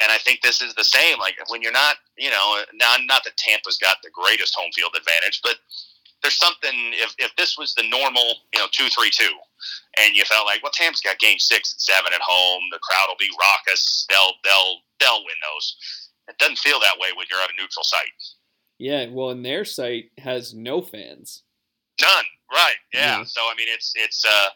And 0.00 0.12
I 0.12 0.18
think 0.18 0.42
this 0.42 0.62
is 0.62 0.74
the 0.74 0.84
same. 0.84 1.18
Like 1.18 1.34
when 1.48 1.60
you're 1.60 1.72
not, 1.72 1.96
you 2.16 2.30
know, 2.30 2.62
not, 2.74 3.00
not 3.06 3.24
that 3.24 3.36
Tampa's 3.36 3.78
got 3.78 3.96
the 4.04 4.10
greatest 4.10 4.54
home 4.54 4.70
field 4.72 4.94
advantage, 4.96 5.40
but 5.42 5.56
there's 6.22 6.38
something 6.38 6.74
if, 6.94 7.14
if 7.18 7.34
this 7.36 7.56
was 7.56 7.74
the 7.74 7.88
normal, 7.88 8.34
you 8.52 8.60
know, 8.60 8.66
two 8.72 8.88
three 8.88 9.10
two, 9.10 9.32
and 10.00 10.14
you 10.14 10.24
felt 10.24 10.46
like, 10.46 10.62
well, 10.62 10.72
Tampa's 10.74 11.00
got 11.00 11.18
game 11.18 11.38
six 11.38 11.72
and 11.72 11.80
seven 11.80 12.12
at 12.12 12.20
home, 12.22 12.62
the 12.72 12.78
crowd 12.78 13.06
will 13.08 13.16
be 13.18 13.30
raucous, 13.40 14.06
they'll 14.10 14.32
they'll 14.44 14.76
they'll 15.00 15.24
win 15.24 15.38
those. 15.42 15.76
It 16.28 16.38
doesn't 16.38 16.58
feel 16.58 16.78
that 16.80 16.98
way 17.00 17.08
when 17.16 17.26
you're 17.30 17.40
at 17.40 17.50
a 17.50 17.56
neutral 17.60 17.84
site. 17.84 18.08
Yeah, 18.78 19.06
well, 19.10 19.30
and 19.30 19.44
their 19.44 19.64
site 19.64 20.10
has 20.18 20.54
no 20.54 20.82
fans. 20.82 21.42
None. 22.00 22.24
Right. 22.52 22.76
Yeah. 22.92 23.18
yeah. 23.18 23.24
So 23.24 23.40
I 23.42 23.54
mean, 23.56 23.68
it's 23.70 23.92
it's 23.96 24.24
uh, 24.24 24.48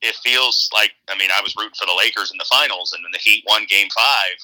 it 0.00 0.14
feels 0.16 0.68
like 0.72 0.92
I 1.08 1.16
mean, 1.16 1.30
I 1.36 1.42
was 1.42 1.54
rooting 1.56 1.76
for 1.78 1.86
the 1.86 1.96
Lakers 1.96 2.30
in 2.30 2.38
the 2.38 2.46
finals, 2.50 2.92
and 2.92 3.04
then 3.04 3.12
the 3.12 3.18
Heat 3.18 3.44
won 3.46 3.66
Game 3.68 3.88
Five 3.94 4.36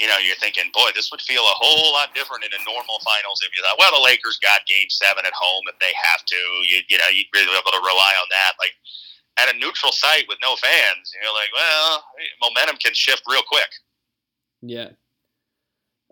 you 0.00 0.08
know, 0.08 0.16
you're 0.18 0.38
thinking, 0.40 0.70
boy, 0.72 0.90
this 0.94 1.10
would 1.10 1.20
feel 1.20 1.42
a 1.42 1.56
whole 1.56 1.92
lot 1.92 2.14
different 2.14 2.44
in 2.44 2.50
a 2.52 2.62
normal 2.64 2.98
finals 3.04 3.40
if 3.44 3.52
you 3.54 3.62
thought, 3.62 3.76
well, 3.78 3.92
the 3.92 4.02
Lakers 4.02 4.38
got 4.40 4.64
game 4.66 4.88
seven 4.88 5.24
at 5.26 5.32
home 5.36 5.62
if 5.68 5.78
they 5.78 5.92
have 5.92 6.24
to. 6.24 6.40
You, 6.66 6.80
you 6.88 6.98
know, 6.98 7.10
you'd 7.12 7.28
really 7.34 7.46
be 7.46 7.52
able 7.52 7.76
to 7.76 7.84
rely 7.84 8.12
on 8.18 8.28
that. 8.32 8.56
Like 8.58 8.74
at 9.38 9.54
a 9.54 9.58
neutral 9.58 9.92
site 9.92 10.24
with 10.28 10.38
no 10.40 10.56
fans, 10.56 11.12
you're 11.12 11.32
like, 11.34 11.52
well, 11.52 12.04
momentum 12.40 12.76
can 12.76 12.94
shift 12.94 13.22
real 13.28 13.44
quick. 13.46 13.70
Yeah. 14.62 14.90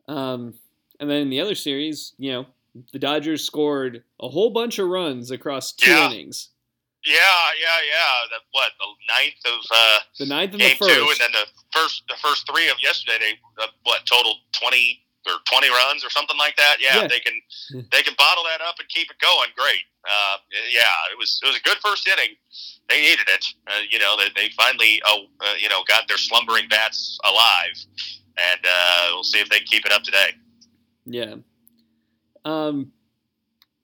Um, 0.09 0.55
and 0.99 1.09
then 1.09 1.23
in 1.23 1.31
the 1.31 1.41
other 1.41 1.55
series, 1.55 2.15
you 2.19 2.33
know, 2.33 2.47
the 2.93 2.99
Dodgers 2.99 3.45
scored 3.45 4.05
a 4.21 4.29
whole 4.29 4.51
bunch 4.51 4.79
of 4.79 4.89
runs 4.89 5.31
across 5.31 5.73
two 5.73 5.91
yeah. 5.91 6.07
innings. 6.07 6.51
Yeah, 7.05 7.17
yeah, 7.57 7.81
yeah. 7.89 8.13
The, 8.29 8.39
what 8.53 8.73
the 8.77 8.89
ninth 9.09 9.41
of 9.49 9.61
uh, 9.73 9.99
the 10.19 10.27
ninth 10.27 10.53
of 10.55 10.61
game 10.61 10.77
the 10.79 10.85
first. 10.85 10.95
two, 10.95 11.07
and 11.09 11.19
then 11.21 11.33
the 11.33 11.47
first 11.73 12.03
the 12.09 12.17
first 12.21 12.45
three 12.51 12.69
of 12.69 12.77
yesterday. 12.83 13.17
They 13.19 13.33
uh, 13.63 13.69
what 13.85 14.05
total 14.05 14.37
twenty 14.53 15.01
or 15.27 15.41
twenty 15.51 15.71
runs 15.71 16.05
or 16.05 16.11
something 16.11 16.37
like 16.37 16.57
that. 16.57 16.77
Yeah, 16.79 17.03
yeah, 17.03 17.09
they 17.09 17.21
can 17.21 17.41
they 17.91 18.03
can 18.03 18.15
bottle 18.19 18.45
that 18.45 18.61
up 18.61 18.77
and 18.79 18.89
keep 18.89 19.11
it 19.11 19.17
going. 19.19 19.49
Great. 19.57 19.85
Uh, 20.05 20.37
yeah, 20.69 21.13
it 21.13 21.17
was 21.17 21.41
it 21.43 21.47
was 21.47 21.57
a 21.57 21.63
good 21.63 21.79
first 21.79 22.07
inning. 22.07 22.37
They 22.89 23.01
needed 23.01 23.29
it. 23.29 23.45
Uh, 23.67 23.81
you 23.91 23.99
know, 23.99 24.17
they, 24.21 24.29
they 24.37 24.51
finally 24.53 25.01
oh 25.07 25.25
uh, 25.41 25.55
you 25.59 25.69
know 25.69 25.81
got 25.89 26.07
their 26.07 26.19
slumbering 26.19 26.69
bats 26.69 27.19
alive, 27.25 27.77
and 28.37 28.61
uh, 28.61 29.09
we'll 29.13 29.25
see 29.25 29.41
if 29.41 29.49
they 29.49 29.59
can 29.59 29.67
keep 29.67 29.87
it 29.87 29.93
up 29.93 30.03
today. 30.03 30.37
Yeah. 31.07 31.37
Um, 32.45 32.93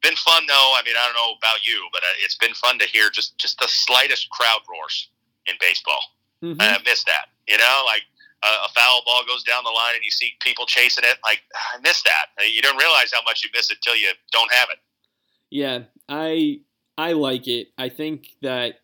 been 0.06 0.16
fun 0.16 0.46
though. 0.46 0.70
I 0.78 0.82
mean, 0.86 0.94
I 0.96 1.04
don't 1.04 1.18
know 1.18 1.34
about 1.36 1.66
you, 1.66 1.88
but 1.92 2.02
uh, 2.02 2.24
it's 2.24 2.36
been 2.36 2.54
fun 2.54 2.78
to 2.78 2.86
hear 2.86 3.10
just 3.10 3.36
just 3.38 3.58
the 3.58 3.66
slightest 3.66 4.30
crowd 4.30 4.60
roars 4.70 5.10
in 5.46 5.54
baseball. 5.60 6.00
Mm-hmm. 6.42 6.60
I 6.60 6.78
miss 6.84 7.02
that. 7.04 7.34
You 7.48 7.58
know, 7.58 7.82
like 7.86 8.02
a, 8.44 8.66
a, 8.66 8.68
foul 8.68 9.02
ball 9.04 9.22
goes 9.26 9.42
down 9.42 9.64
the 9.64 9.70
line 9.70 9.94
and 9.94 10.04
you 10.04 10.10
see 10.10 10.32
people 10.40 10.66
chasing 10.66 11.04
it. 11.04 11.18
Like 11.24 11.42
I 11.74 11.80
miss 11.82 12.02
that. 12.02 12.26
You 12.46 12.62
don't 12.62 12.76
realize 12.76 13.10
how 13.12 13.20
much 13.26 13.42
you 13.42 13.50
miss 13.52 13.70
it 13.70 13.78
till 13.82 13.96
you 13.96 14.10
don't 14.32 14.52
have 14.52 14.68
it. 14.70 14.78
Yeah, 15.50 15.80
I 16.08 16.60
I 16.96 17.12
like 17.12 17.48
it. 17.48 17.68
I 17.76 17.88
think 17.88 18.28
that 18.42 18.80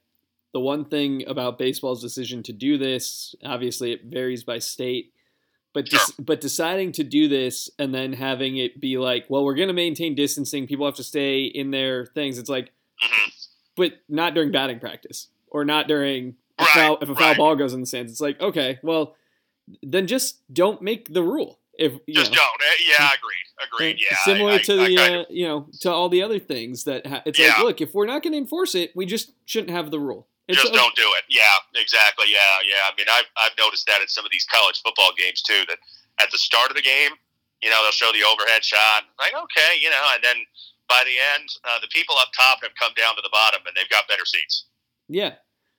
the 0.52 0.60
one 0.60 0.84
thing 0.84 1.24
about 1.26 1.58
baseball's 1.58 2.02
decision 2.02 2.42
to 2.42 2.52
do 2.52 2.76
this, 2.76 3.34
obviously, 3.44 3.92
it 3.92 4.04
varies 4.04 4.44
by 4.44 4.58
state 4.58 5.12
but 5.72 5.88
sure. 5.88 6.00
but 6.18 6.40
deciding 6.40 6.92
to 6.92 7.04
do 7.04 7.28
this 7.28 7.70
and 7.78 7.94
then 7.94 8.12
having 8.12 8.56
it 8.56 8.80
be 8.80 8.98
like, 8.98 9.26
well, 9.28 9.44
we're 9.44 9.54
going 9.54 9.68
to 9.68 9.74
maintain 9.74 10.14
distancing. 10.14 10.66
People 10.66 10.86
have 10.86 10.96
to 10.96 11.04
stay 11.04 11.44
in 11.44 11.70
their 11.70 12.06
things. 12.06 12.38
It's 12.38 12.50
like, 12.50 12.66
mm-hmm. 13.02 13.30
but 13.76 13.94
not 14.08 14.34
during 14.34 14.52
batting 14.52 14.80
practice 14.80 15.28
or 15.48 15.64
not 15.64 15.88
during 15.88 16.36
a 16.58 16.64
foul, 16.64 16.98
if 17.00 17.08
a 17.08 17.14
foul 17.14 17.28
right. 17.28 17.36
ball 17.36 17.56
goes 17.56 17.72
in 17.72 17.80
the 17.80 17.86
stands. 17.86 18.12
It's 18.12 18.20
like, 18.20 18.40
okay, 18.40 18.78
well, 18.82 19.16
then 19.82 20.06
just 20.06 20.40
don't 20.52 20.82
make 20.82 21.12
the 21.12 21.22
rule. 21.22 21.58
If 21.78 21.94
you 22.06 22.14
just 22.14 22.32
know. 22.32 22.36
don't, 22.36 22.62
eh, 22.62 22.82
yeah, 22.98 23.08
agreed, 23.08 23.72
agreed, 23.72 23.98
yeah. 23.98 24.16
Similar 24.24 24.52
I, 24.52 24.58
to 24.58 24.72
I, 24.74 24.88
the, 24.88 24.98
I 24.98 25.18
uh, 25.20 25.24
you 25.30 25.48
know, 25.48 25.68
to 25.80 25.90
all 25.90 26.10
the 26.10 26.22
other 26.22 26.38
things 26.38 26.84
that 26.84 27.06
ha- 27.06 27.22
it's 27.24 27.38
yeah. 27.38 27.48
like, 27.48 27.58
look, 27.58 27.80
if 27.80 27.94
we're 27.94 28.06
not 28.06 28.22
going 28.22 28.34
to 28.34 28.38
enforce 28.38 28.74
it, 28.74 28.94
we 28.94 29.06
just 29.06 29.32
shouldn't 29.46 29.70
have 29.70 29.90
the 29.90 29.98
rule. 29.98 30.26
It's 30.48 30.60
just 30.60 30.74
don't 30.74 30.94
do 30.96 31.06
it. 31.18 31.24
Yeah, 31.30 31.54
exactly. 31.78 32.26
Yeah, 32.28 32.66
yeah. 32.66 32.90
I 32.90 32.92
mean, 32.98 33.06
I've, 33.06 33.30
I've 33.38 33.54
noticed 33.56 33.86
that 33.86 34.02
in 34.02 34.08
some 34.08 34.26
of 34.26 34.32
these 34.34 34.44
college 34.50 34.82
football 34.82 35.14
games 35.16 35.40
too. 35.40 35.62
That 35.68 35.78
at 36.20 36.30
the 36.30 36.38
start 36.38 36.70
of 36.70 36.76
the 36.76 36.82
game, 36.82 37.14
you 37.62 37.70
know, 37.70 37.78
they'll 37.82 37.94
show 37.94 38.10
the 38.10 38.26
overhead 38.26 38.64
shot. 38.66 39.06
Like, 39.22 39.32
okay, 39.32 39.78
you 39.78 39.88
know, 39.88 40.04
and 40.14 40.22
then 40.22 40.42
by 40.90 41.06
the 41.06 41.14
end, 41.38 41.46
uh, 41.64 41.78
the 41.80 41.88
people 41.88 42.18
up 42.18 42.34
top 42.34 42.58
have 42.62 42.74
come 42.74 42.92
down 42.98 43.14
to 43.14 43.22
the 43.22 43.30
bottom 43.32 43.62
and 43.64 43.72
they've 43.78 43.88
got 43.88 44.10
better 44.10 44.26
seats. 44.26 44.66
Yeah. 45.08 45.38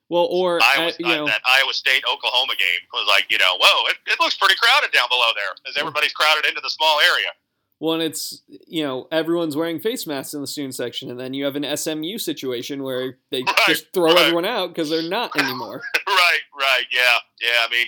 Well, 0.10 0.28
or 0.32 0.60
Iowa, 0.62 0.90
uh, 0.90 1.00
you 1.00 1.08
know, 1.08 1.26
that 1.28 1.42
Iowa 1.44 1.74
State 1.74 2.04
Oklahoma 2.08 2.56
game 2.56 2.84
was 2.94 3.08
like, 3.08 3.28
you 3.30 3.38
know, 3.38 3.58
whoa, 3.60 3.90
it, 3.90 3.98
it 4.08 4.20
looks 4.20 4.36
pretty 4.36 4.56
crowded 4.56 4.92
down 4.92 5.08
below 5.10 5.32
there 5.36 5.52
as 5.68 5.76
everybody's 5.76 6.14
crowded 6.14 6.46
into 6.46 6.62
the 6.62 6.70
small 6.70 7.00
area. 7.00 7.36
Well, 7.80 7.96
and 7.96 8.04
it's 8.04 8.42
you 8.48 8.84
know 8.84 9.08
everyone's 9.12 9.56
wearing 9.56 9.80
face 9.80 10.08
masks 10.08 10.34
in 10.34 10.42
the 10.42 10.48
student 10.48 10.76
section, 10.76 11.10
and 11.10 11.20
then 11.20 11.34
you 11.34 11.46
have 11.46 11.56
an 11.56 11.66
SMU 11.76 12.18
situation 12.18 12.84
where 12.84 13.18
they 13.30 13.44
right, 13.44 13.56
just 13.68 13.92
throw 13.94 14.14
right. 14.14 14.20
everyone 14.20 14.46
out 14.46 14.70
because 14.70 14.90
they're 14.90 15.10
not 15.10 15.36
anymore. 15.38 15.82
right, 16.08 16.44
right, 16.58 16.86
yeah, 16.92 17.18
yeah. 17.42 17.60
I 17.66 17.70
mean, 17.70 17.88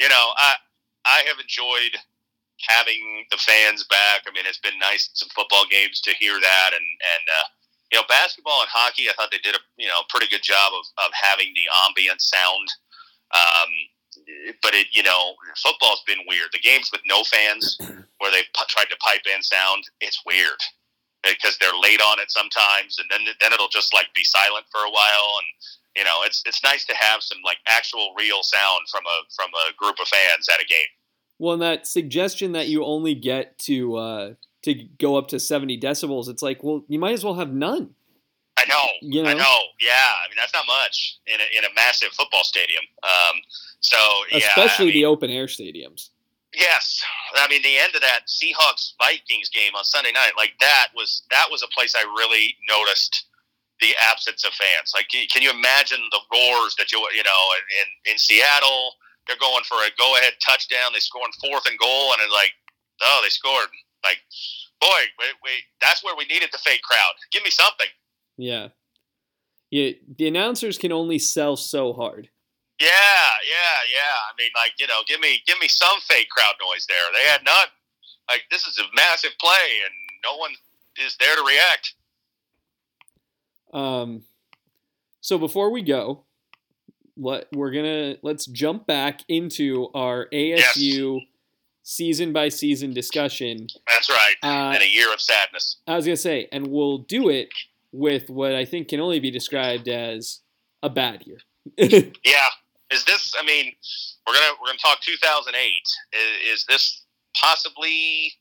you 0.00 0.08
know, 0.08 0.26
I 0.36 0.54
I 1.04 1.22
have 1.28 1.38
enjoyed 1.38 1.98
having 2.68 3.26
the 3.30 3.36
fans 3.36 3.84
back. 3.84 4.22
I 4.26 4.32
mean, 4.32 4.44
it's 4.46 4.58
been 4.58 4.78
nice 4.78 5.08
in 5.08 5.16
some 5.16 5.28
football 5.34 5.64
games 5.70 6.00
to 6.02 6.14
hear 6.18 6.40
that, 6.40 6.70
and 6.72 6.84
and 6.84 7.24
uh, 7.28 7.46
you 7.92 7.98
know, 7.98 8.04
basketball 8.08 8.60
and 8.60 8.70
hockey. 8.70 9.10
I 9.10 9.12
thought 9.12 9.30
they 9.30 9.44
did 9.44 9.54
a 9.54 9.62
you 9.76 9.88
know 9.88 10.02
pretty 10.08 10.28
good 10.28 10.42
job 10.42 10.72
of 10.72 10.86
of 11.04 11.12
having 11.12 11.52
the 11.54 11.68
ambient 11.86 12.22
sound. 12.22 12.68
Um, 13.34 13.70
but 14.62 14.74
it, 14.74 14.88
you 14.92 15.02
know, 15.02 15.34
football's 15.62 16.02
been 16.06 16.18
weird. 16.28 16.48
The 16.52 16.60
games 16.60 16.90
with 16.92 17.02
no 17.06 17.22
fans, 17.24 17.78
where 18.18 18.30
they 18.30 18.42
p- 18.42 18.68
tried 18.68 18.90
to 18.90 18.96
pipe 18.96 19.22
in 19.26 19.42
sound, 19.42 19.84
it's 20.00 20.22
weird 20.26 20.60
because 21.22 21.56
they're 21.58 21.78
late 21.80 22.00
on 22.00 22.20
it 22.20 22.30
sometimes, 22.30 22.98
and 22.98 23.08
then 23.10 23.32
then 23.40 23.52
it'll 23.52 23.68
just 23.68 23.94
like 23.94 24.06
be 24.14 24.24
silent 24.24 24.66
for 24.70 24.80
a 24.80 24.90
while, 24.90 25.38
and 25.38 25.46
you 25.96 26.04
know, 26.04 26.22
it's 26.24 26.42
it's 26.46 26.62
nice 26.62 26.84
to 26.86 26.94
have 26.94 27.22
some 27.22 27.38
like 27.44 27.58
actual 27.66 28.14
real 28.18 28.42
sound 28.42 28.86
from 28.90 29.02
a 29.06 29.16
from 29.34 29.50
a 29.54 29.72
group 29.76 29.96
of 30.00 30.08
fans 30.08 30.48
at 30.52 30.62
a 30.62 30.66
game. 30.66 30.90
Well, 31.38 31.54
and 31.54 31.62
that 31.62 31.86
suggestion 31.86 32.52
that 32.52 32.68
you 32.68 32.84
only 32.84 33.14
get 33.14 33.58
to 33.60 33.96
uh, 33.96 34.34
to 34.62 34.74
go 34.98 35.16
up 35.16 35.28
to 35.28 35.40
seventy 35.40 35.78
decibels, 35.78 36.28
it's 36.28 36.42
like, 36.42 36.62
well, 36.62 36.84
you 36.88 36.98
might 36.98 37.12
as 37.12 37.24
well 37.24 37.34
have 37.34 37.52
none. 37.52 37.94
I 38.74 38.82
know, 38.82 38.88
you 39.00 39.22
know, 39.22 39.30
I 39.30 39.34
know. 39.34 39.60
Yeah, 39.80 39.92
I 39.92 40.28
mean 40.28 40.36
that's 40.36 40.52
not 40.52 40.66
much 40.66 41.18
in 41.26 41.40
a, 41.40 41.46
in 41.58 41.64
a 41.64 41.74
massive 41.74 42.10
football 42.10 42.44
stadium. 42.44 42.82
Um, 43.02 43.40
so 43.80 43.96
yeah, 44.30 44.38
especially 44.38 44.86
mean, 44.86 44.94
the 44.94 45.04
open 45.06 45.30
air 45.30 45.46
stadiums. 45.46 46.10
Yes, 46.54 47.02
I 47.34 47.48
mean 47.48 47.62
the 47.62 47.78
end 47.78 47.94
of 47.94 48.00
that 48.02 48.26
Seahawks 48.26 48.92
Vikings 48.98 49.48
game 49.50 49.74
on 49.76 49.84
Sunday 49.84 50.12
night, 50.12 50.32
like 50.36 50.52
that 50.60 50.88
was 50.94 51.22
that 51.30 51.46
was 51.50 51.62
a 51.62 51.68
place 51.74 51.94
I 51.96 52.02
really 52.02 52.56
noticed 52.68 53.26
the 53.80 53.94
absence 54.10 54.44
of 54.44 54.52
fans. 54.54 54.92
Like, 54.94 55.08
can 55.10 55.42
you 55.42 55.50
imagine 55.50 55.98
the 56.10 56.22
roars 56.32 56.74
that 56.76 56.92
you 56.92 56.98
you 57.14 57.24
know 57.24 57.42
in 57.82 58.12
in 58.12 58.18
Seattle? 58.18 58.96
They're 59.26 59.40
going 59.40 59.64
for 59.64 59.80
a 59.80 59.88
go 59.96 60.16
ahead 60.16 60.34
touchdown. 60.44 60.92
They 60.92 61.00
score 61.00 61.24
in 61.24 61.32
fourth 61.40 61.66
and 61.66 61.78
goal, 61.78 62.12
and 62.12 62.20
it's 62.20 62.32
like, 62.32 62.52
oh, 63.02 63.20
they 63.24 63.30
scored. 63.30 63.72
Like, 64.04 64.20
boy, 64.80 65.00
we, 65.18 65.26
we 65.42 65.52
that's 65.80 66.04
where 66.04 66.14
we 66.14 66.26
needed 66.26 66.50
the 66.52 66.58
fake 66.58 66.82
crowd. 66.82 67.14
Give 67.32 67.42
me 67.42 67.50
something. 67.50 67.88
Yeah. 68.36 68.68
Yeah, 69.70 69.90
the 70.18 70.28
announcers 70.28 70.78
can 70.78 70.92
only 70.92 71.18
sell 71.18 71.56
so 71.56 71.92
hard. 71.92 72.28
Yeah, 72.80 72.88
yeah, 72.88 73.78
yeah. 73.92 74.14
I 74.30 74.32
mean, 74.38 74.50
like 74.54 74.72
you 74.78 74.86
know, 74.86 75.00
give 75.08 75.20
me 75.20 75.42
give 75.46 75.58
me 75.60 75.68
some 75.68 75.98
fake 76.08 76.28
crowd 76.28 76.54
noise 76.62 76.86
there. 76.86 76.96
They 77.12 77.28
had 77.28 77.44
none. 77.44 77.66
Like 78.28 78.42
this 78.50 78.66
is 78.66 78.78
a 78.78 78.84
massive 78.94 79.32
play, 79.40 79.80
and 79.84 79.92
no 80.24 80.36
one 80.36 80.52
is 81.04 81.16
there 81.18 81.34
to 81.36 81.42
react. 81.42 81.94
Um. 83.72 84.22
So 85.20 85.38
before 85.38 85.70
we 85.70 85.82
go, 85.82 86.24
let 87.16 87.46
we're 87.52 87.72
gonna 87.72 88.16
let's 88.22 88.46
jump 88.46 88.86
back 88.86 89.22
into 89.28 89.88
our 89.94 90.28
ASU 90.32 91.20
yes. 91.20 91.28
season 91.82 92.32
by 92.32 92.48
season 92.48 92.92
discussion. 92.92 93.68
That's 93.88 94.08
right. 94.08 94.34
Uh, 94.42 94.72
and 94.74 94.82
a 94.82 94.88
year 94.88 95.12
of 95.12 95.20
sadness. 95.20 95.78
I 95.86 95.96
was 95.96 96.04
gonna 96.04 96.16
say, 96.16 96.48
and 96.52 96.68
we'll 96.68 96.98
do 96.98 97.28
it 97.28 97.48
with 97.94 98.28
what 98.28 98.54
I 98.54 98.64
think 98.64 98.88
can 98.88 99.00
only 99.00 99.20
be 99.20 99.30
described 99.30 99.88
as 99.88 100.40
a 100.82 100.90
bad 100.90 101.22
year. 101.26 101.38
yeah. 101.78 102.48
Is 102.90 103.04
this? 103.04 103.34
I 103.38 103.44
mean, 103.46 103.72
we're 104.26 104.34
gonna 104.34 104.54
we're 104.60 104.66
gonna 104.66 104.78
talk 104.78 105.00
2008. 105.00 105.56
Is, 106.12 106.60
is 106.60 106.66
this 106.66 107.04
possibly 107.40 108.32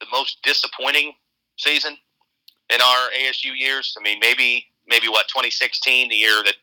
the 0.00 0.06
most 0.10 0.38
disappointing 0.42 1.12
season 1.58 1.96
in 2.70 2.80
our 2.80 3.10
ASU 3.10 3.56
years? 3.56 3.94
I 3.98 4.02
mean, 4.02 4.18
maybe 4.20 4.66
maybe 4.88 5.08
what 5.08 5.28
2016, 5.28 6.08
the 6.08 6.16
year 6.16 6.42
that 6.44 6.56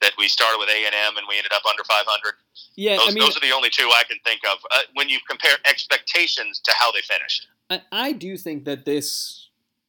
that 0.00 0.12
we 0.18 0.28
started 0.28 0.58
with 0.58 0.68
A 0.68 0.76
and 0.76 0.94
M 0.94 1.16
and 1.16 1.26
we 1.28 1.36
ended 1.36 1.52
up 1.54 1.62
under 1.68 1.84
500. 1.84 2.34
Yeah, 2.74 2.96
those, 2.96 3.08
I 3.08 3.12
mean, 3.12 3.22
those 3.22 3.36
are 3.36 3.40
the 3.40 3.52
only 3.52 3.70
two 3.70 3.88
I 3.88 4.02
can 4.08 4.18
think 4.24 4.40
of 4.50 4.58
uh, 4.70 4.80
when 4.94 5.08
you 5.08 5.18
compare 5.28 5.56
expectations 5.66 6.60
to 6.64 6.72
how 6.78 6.90
they 6.90 7.00
finished. 7.02 7.48
I, 7.70 7.82
I 7.92 8.12
do 8.12 8.36
think 8.36 8.64
that 8.64 8.84
this 8.84 9.48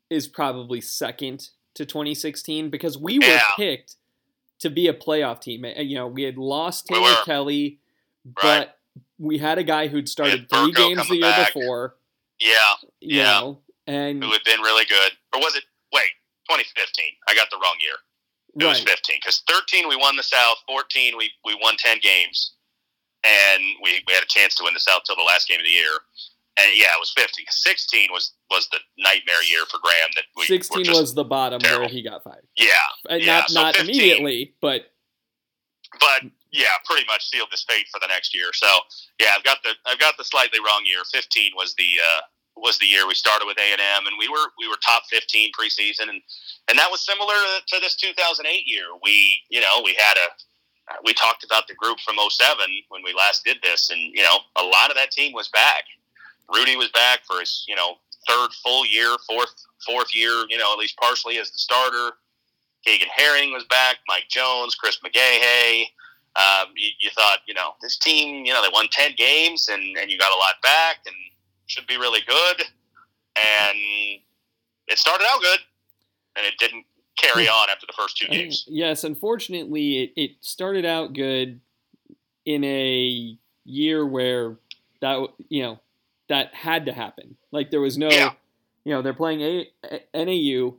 is 0.09 0.27
probably 0.27 0.79
second 0.79 1.49
to 1.77 1.85
2016 1.85 2.69
because 2.69 2.97
we 2.97 3.19
were 3.19 3.25
Yeah. 3.25 3.41
picked 3.55 3.95
to 4.59 4.69
be 4.69 4.87
a 4.87 4.93
playoff 4.93 5.39
team. 5.41 5.63
Uh, 5.65 5.79
You 5.81 5.95
know, 5.95 6.07
we 6.07 6.23
had 6.23 6.37
lost 6.37 6.87
We 6.89 6.97
Taylor 6.97 7.11
were. 7.15 7.23
Kelly, 7.23 7.79
but 8.25 8.43
Right. 8.67 8.71
we 9.19 9.37
had 9.37 9.57
a 9.57 9.63
guy 9.63 9.87
who'd 9.87 10.09
started 10.09 10.49
three 10.49 10.71
games 10.71 11.07
the 11.07 11.15
year 11.15 11.21
back. 11.21 11.53
before. 11.53 11.95
Yeah, 12.39 12.75
Yeah. 12.99 13.39
know, 13.39 13.63
and 13.87 14.23
who 14.23 14.31
had 14.31 14.43
been 14.43 14.61
really 14.61 14.85
good, 14.85 15.17
or 15.33 15.39
was 15.39 15.55
it? 15.55 15.63
Wait, 15.93 16.11
2015. 16.49 17.15
I 17.27 17.33
got 17.35 17.49
the 17.49 17.57
wrong 17.57 17.77
year. 17.79 17.95
It 18.59 18.65
was 18.65 18.79
15 18.81 19.17
because 19.21 19.41
13 19.47 19.87
we 19.87 19.95
won 19.95 20.15
the 20.15 20.23
South, 20.23 20.57
14 20.67 21.15
we 21.17 21.31
we 21.45 21.53
won 21.55 21.77
10 21.77 21.99
games, 21.99 22.53
and 23.23 23.63
we, 23.83 24.03
we 24.07 24.13
had 24.13 24.23
a 24.23 24.27
chance 24.27 24.55
to 24.55 24.63
win 24.63 24.73
the 24.73 24.79
South 24.79 25.03
till 25.05 25.15
the 25.15 25.21
last 25.21 25.47
game 25.47 25.59
of 25.59 25.65
the 25.65 25.71
year. 25.71 25.99
And 26.59 26.71
yeah, 26.75 26.87
it 26.95 26.99
was 26.99 27.13
15. 27.15 27.45
16 27.49 28.09
was 28.11 28.33
was 28.49 28.67
the 28.71 28.79
nightmare 28.97 29.43
year 29.43 29.65
for 29.69 29.79
Graham. 29.81 30.09
That 30.15 30.25
we 30.35 30.45
16 30.45 30.83
just- 30.83 30.99
was 30.99 31.13
the 31.13 31.23
bottom 31.23 31.59
where 31.61 31.87
he 31.87 32.01
got 32.01 32.23
fired. 32.23 32.47
yeah, 32.55 32.71
Uh, 33.09 33.15
Yeah, 33.15 33.37
not 33.37 33.49
so 33.49 33.61
not 33.61 33.75
15 33.75 33.89
immediately, 33.95 34.53
but 34.61 34.91
but 35.99 36.23
yeah, 36.51 36.75
pretty 36.85 37.05
much 37.07 37.29
sealed 37.29 37.49
his 37.51 37.63
fate 37.63 37.87
for 37.91 37.99
the 37.99 38.07
next 38.07 38.33
year. 38.33 38.51
So 38.53 38.67
yeah, 39.19 39.31
I've 39.35 39.43
got 39.43 39.59
the 39.63 39.73
I've 39.85 39.99
got 39.99 40.17
the 40.17 40.23
slightly 40.23 40.59
wrong 40.59 40.83
year. 40.85 41.03
15 41.11 41.51
was 41.55 41.75
the 41.75 41.89
uh, 42.01 42.21
was 42.57 42.77
the 42.79 42.85
year 42.87 43.07
we 43.07 43.13
started 43.13 43.45
with 43.45 43.57
A 43.59 43.71
and 43.71 43.81
M, 43.81 44.07
and 44.07 44.15
we 44.17 44.27
were 44.27 44.51
we 44.57 44.67
were 44.67 44.77
top 44.83 45.03
15 45.09 45.51
preseason, 45.57 46.09
and 46.09 46.21
and 46.67 46.77
that 46.79 46.89
was 46.89 47.05
similar 47.05 47.35
to 47.67 47.79
this 47.79 47.95
2008 47.95 48.63
year. 48.65 48.85
We 49.03 49.39
you 49.49 49.61
know 49.61 49.81
we 49.83 49.93
had 49.93 50.17
a 50.17 50.27
we 51.03 51.13
talked 51.13 51.43
about 51.43 51.67
the 51.67 51.75
group 51.75 51.99
from 51.99 52.15
07 52.17 52.57
when 52.89 53.03
we 53.03 53.13
last 53.13 53.43
did 53.45 53.57
this, 53.61 53.89
and 53.89 53.99
you 53.99 54.23
know 54.23 54.39
a 54.55 54.63
lot 54.63 54.89
of 54.89 54.95
that 54.95 55.11
team 55.11 55.33
was 55.33 55.47
back. 55.49 55.83
Rudy 56.53 56.75
was 56.75 56.89
back 56.89 57.19
for 57.25 57.39
his 57.39 57.65
you 57.67 57.75
know 57.75 57.95
third 58.27 58.49
full 58.63 58.85
year, 58.85 59.15
fourth 59.27 59.53
fourth 59.85 60.13
year, 60.13 60.45
you 60.49 60.57
know 60.57 60.71
at 60.71 60.79
least 60.79 60.97
partially 60.97 61.37
as 61.37 61.51
the 61.51 61.57
starter. 61.57 62.11
Keegan 62.85 63.09
Herring 63.13 63.51
was 63.51 63.65
back, 63.65 63.97
Mike 64.07 64.29
Jones, 64.29 64.75
Chris 64.75 64.99
McGaha. 65.05 65.83
Um, 66.37 66.67
you, 66.75 66.89
you 66.99 67.09
thought, 67.09 67.39
you 67.47 67.53
know, 67.53 67.71
this 67.81 67.97
team, 67.97 68.45
you 68.45 68.53
know, 68.53 68.61
they 68.61 68.69
won 68.71 68.87
10 68.91 69.13
games 69.17 69.67
and, 69.69 69.97
and 69.97 70.11
you 70.11 70.17
got 70.17 70.31
a 70.31 70.37
lot 70.37 70.53
back 70.61 70.97
and 71.05 71.15
should 71.65 71.87
be 71.87 71.97
really 71.97 72.21
good. 72.27 72.61
And 73.35 73.77
it 74.87 74.97
started 74.97 75.25
out 75.29 75.41
good 75.41 75.59
and 76.37 76.45
it 76.45 76.53
didn't 76.59 76.85
carry 77.17 77.49
on 77.49 77.69
after 77.69 77.85
the 77.85 77.93
first 77.93 78.17
two 78.17 78.27
games. 78.27 78.65
Yes, 78.67 79.03
unfortunately, 79.03 80.03
it, 80.03 80.11
it 80.15 80.31
started 80.41 80.85
out 80.85 81.13
good 81.13 81.59
in 82.45 82.63
a 82.63 83.37
year 83.65 84.05
where 84.05 84.57
that 85.01 85.27
you 85.49 85.63
know 85.63 85.79
that 86.29 86.53
had 86.53 86.85
to 86.87 86.93
happen. 86.93 87.37
Like 87.51 87.71
there 87.71 87.81
was 87.81 87.97
no, 87.97 88.09
Yeah. 88.09 88.31
you 88.83 88.93
know, 88.93 89.01
they're 89.01 89.13
playing 89.13 89.41
a, 89.41 89.67
a- 89.83 90.25
NAU. 90.25 90.75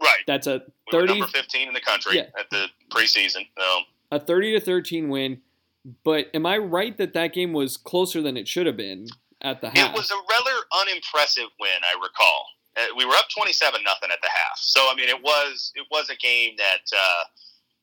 Right. 0.00 0.22
That's 0.26 0.46
a 0.46 0.62
We 0.86 0.90
thirty 0.92 1.18
number 1.20 1.26
15 1.26 1.68
in 1.68 1.74
the 1.74 1.80
country 1.80 2.16
Yeah. 2.16 2.26
at 2.38 2.50
the 2.50 2.66
preseason. 2.90 3.46
So, 3.58 3.80
a 4.10 4.20
thirty 4.20 4.52
to 4.52 4.60
thirteen 4.60 5.08
win. 5.08 5.40
But 6.02 6.30
am 6.34 6.46
I 6.46 6.56
right 6.58 6.96
that 6.98 7.12
that 7.12 7.32
game 7.34 7.52
was 7.52 7.76
closer 7.76 8.22
than 8.22 8.36
it 8.36 8.48
should 8.48 8.66
have 8.66 8.76
been 8.76 9.06
at 9.42 9.60
the 9.60 9.68
half? 9.70 9.90
It 9.90 9.96
was 9.96 10.10
a 10.10 10.14
rather 10.14 10.58
unimpressive 10.80 11.48
win, 11.60 11.78
I 11.82 11.94
recall. 12.02 12.46
Uh, 12.76 12.86
we 12.96 13.04
were 13.04 13.14
up 13.14 13.26
twenty-seven 13.36 13.82
nothing 13.84 14.10
at 14.12 14.18
the 14.22 14.28
half, 14.28 14.58
so 14.58 14.80
I 14.90 14.94
mean, 14.96 15.08
it 15.08 15.22
was 15.22 15.72
it 15.76 15.86
was 15.90 16.08
a 16.10 16.16
game 16.16 16.54
that 16.58 16.84
uh, 16.96 17.24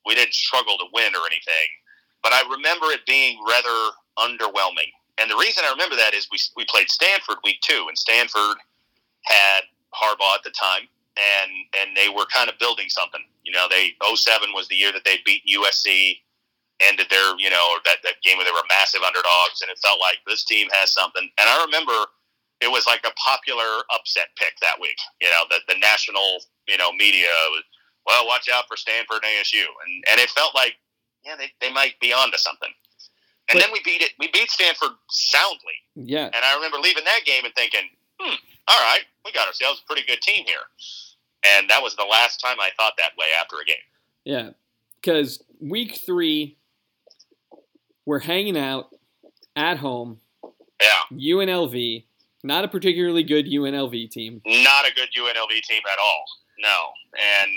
we 0.05 0.15
didn't 0.15 0.33
struggle 0.33 0.77
to 0.79 0.85
win 0.93 1.15
or 1.15 1.25
anything. 1.27 1.69
But 2.23 2.33
I 2.33 2.41
remember 2.51 2.87
it 2.87 3.05
being 3.07 3.39
rather 3.47 3.91
underwhelming, 4.17 4.91
and 5.21 5.29
the 5.29 5.35
reason 5.35 5.63
I 5.65 5.71
remember 5.71 5.95
that 5.95 6.13
is 6.13 6.27
we 6.31 6.39
we 6.55 6.65
played 6.65 6.89
Stanford 6.89 7.37
week 7.43 7.61
two, 7.61 7.85
and 7.87 7.97
Stanford 7.97 8.57
had 9.23 9.61
Harbaugh 9.93 10.35
at 10.35 10.43
the 10.43 10.51
time, 10.51 10.89
and 11.17 11.51
and 11.79 11.95
they 11.95 12.09
were 12.09 12.25
kind 12.25 12.49
of 12.49 12.57
building 12.59 12.89
something. 12.89 13.21
You 13.43 13.53
know, 13.53 13.67
they 13.69 13.93
07 14.03 14.49
was 14.53 14.67
the 14.67 14.75
year 14.75 14.91
that 14.91 15.03
they'd 15.05 15.23
beaten 15.25 15.61
USC 15.61 16.17
ended 16.81 17.07
their, 17.09 17.37
you 17.37 17.49
know, 17.49 17.77
that, 17.85 18.01
that 18.03 18.17
game 18.23 18.37
where 18.37 18.45
they 18.45 18.51
were 18.51 18.65
massive 18.69 19.01
underdogs, 19.05 19.61
and 19.61 19.69
it 19.69 19.77
felt 19.79 19.99
like 19.99 20.17
this 20.25 20.43
team 20.43 20.67
has 20.73 20.91
something. 20.91 21.29
And 21.37 21.47
I 21.49 21.63
remember 21.65 22.09
it 22.59 22.69
was 22.69 22.85
like 22.85 23.01
a 23.05 23.13
popular 23.17 23.85
upset 23.93 24.33
pick 24.37 24.53
that 24.61 24.79
week. 24.79 24.97
You 25.21 25.29
know, 25.29 25.45
the 25.49 25.61
the 25.73 25.79
national, 25.79 26.41
you 26.67 26.77
know, 26.77 26.91
media 26.93 27.29
was, 27.51 27.63
well, 28.05 28.27
watch 28.27 28.49
out 28.49 28.65
for 28.67 28.77
Stanford 28.77 29.21
and 29.21 29.31
ASU, 29.41 29.65
and 29.65 30.03
and 30.11 30.19
it 30.19 30.29
felt 30.29 30.55
like, 30.55 30.75
yeah, 31.25 31.35
they, 31.35 31.51
they 31.61 31.71
might 31.71 31.99
be 31.99 32.13
onto 32.13 32.37
something. 32.37 32.71
And 33.51 33.59
But- 33.59 33.65
then 33.65 33.71
we 33.73 33.81
beat 33.83 34.01
it. 34.01 34.11
We 34.19 34.27
beat 34.29 34.49
Stanford 34.49 34.91
soundly, 35.09 35.73
yeah. 35.95 36.25
and 36.25 36.35
I 36.45 36.55
remember 36.55 36.77
leaving 36.79 37.03
that 37.03 37.21
game 37.25 37.43
and 37.45 37.53
thinking, 37.53 37.89
hmm, 38.19 38.35
all 38.67 38.79
right, 38.81 39.03
we 39.25 39.31
got 39.31 39.47
ourselves 39.47 39.81
a 39.83 39.87
pretty 39.87 40.03
good 40.07 40.21
team 40.21 40.45
here. 40.45 40.61
And 41.43 41.69
that 41.69 41.81
was 41.81 41.95
the 41.95 42.03
last 42.05 42.39
time 42.39 42.59
I 42.59 42.69
thought 42.77 42.93
that 42.97 43.11
way 43.17 43.25
after 43.39 43.57
a 43.59 43.65
game. 43.65 43.75
Yeah, 44.25 44.49
because 45.01 45.43
week 45.59 45.95
three, 46.05 46.57
we're 48.05 48.19
hanging 48.19 48.57
out 48.57 48.89
at 49.55 49.77
home. 49.77 50.21
Yeah. 50.81 51.01
UNLV, 51.11 52.05
not 52.43 52.63
a 52.63 52.67
particularly 52.67 53.23
good 53.23 53.45
UNLV 53.47 54.09
team. 54.11 54.41
not 54.45 54.87
a 54.87 54.93
good 54.93 55.09
UNLV 55.17 55.61
team 55.63 55.81
at 55.91 55.99
all. 55.99 56.25
No. 56.59 56.89
And 57.41 57.51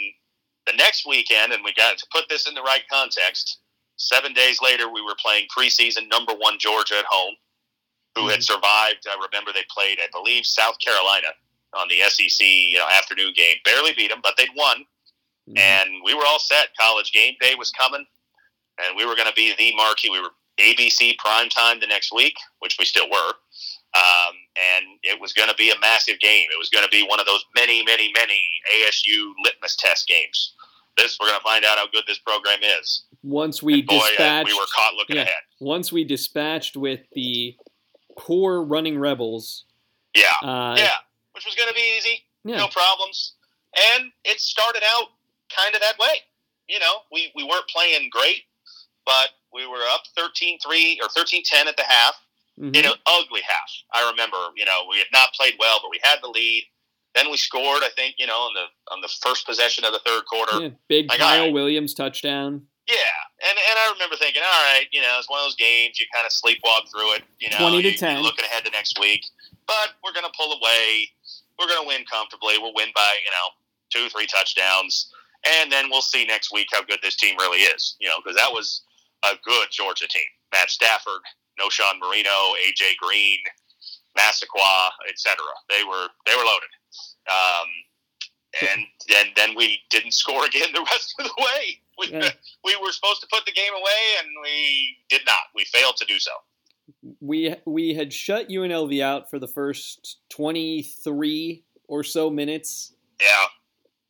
the 0.66 0.72
next 0.76 1.06
weekend, 1.06 1.52
and 1.52 1.62
we 1.64 1.72
got 1.74 1.98
to 1.98 2.06
put 2.10 2.28
this 2.28 2.48
in 2.48 2.54
the 2.54 2.62
right 2.62 2.82
context, 2.90 3.58
seven 3.96 4.32
days 4.32 4.60
later, 4.62 4.88
we 4.88 5.02
were 5.02 5.16
playing 5.18 5.46
preseason 5.56 6.08
number 6.10 6.32
one 6.32 6.58
Georgia 6.58 6.98
at 6.98 7.04
home, 7.08 7.34
who 8.16 8.28
had 8.28 8.42
survived. 8.42 9.06
I 9.06 9.16
remember 9.30 9.52
they 9.52 9.64
played, 9.70 9.98
I 10.00 10.08
believe, 10.12 10.46
South 10.46 10.78
Carolina 10.78 11.28
on 11.74 11.88
the 11.88 12.00
SEC 12.08 12.46
you 12.46 12.78
know, 12.78 12.86
afternoon 12.96 13.32
game. 13.34 13.56
Barely 13.64 13.92
beat 13.94 14.10
them, 14.10 14.20
but 14.22 14.34
they'd 14.36 14.54
won. 14.56 14.86
Mhm. 15.48 15.58
And 15.58 15.90
we 16.04 16.14
were 16.14 16.24
all 16.24 16.38
set. 16.38 16.76
College 16.76 17.12
game 17.12 17.36
day 17.40 17.54
was 17.54 17.70
coming, 17.70 18.06
and 18.78 18.96
we 18.96 19.04
were 19.04 19.16
going 19.16 19.28
to 19.28 19.34
be 19.34 19.54
the 19.54 19.74
marquee. 19.74 20.10
We 20.10 20.20
were 20.20 20.30
ABC 20.58 21.16
prime 21.18 21.48
time 21.48 21.80
the 21.80 21.86
next 21.86 22.12
week, 22.12 22.36
which 22.60 22.76
we 22.78 22.84
still 22.84 23.10
were. 23.10 23.32
Um, 23.94 24.34
and 24.56 24.98
it 25.02 25.20
was 25.20 25.32
going 25.32 25.48
to 25.48 25.54
be 25.54 25.70
a 25.70 25.78
massive 25.78 26.18
game. 26.18 26.48
It 26.52 26.58
was 26.58 26.68
going 26.68 26.84
to 26.84 26.90
be 26.90 27.06
one 27.06 27.20
of 27.20 27.26
those 27.26 27.44
many, 27.54 27.84
many, 27.84 28.10
many 28.12 28.42
ASU 28.74 29.32
litmus 29.44 29.76
test 29.76 30.08
games. 30.08 30.54
This 30.96 31.18
we're 31.20 31.26
going 31.28 31.38
to 31.38 31.44
find 31.44 31.64
out 31.64 31.76
how 31.78 31.86
good 31.88 32.04
this 32.06 32.18
program 32.18 32.58
is. 32.80 33.04
Once 33.22 33.62
we 33.62 33.74
And 33.80 33.86
boy, 33.86 33.96
uh, 33.96 34.08
dispatched, 34.08 34.46
we 34.48 34.54
were 34.54 34.66
caught 34.74 34.94
looking 34.94 35.16
yeah. 35.16 35.22
ahead. 35.22 35.42
once 35.60 35.90
we 35.92 36.04
dispatched 36.04 36.76
with 36.76 37.00
the 37.14 37.56
poor 38.18 38.62
running 38.62 38.98
rebels. 38.98 39.64
Yeah, 40.14 40.22
Uh, 40.42 40.74
yeah, 40.78 40.94
which 41.32 41.44
was 41.44 41.54
going 41.56 41.68
to 41.68 41.74
be 41.74 41.96
easy. 41.98 42.22
yeah. 42.44 42.58
no 42.58 42.68
problems. 42.68 43.32
And 43.96 44.12
it 44.24 44.40
started 44.40 44.82
out 44.94 45.08
kind 45.54 45.74
of 45.74 45.80
that 45.80 45.98
way. 45.98 46.20
You 46.68 46.78
know, 46.78 46.98
we, 47.10 47.32
we 47.34 47.42
weren't 47.42 47.66
playing 47.68 48.08
great, 48.12 48.42
but 49.04 49.30
we 49.52 49.66
were 49.66 49.82
up 49.92 50.02
13-3 50.16 50.98
or 51.02 51.08
13-10 51.08 51.66
at 51.66 51.76
the 51.76 51.82
half 51.86 52.14
Mhm. 52.56 52.76
in 52.76 52.86
an 52.86 52.92
ugly 53.06 53.40
half. 53.40 53.68
I 53.92 54.08
remember, 54.10 54.36
you 54.56 54.64
know, 54.64 54.86
we 54.88 54.98
had 54.98 55.08
not 55.12 55.32
played 55.34 55.54
well, 55.58 55.80
but 55.82 55.90
we 55.90 55.98
had 56.04 56.20
the 56.22 56.28
lead. 56.28 56.64
Then 57.14 57.30
we 57.30 57.36
scored, 57.36 57.82
I 57.82 57.90
think, 57.96 58.16
you 58.18 58.26
know, 58.26 58.34
on 58.50 58.54
the 58.54 58.66
on 58.92 59.00
the 59.00 59.08
first 59.22 59.46
possession 59.46 59.84
of 59.84 59.92
the 59.92 60.00
third 60.04 60.24
quarter. 60.26 60.60
Yeah, 60.60 60.68
big 60.88 61.08
Like, 61.08 61.18
Kyle 61.20 61.44
right. 61.44 61.52
Williams 61.52 61.94
touchdown. 61.94 62.62
Yeah, 62.88 62.96
and 63.48 63.56
and 63.70 63.78
I 63.78 63.90
remember 63.92 64.16
thinking, 64.16 64.42
all 64.44 64.62
right, 64.74 64.86
you 64.92 65.00
know, 65.00 65.14
it's 65.18 65.30
one 65.30 65.38
of 65.40 65.46
those 65.46 65.56
games 65.56 65.98
you 66.00 66.06
kind 66.12 66.26
of 66.26 66.32
sleepwalk 66.32 66.90
through 66.90 67.14
it. 67.14 67.22
You 67.38 67.50
know, 67.50 67.58
20 67.58 67.82
to 67.82 67.90
you- 67.92 67.96
10. 67.96 68.16
You're 68.16 68.24
looking 68.24 68.44
ahead 68.44 68.64
to 68.64 68.70
next 68.72 68.98
week, 69.00 69.24
but 69.66 69.94
we're 70.04 70.12
going 70.12 70.26
to 70.26 70.32
pull 70.36 70.52
away. 70.52 71.08
We're 71.58 71.68
going 71.68 71.80
to 71.80 71.86
win 71.86 72.04
comfortably. 72.10 72.58
We'll 72.58 72.74
win 72.74 72.88
by 72.94 73.14
you 73.24 73.30
know 73.30 73.48
two, 73.90 74.10
three 74.10 74.26
touchdowns, 74.26 75.08
and 75.60 75.70
then 75.70 75.88
we'll 75.90 76.02
see 76.02 76.24
next 76.26 76.52
week 76.52 76.68
how 76.72 76.82
good 76.82 76.98
this 77.02 77.16
team 77.16 77.36
really 77.38 77.60
is. 77.60 77.96
You 78.00 78.08
know, 78.08 78.16
because 78.22 78.36
that 78.36 78.52
was 78.52 78.82
a 79.24 79.36
good 79.44 79.68
Georgia 79.70 80.08
team. 80.08 80.26
Matt 80.52 80.68
Stafford, 80.68 81.22
No. 81.58 81.70
Sean 81.70 81.98
Moreno, 82.00 82.54
AJ 82.68 82.96
Green, 82.98 83.38
Massaquoi, 84.16 84.90
etc. 85.08 85.36
They 85.70 85.84
were 85.84 86.08
they 86.26 86.34
were 86.36 86.44
loaded. 86.44 86.68
Um, 87.28 87.68
and 88.70 88.80
and 89.18 89.28
then 89.36 89.54
we 89.56 89.80
didn't 89.90 90.12
score 90.12 90.44
again 90.46 90.68
the 90.72 90.80
rest 90.92 91.14
of 91.18 91.26
the 91.26 91.32
way. 91.38 91.80
We, 91.98 92.06
Yeah. 92.12 92.30
we 92.64 92.76
were 92.82 92.92
supposed 92.92 93.20
to 93.22 93.26
put 93.32 93.44
the 93.46 93.52
game 93.52 93.72
away, 93.72 94.02
and 94.20 94.28
we 94.42 94.96
did 95.08 95.22
not. 95.26 95.38
We 95.54 95.64
failed 95.64 95.96
to 95.98 96.04
do 96.06 96.18
so. 96.18 96.30
We 97.20 97.54
we 97.64 97.94
had 97.94 98.12
shut 98.12 98.48
UNLV 98.48 99.00
out 99.02 99.30
for 99.30 99.38
the 99.38 99.48
first 99.48 100.18
twenty 100.28 100.82
three 100.82 101.64
or 101.88 102.02
so 102.04 102.30
minutes 102.30 102.92
Yeah, 103.20 103.46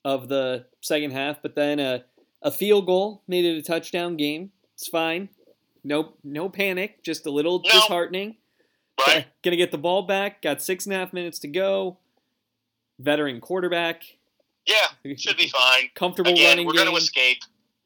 of 0.04 0.28
the 0.28 0.66
second 0.80 1.12
half, 1.12 1.40
but 1.42 1.54
then 1.54 1.78
a 1.80 2.04
a 2.42 2.50
field 2.50 2.86
goal 2.86 3.22
made 3.28 3.44
it 3.44 3.56
a 3.56 3.62
touchdown 3.62 4.16
game. 4.16 4.50
It's 4.74 4.88
fine. 4.88 5.28
No 5.84 6.14
no 6.24 6.48
panic, 6.48 7.02
just 7.04 7.26
a 7.26 7.30
little 7.30 7.62
No. 7.64 7.70
disheartening. 7.70 8.36
right. 9.06 9.26
Gonna 9.42 9.56
get 9.56 9.70
the 9.70 9.78
ball 9.78 10.02
back. 10.02 10.42
Got 10.42 10.60
six 10.60 10.84
and 10.86 10.94
a 10.94 10.98
half 10.98 11.12
minutes 11.12 11.38
to 11.40 11.48
go. 11.48 11.98
Veteran 12.98 13.40
quarterback. 13.40 14.04
Yeah, 14.66 15.14
should 15.16 15.36
be 15.36 15.48
fine. 15.48 15.90
Comfortable 15.94 16.32
Again, 16.32 16.50
running 16.50 16.66
we're 16.66 16.72
going 16.72 16.88
to 16.88 16.96
escape. 16.96 17.38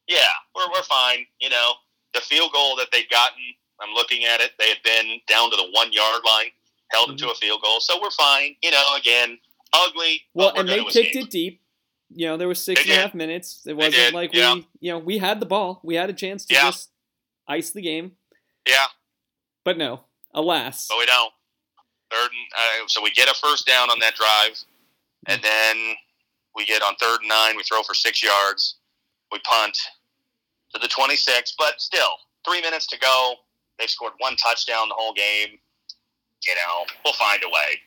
Yeah, 0.07 0.19
we're, 0.55 0.71
we're 0.73 0.83
fine. 0.83 1.27
You 1.41 1.51
know, 1.51 1.73
the 2.15 2.21
field 2.21 2.53
goal 2.53 2.77
that 2.77 2.89
they'd 2.93 3.09
gotten, 3.11 3.43
I'm 3.81 3.95
looking 3.95 4.25
at 4.25 4.41
it. 4.41 4.53
They 4.59 4.69
had 4.69 4.83
been 4.85 5.19
down 5.27 5.51
to 5.51 5.57
the 5.57 5.69
one 5.73 5.93
yard 5.93 6.23
line, 6.25 6.51
held 6.91 7.09
mm-hmm. 7.09 7.17
them 7.17 7.29
to 7.29 7.33
a 7.33 7.35
field 7.35 7.61
goal, 7.63 7.81
so 7.81 8.01
we're 8.01 8.11
fine. 8.11 8.55
You 8.63 8.71
know, 8.71 8.85
again, 8.97 9.39
ugly. 9.73 10.23
Well, 10.35 10.53
and 10.57 10.69
they 10.69 10.85
kicked 10.85 11.17
it 11.17 11.31
deep. 11.31 11.61
You 12.11 12.27
know, 12.29 12.37
there 12.37 12.49
was 12.49 12.65
six 12.65 12.81
and 12.83 12.91
a 12.91 12.95
half 12.95 13.15
minutes. 13.15 13.67
It 13.67 13.77
wasn't 13.77 14.15
like 14.15 14.33
yeah. 14.33 14.55
we, 14.55 14.69
you 14.81 14.93
know, 14.93 14.99
we 14.99 15.19
had 15.19 15.41
the 15.41 15.47
ball. 15.47 15.81
We 15.85 15.97
had 15.97 16.09
a 16.09 16.15
chance 16.15 16.47
to 16.47 16.55
yeah. 16.55 16.63
just 16.63 16.91
ice 17.47 17.71
the 17.71 17.83
game. 17.83 18.13
Yeah. 18.67 18.87
But 19.65 19.77
no, 19.77 20.05
alas. 20.33 20.87
But 20.89 20.99
we 20.99 21.07
don't. 21.07 21.33
Third, 22.11 22.31
and, 22.31 22.85
uh, 22.85 22.87
so 22.87 23.03
we 23.03 23.11
get 23.11 23.29
a 23.29 23.35
first 23.35 23.67
down 23.67 23.91
on 23.91 23.99
that 24.01 24.15
drive, 24.15 24.59
and 25.27 25.43
then 25.43 25.95
we 26.55 26.65
get 26.65 26.83
on 26.83 26.95
third 27.01 27.21
and 27.21 27.29
nine. 27.29 27.57
We 27.57 27.63
throw 27.63 27.83
for 27.83 27.95
six 27.95 28.23
yards. 28.23 28.77
We 29.31 29.39
punt 29.41 29.77
to 30.75 30.81
the 30.81 30.89
26, 30.89 31.55
but 31.59 31.81
still, 31.81 32.11
three 32.47 32.61
minutes 32.61 32.87
to 32.89 32.99
go. 32.99 33.35
They've 33.79 33.91
scored 33.91 34.15
one 34.19 34.37
touchdown 34.37 34.89
the 34.89 34.95
whole 34.97 35.13
game. 35.13 35.59
You 36.47 36.55
know, 36.55 36.85
we'll 37.05 37.15
find 37.15 37.41
a 37.45 37.49
way. 37.49 37.81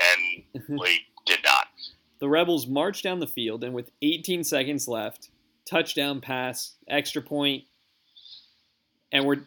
And 0.00 0.62
mhm. 0.64 0.80
we 0.80 1.00
did 1.26 1.40
not. 1.44 1.66
The 2.20 2.28
Rebels 2.28 2.66
marched 2.66 3.04
down 3.04 3.20
the 3.20 3.26
field, 3.26 3.64
and 3.64 3.74
with 3.74 3.90
18 4.02 4.44
seconds 4.44 4.88
left, 4.88 5.30
touchdown 5.68 6.20
pass, 6.20 6.74
extra 6.88 7.22
point, 7.22 7.64
and 9.12 9.24
we're 9.24 9.42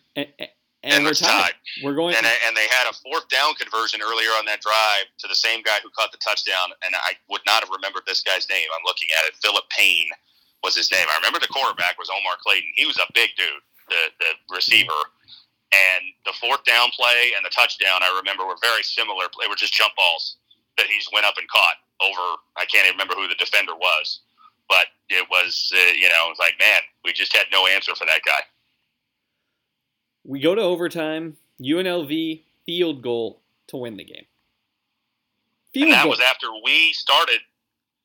and, 0.83 0.93
and, 0.93 1.05
we're 1.05 1.13
tied. 1.13 1.53
tied. 1.53 1.57
We're 1.83 1.93
going, 1.93 2.15
and, 2.15 2.25
and 2.25 2.57
they 2.57 2.65
had 2.65 2.89
a 2.89 2.93
fourth 2.93 3.29
down 3.29 3.53
conversion 3.55 4.01
earlier 4.01 4.33
on 4.41 4.45
that 4.45 4.61
drive 4.61 5.05
to 5.21 5.27
the 5.27 5.37
same 5.37 5.61
guy 5.61 5.77
who 5.83 5.89
caught 5.93 6.11
the 6.11 6.17
touchdown, 6.17 6.73
and 6.81 6.95
I 6.95 7.13
would 7.29 7.41
not 7.45 7.61
have 7.61 7.69
remembered 7.69 8.03
this 8.07 8.21
guy's 8.21 8.49
name. 8.49 8.65
I'm 8.73 8.85
looking 8.85 9.09
at 9.21 9.29
it. 9.29 9.37
Philip 9.37 9.69
Payne 9.69 10.09
was 10.63 10.75
his 10.75 10.91
name. 10.91 11.05
I 11.05 11.17
remember 11.17 11.37
the 11.37 11.53
quarterback 11.53 11.97
was 11.97 12.09
Omar 12.09 12.37
Clayton. 12.41 12.69
He 12.75 12.85
was 12.85 12.97
a 12.97 13.05
big 13.13 13.29
dude, 13.37 13.61
the 13.89 14.09
the 14.19 14.31
receiver. 14.49 15.01
And 15.71 16.03
the 16.25 16.35
fourth 16.35 16.65
down 16.67 16.91
play 16.91 17.31
and 17.31 17.45
the 17.45 17.53
touchdown, 17.53 18.03
I 18.03 18.11
remember, 18.19 18.43
were 18.43 18.59
very 18.59 18.83
similar. 18.83 19.31
They 19.39 19.47
were 19.47 19.55
just 19.55 19.71
jump 19.71 19.95
balls 19.95 20.35
that 20.75 20.87
he's 20.87 21.07
went 21.13 21.25
up 21.25 21.39
and 21.39 21.47
caught 21.47 21.79
over. 22.03 22.41
I 22.57 22.65
can't 22.65 22.83
even 22.83 22.99
remember 22.99 23.15
who 23.15 23.29
the 23.29 23.39
defender 23.39 23.71
was, 23.71 24.19
but 24.67 24.91
it 25.09 25.23
was 25.29 25.71
uh, 25.71 25.93
you 25.93 26.09
know 26.09 26.27
it 26.27 26.33
was 26.33 26.39
like 26.39 26.57
man, 26.59 26.81
we 27.05 27.13
just 27.13 27.35
had 27.35 27.45
no 27.51 27.67
answer 27.67 27.95
for 27.95 28.05
that 28.05 28.25
guy. 28.25 28.41
We 30.23 30.39
go 30.39 30.55
to 30.55 30.61
overtime. 30.61 31.37
UNLV 31.61 32.41
field 32.65 33.01
goal 33.01 33.41
to 33.67 33.77
win 33.77 33.97
the 33.97 34.03
game. 34.03 34.25
Field 35.73 35.85
and 35.85 35.93
that 35.93 36.03
goal. 36.03 36.11
was 36.11 36.19
after 36.19 36.47
we 36.63 36.93
started. 36.93 37.39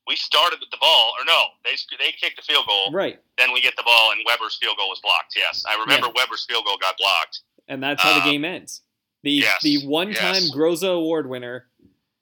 We 0.07 0.15
started 0.15 0.61
with 0.61 0.71
the 0.71 0.77
ball, 0.81 1.15
or 1.19 1.25
no, 1.25 1.43
they 1.65 1.73
they 1.99 2.13
kicked 2.13 2.37
the 2.37 2.43
field 2.43 2.65
goal. 2.69 2.93
Right. 2.93 3.19
Then 3.39 3.53
we 3.53 3.61
get 3.61 3.75
the 3.77 3.83
ball, 3.83 4.13
and 4.13 4.21
Weber's 4.25 4.57
field 4.57 4.77
goal 4.77 4.89
was 4.89 5.01
blocked. 5.01 5.35
Yes, 5.37 5.65
I 5.69 5.75
remember 5.81 6.07
yeah. 6.07 6.23
Weber's 6.23 6.45
field 6.45 6.65
goal 6.65 6.77
got 6.81 6.97
blocked. 6.97 7.41
And 7.67 7.83
that's 7.83 8.01
how 8.01 8.15
the 8.15 8.21
uh, 8.21 8.25
game 8.25 8.45
ends. 8.45 8.83
The 9.25 9.33
yes, 9.33 9.63
the 9.63 9.85
one 9.87 10.13
time 10.15 10.35
yes. 10.35 10.55
Groza 10.55 10.95
Award 10.95 11.29
winner. 11.29 11.67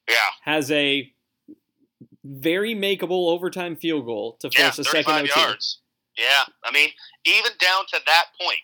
Yeah. 0.08 0.14
Has 0.42 0.70
a 0.70 1.12
very 2.24 2.74
makeable 2.74 3.30
overtime 3.30 3.76
field 3.76 4.06
goal 4.06 4.38
to 4.40 4.48
force 4.48 4.78
yeah, 4.78 4.80
a 4.80 4.84
second 4.84 5.14
OT. 5.14 5.40
yards. 5.40 5.80
Yeah, 6.16 6.44
I 6.64 6.70
mean, 6.72 6.90
even 7.24 7.52
down 7.58 7.84
to 7.88 8.00
that 8.06 8.26
point, 8.40 8.60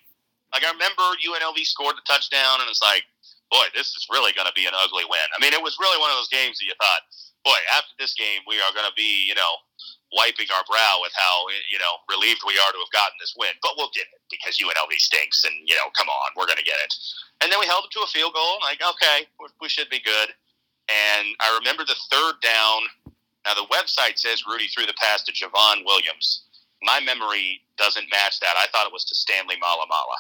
like 0.52 0.66
I 0.66 0.70
remember 0.70 1.04
UNLV 1.22 1.58
scored 1.66 1.96
the 1.96 2.06
touchdown, 2.06 2.60
and 2.60 2.68
it's 2.68 2.82
like, 2.82 3.06
boy, 3.50 3.66
this 3.74 3.94
is 3.94 4.06
really 4.10 4.34
going 4.34 4.46
to 4.46 4.54
be 4.54 4.66
an 4.66 4.74
ugly 4.74 5.06
win. 5.06 5.26
I 5.34 5.38
mean, 5.38 5.54
it 5.54 5.62
was 5.62 5.78
really 5.78 5.98
one 5.98 6.10
of 6.10 6.18
those 6.18 6.30
games 6.30 6.58
that 6.58 6.66
you 6.66 6.74
thought, 6.78 7.02
boy, 7.42 7.58
after 7.74 7.94
this 7.98 8.14
game, 8.14 8.42
we 8.46 8.58
are 8.62 8.72
going 8.74 8.86
to 8.86 8.94
be, 8.94 9.26
you 9.26 9.34
know, 9.34 9.62
wiping 10.10 10.50
our 10.50 10.66
brow 10.66 10.98
with 10.98 11.14
how 11.14 11.46
you 11.70 11.78
know 11.78 12.02
relieved 12.10 12.42
we 12.42 12.58
are 12.58 12.72
to 12.74 12.80
have 12.82 12.94
gotten 12.94 13.14
this 13.22 13.34
win. 13.38 13.54
But 13.62 13.78
we'll 13.78 13.94
get 13.94 14.10
it 14.10 14.20
because 14.30 14.58
UNLV 14.58 14.94
stinks, 14.98 15.46
and 15.46 15.54
you 15.66 15.74
know, 15.78 15.90
come 15.94 16.10
on, 16.10 16.34
we're 16.34 16.50
going 16.50 16.60
to 16.60 16.66
get 16.66 16.78
it. 16.82 16.92
And 17.42 17.48
then 17.50 17.58
we 17.62 17.66
held 17.66 17.86
them 17.86 17.94
to 17.94 18.06
a 18.06 18.10
field 18.10 18.34
goal. 18.34 18.58
Like, 18.62 18.82
okay, 18.82 19.26
we 19.60 19.68
should 19.68 19.88
be 19.88 20.02
good. 20.02 20.34
And 20.90 21.26
I 21.40 21.54
remember 21.58 21.84
the 21.86 21.98
third 22.10 22.42
down. 22.42 22.90
Now 23.46 23.54
the 23.56 23.70
website 23.72 24.18
says 24.18 24.44
Rudy 24.44 24.68
threw 24.68 24.84
the 24.84 24.98
pass 25.00 25.22
to 25.24 25.32
Javon 25.32 25.86
Williams. 25.86 26.44
My 26.82 27.00
memory 27.00 27.62
doesn't 27.78 28.06
match 28.10 28.40
that. 28.40 28.56
I 28.56 28.66
thought 28.72 28.86
it 28.86 28.92
was 28.92 29.04
to 29.06 29.14
Stanley 29.14 29.56
Malamala. 29.56 30.18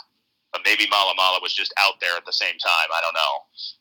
But 0.52 0.62
maybe 0.64 0.86
Malamala 0.86 1.40
was 1.40 1.54
just 1.54 1.72
out 1.78 2.00
there 2.00 2.16
at 2.16 2.26
the 2.26 2.32
same 2.32 2.58
time. 2.58 2.88
I 2.90 3.00
don't 3.00 3.14
know. 3.14 3.34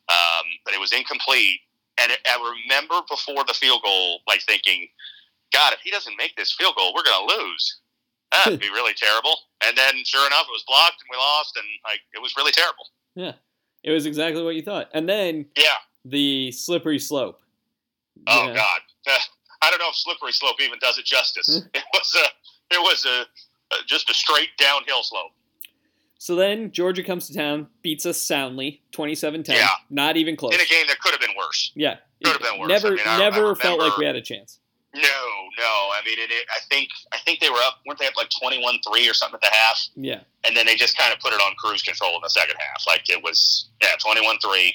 Um, 0.08 0.46
but 0.64 0.74
it 0.74 0.80
was 0.80 0.92
incomplete. 0.92 1.60
And 2.00 2.12
I 2.12 2.54
remember 2.64 3.00
before 3.08 3.44
the 3.44 3.54
field 3.54 3.82
goal, 3.82 4.20
like 4.26 4.42
thinking, 4.42 4.88
God, 5.52 5.72
if 5.72 5.80
he 5.80 5.90
doesn't 5.90 6.16
make 6.16 6.36
this 6.36 6.52
field 6.52 6.74
goal, 6.76 6.94
we're 6.94 7.02
going 7.02 7.28
to 7.28 7.36
lose. 7.36 7.80
That'd 8.32 8.60
be 8.60 8.68
really 8.72 8.94
terrible. 8.94 9.34
And 9.64 9.76
then, 9.76 9.94
sure 10.04 10.26
enough, 10.26 10.46
it 10.48 10.52
was 10.52 10.64
blocked 10.66 11.02
and 11.02 11.08
we 11.10 11.16
lost, 11.16 11.56
and 11.56 11.66
like 11.84 12.00
it 12.14 12.22
was 12.22 12.34
really 12.36 12.52
terrible. 12.52 12.86
Yeah, 13.14 13.32
it 13.82 13.90
was 13.90 14.06
exactly 14.06 14.42
what 14.42 14.54
you 14.54 14.62
thought. 14.62 14.88
And 14.94 15.08
then, 15.08 15.46
yeah, 15.56 15.82
the 16.04 16.52
slippery 16.52 16.98
slope. 16.98 17.40
Oh 18.26 18.48
yeah. 18.48 18.54
God, 18.54 18.80
I 19.62 19.70
don't 19.70 19.78
know 19.78 19.88
if 19.90 19.96
slippery 19.96 20.32
slope 20.32 20.56
even 20.60 20.78
does 20.80 20.98
it 20.98 21.04
justice. 21.04 21.48
it 21.74 21.84
was 21.92 22.16
a, 22.16 22.74
it 22.74 22.80
was 22.80 23.04
a, 23.04 23.24
just 23.86 24.08
a 24.10 24.14
straight 24.14 24.48
downhill 24.58 25.02
slope. 25.02 25.32
So 26.20 26.36
then 26.36 26.70
Georgia 26.70 27.02
comes 27.02 27.28
to 27.28 27.34
town, 27.34 27.68
beats 27.80 28.04
us 28.04 28.22
soundly, 28.22 28.82
27-10. 28.92 29.48
Yeah. 29.48 29.68
Not 29.88 30.18
even 30.18 30.36
close. 30.36 30.54
In 30.54 30.60
a 30.60 30.66
game 30.66 30.84
that 30.88 31.00
could 31.00 31.12
have 31.12 31.20
been 31.20 31.34
worse. 31.34 31.72
Yeah. 31.74 31.96
Could 32.22 32.34
have 32.34 32.42
been 32.42 32.60
worse. 32.60 32.68
Never, 32.68 32.88
I 32.88 32.90
mean, 32.90 33.00
I, 33.06 33.18
never 33.18 33.52
I 33.52 33.54
felt 33.54 33.80
like 33.80 33.96
we 33.96 34.04
had 34.04 34.16
a 34.16 34.20
chance. 34.20 34.58
No, 34.94 35.00
no. 35.00 35.64
I 35.64 36.02
mean, 36.04 36.18
it, 36.18 36.30
it, 36.30 36.46
I 36.50 36.60
think 36.68 36.90
I 37.14 37.16
think 37.24 37.40
they 37.40 37.48
were 37.48 37.62
up. 37.64 37.78
weren't 37.86 37.98
they 38.00 38.06
up 38.06 38.16
like 38.16 38.28
twenty-one 38.42 38.80
three 38.86 39.08
or 39.08 39.14
something 39.14 39.36
at 39.36 39.40
the 39.40 39.56
half? 39.56 39.80
Yeah. 39.94 40.20
And 40.44 40.54
then 40.54 40.66
they 40.66 40.74
just 40.74 40.98
kind 40.98 41.14
of 41.14 41.20
put 41.20 41.32
it 41.32 41.40
on 41.40 41.54
cruise 41.56 41.80
control 41.80 42.16
in 42.16 42.20
the 42.22 42.28
second 42.28 42.56
half. 42.58 42.84
Like 42.86 43.08
it 43.08 43.22
was, 43.22 43.70
yeah, 43.80 43.94
twenty-one 43.98 44.38
three. 44.44 44.74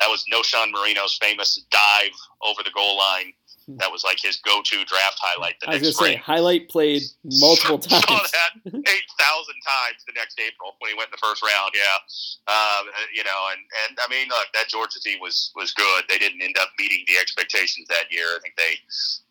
That 0.00 0.08
was 0.08 0.24
Knowshon 0.32 0.70
Moreno's 0.70 1.18
famous 1.20 1.62
dive 1.70 2.16
over 2.42 2.62
the 2.64 2.70
goal 2.70 2.96
line 2.96 3.32
that 3.68 3.90
was 3.90 4.06
like 4.06 4.22
his 4.22 4.38
go-to 4.46 4.86
draft 4.86 5.18
highlight. 5.18 5.58
The 5.58 5.70
I 5.70 5.82
was 5.82 5.82
going 5.82 5.94
to 5.94 5.98
say 5.98 6.14
highlight 6.14 6.70
played 6.70 7.02
multiple 7.42 7.82
times. 7.82 8.06
Saw 8.06 8.22
that 8.38 8.52
eight 8.62 9.08
thousand 9.18 9.58
times 9.66 10.06
the 10.06 10.14
next 10.14 10.38
April 10.38 10.78
when 10.78 10.94
he 10.94 10.96
went 10.96 11.10
in 11.10 11.18
the 11.18 11.24
first 11.24 11.42
round. 11.42 11.74
Yeah, 11.74 11.98
um, 12.46 12.86
you 13.10 13.26
know, 13.26 13.40
and 13.50 13.62
and 13.86 13.98
I 13.98 14.06
mean, 14.06 14.30
look, 14.30 14.46
that 14.54 14.70
Georgia 14.70 15.02
team 15.02 15.18
was 15.18 15.50
was 15.58 15.74
good. 15.74 16.06
They 16.06 16.18
didn't 16.18 16.38
end 16.42 16.54
up 16.62 16.70
meeting 16.78 17.02
the 17.10 17.18
expectations 17.18 17.90
that 17.90 18.06
year. 18.14 18.38
I 18.38 18.40
think 18.40 18.54
they 18.54 18.78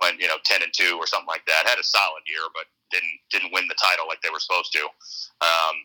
went 0.04 0.20
you 0.20 0.28
know 0.28 0.38
ten 0.44 0.60
and 0.60 0.74
two 0.76 1.00
or 1.00 1.08
something 1.08 1.32
like 1.32 1.48
that. 1.48 1.64
Had 1.64 1.80
a 1.80 1.88
solid 1.88 2.28
year, 2.28 2.44
but 2.52 2.68
didn't 2.92 3.16
didn't 3.32 3.56
win 3.56 3.72
the 3.72 3.80
title 3.80 4.04
like 4.04 4.20
they 4.20 4.34
were 4.34 4.44
supposed 4.44 4.76
to. 4.76 4.84
Um, 5.40 5.76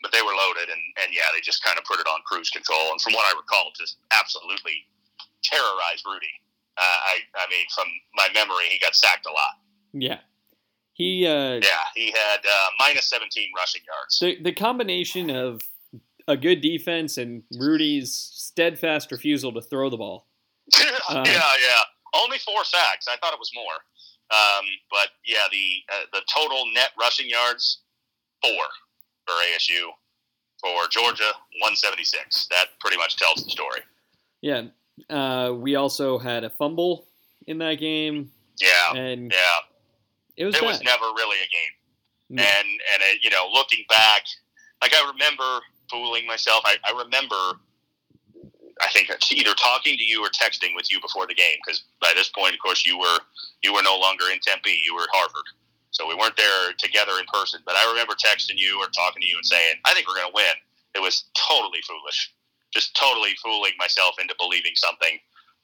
but 0.00 0.12
they 0.12 0.24
were 0.24 0.32
loaded, 0.32 0.72
and, 0.72 0.80
and 1.04 1.12
yeah, 1.12 1.28
they 1.32 1.44
just 1.44 1.60
kind 1.60 1.76
of 1.76 1.84
put 1.84 2.00
it 2.00 2.08
on 2.08 2.24
cruise 2.24 2.48
control. 2.48 2.92
And 2.92 3.00
from 3.00 3.12
what 3.12 3.28
I 3.28 3.36
recall, 3.36 3.68
just 3.76 4.00
absolutely 4.12 4.88
terrorized 5.44 6.04
Rudy. 6.08 6.32
Uh, 6.80 6.82
I, 6.82 7.18
I 7.36 7.50
mean, 7.50 7.66
from 7.74 7.86
my 8.14 8.28
memory, 8.32 8.64
he 8.70 8.78
got 8.78 8.94
sacked 8.94 9.26
a 9.26 9.30
lot. 9.30 9.60
Yeah. 9.92 10.18
He, 10.94 11.26
uh, 11.26 11.60
yeah, 11.62 11.84
he 11.94 12.10
had 12.10 12.38
uh, 12.44 12.68
minus 12.78 13.08
17 13.10 13.50
rushing 13.56 13.82
yards. 13.86 14.18
The, 14.18 14.42
the 14.42 14.52
combination 14.52 15.30
of 15.30 15.60
a 16.26 16.36
good 16.36 16.60
defense 16.60 17.18
and 17.18 17.42
Rudy's 17.58 18.14
steadfast 18.14 19.10
refusal 19.12 19.52
to 19.52 19.60
throw 19.60 19.90
the 19.90 19.96
ball. 19.96 20.26
uh, 21.08 21.24
yeah, 21.26 21.32
yeah. 21.32 21.82
Only 22.14 22.38
four 22.38 22.64
sacks. 22.64 23.06
I 23.08 23.16
thought 23.16 23.32
it 23.32 23.38
was 23.38 23.50
more. 23.54 23.74
Um, 24.30 24.64
but 24.90 25.08
yeah, 25.26 25.48
the 25.50 25.82
uh, 25.92 26.04
the 26.12 26.20
total 26.32 26.64
net 26.72 26.90
rushing 26.98 27.28
yards 27.28 27.82
four 28.42 28.64
for 29.26 29.32
ASU. 29.32 29.90
For 30.60 30.88
Georgia, 30.90 31.32
176. 31.64 32.48
That 32.50 32.66
pretty 32.80 32.98
much 32.98 33.16
tells 33.16 33.42
the 33.42 33.50
story. 33.50 33.80
Yeah, 34.42 34.64
uh, 35.08 35.52
we 35.54 35.76
also 35.76 36.18
had 36.18 36.44
a 36.44 36.50
fumble 36.50 37.06
in 37.46 37.58
that 37.58 37.74
game. 37.74 38.30
Yeah, 38.60 39.00
and 39.00 39.32
yeah, 39.32 39.38
it 40.36 40.44
was. 40.44 40.56
It 40.56 40.62
was 40.62 40.82
never 40.82 41.04
really 41.16 41.38
a 41.38 41.48
game. 41.48 42.36
No. 42.36 42.42
And 42.42 42.66
and 42.66 43.02
it, 43.02 43.24
you 43.24 43.30
know, 43.30 43.48
looking 43.52 43.84
back, 43.88 44.22
like 44.82 44.92
I 44.94 45.10
remember 45.10 45.64
fooling 45.90 46.26
myself. 46.26 46.62
I, 46.64 46.76
I 46.84 46.92
remember, 46.92 47.58
I 48.80 48.88
think 48.92 49.10
either 49.32 49.54
talking 49.54 49.96
to 49.96 50.04
you 50.04 50.24
or 50.24 50.28
texting 50.28 50.76
with 50.76 50.90
you 50.92 51.00
before 51.00 51.26
the 51.26 51.34
game 51.34 51.58
because 51.64 51.82
by 52.00 52.12
this 52.14 52.28
point, 52.28 52.54
of 52.54 52.60
course, 52.60 52.86
you 52.86 52.98
were 52.98 53.18
you 53.62 53.72
were 53.74 53.82
no 53.82 53.98
longer 53.98 54.24
in 54.32 54.38
Tempe. 54.40 54.80
You 54.84 54.94
were 54.94 55.02
at 55.02 55.08
Harvard. 55.12 55.48
So 55.92 56.06
we 56.06 56.14
weren't 56.14 56.36
there 56.36 56.72
together 56.78 57.12
in 57.18 57.26
person. 57.32 57.60
But 57.66 57.74
I 57.74 57.88
remember 57.90 58.14
texting 58.14 58.56
you 58.56 58.78
or 58.78 58.86
talking 58.94 59.20
to 59.22 59.26
you 59.26 59.36
and 59.36 59.44
saying, 59.44 59.74
I 59.84 59.92
think 59.92 60.06
we're 60.06 60.14
going 60.14 60.30
to 60.30 60.34
win. 60.34 60.54
It 60.94 61.00
was 61.00 61.24
totally 61.34 61.80
foolish 61.82 62.32
just 62.72 62.96
totally 62.96 63.30
fooling 63.42 63.72
myself 63.78 64.14
into 64.20 64.34
believing 64.38 64.72
something 64.74 65.18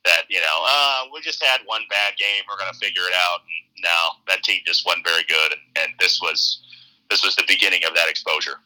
that 0.05 0.23
you 0.29 0.41
know 0.41 0.65
uh, 0.67 1.03
we 1.13 1.21
just 1.21 1.43
had 1.43 1.61
one 1.67 1.83
bad 1.91 2.15
game 2.17 2.43
we're 2.49 2.59
going 2.59 2.73
to 2.73 2.79
figure 2.79 3.03
it 3.03 3.15
out 3.15 3.41
and 3.41 3.85
no 3.85 4.33
that 4.33 4.43
team 4.43 4.61
just 4.67 4.87
wasn't 4.87 5.05
very 5.07 5.25
good 5.29 5.53
and, 5.53 5.85
and 5.85 5.93
this 5.99 6.21
was 6.21 6.63
this 7.11 7.25
was 7.25 7.37
the 7.37 7.45
beginning 7.49 7.81
of 7.89 7.95
that 7.95 8.09
exposure 8.09 8.61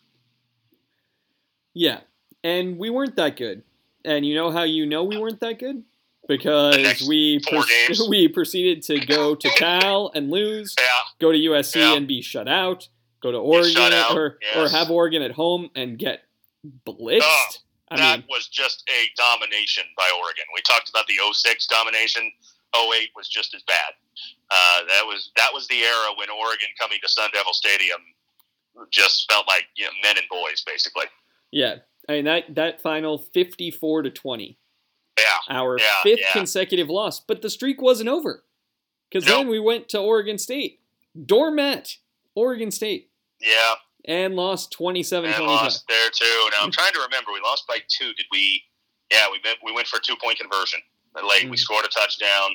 yeah 1.75 2.01
and 2.45 2.79
we 2.79 2.91
weren't 2.91 3.17
that 3.17 3.37
good 3.37 3.63
and 4.05 4.25
you 4.25 4.35
know 4.35 4.51
how 4.51 4.63
you 4.63 4.87
know 4.87 5.05
we 5.05 5.19
weren't 5.19 5.41
that 5.41 5.59
good 5.59 5.83
because 6.31 7.07
we 7.09 7.41
we 8.09 8.29
proceeded 8.29 8.83
to 8.85 9.01
go 9.05 9.35
to 9.35 9.51
Cal 9.57 10.11
and 10.15 10.31
lose, 10.31 10.75
yeah. 10.79 10.87
go 11.21 11.33
to 11.33 11.39
USC 11.39 11.77
yeah. 11.77 11.97
and 11.97 12.07
be 12.07 12.23
shut 12.23 12.49
out, 12.49 12.89
go 13.21 13.33
to 13.33 13.39
Oregon 13.39 13.93
or 14.15 14.39
yes. 14.41 14.57
or 14.57 14.69
have 14.69 14.91
Oregon 14.91 15.23
at 15.23 15.33
home 15.33 15.71
and 15.75 15.99
get 15.99 16.23
blitzed. 16.87 17.21
Oh, 17.23 17.47
I 17.91 17.97
that 17.97 18.19
mean, 18.21 18.27
was 18.29 18.49
just 18.49 18.89
a 18.89 19.09
domination 19.17 19.85
by 19.97 20.09
Oregon. 20.23 20.45
We 20.55 20.63
talked 20.63 20.89
about 20.91 21.07
the 21.09 21.15
06 21.33 21.67
domination. 21.67 22.31
08 22.75 23.11
was 23.17 23.29
just 23.29 23.53
as 23.55 23.63
bad. 23.65 23.93
Uh, 24.51 24.85
that 24.87 25.03
was 25.07 25.33
that 25.37 25.51
was 25.53 25.67
the 25.69 25.81
era 25.83 26.09
when 26.17 26.31
Oregon 26.31 26.69
coming 26.79 26.99
to 27.03 27.09
Sun 27.09 27.31
Devil 27.33 27.53
Stadium 27.53 28.01
just 28.91 29.31
felt 29.31 29.47
like 29.49 29.65
you 29.77 29.85
know, 29.85 29.91
men 30.03 30.17
and 30.19 30.27
boys, 30.31 30.63
basically. 30.67 31.07
yeah. 31.51 31.77
I 32.09 32.13
mean 32.13 32.25
that 32.25 32.55
that 32.55 32.81
final 32.81 33.19
fifty-four 33.19 34.03
to 34.03 34.11
twenty, 34.11 34.59
Yeah, 35.19 35.25
our 35.57 35.79
Yeah, 35.79 35.85
fifth 36.03 36.21
yeah. 36.21 36.33
consecutive 36.33 36.89
loss, 36.89 37.21
but 37.21 37.43
the 37.43 37.51
streak 37.51 37.81
wasn't 37.83 38.09
over 38.09 38.45
because 39.11 39.27
No. 39.29 39.37
then 39.39 39.49
we 39.49 39.61
went 39.61 39.89
to 39.91 39.99
Oregon 39.99 40.39
State, 40.39 40.81
Dormet, 41.17 41.97
Oregon 42.35 42.71
State, 42.71 43.11
yeah, 43.41 43.75
and 44.07 44.35
lost 44.37 44.75
27-25. 44.79 45.37
and 45.37 45.47
lost 45.47 45.85
there 45.89 46.11
too. 46.11 46.49
Now 46.53 46.65
I'm 46.65 46.71
trying 46.71 46.93
to 46.93 47.01
remember. 47.01 47.31
We 47.33 47.41
lost 47.41 47.67
by 47.67 47.79
two. 47.89 48.13
Did 48.15 48.27
we? 48.31 48.63
Yeah, 49.13 49.27
we 49.31 49.41
went, 49.45 49.59
we 49.65 49.73
went 49.73 49.89
for 49.89 49.97
a 49.99 50.01
two 50.01 50.17
point 50.17 50.39
conversion. 50.39 50.81
Late, 51.17 51.51
we 51.51 51.57
Mhm. 51.57 51.59
scored 51.59 51.85
a 51.85 51.89
touchdown. 51.89 52.55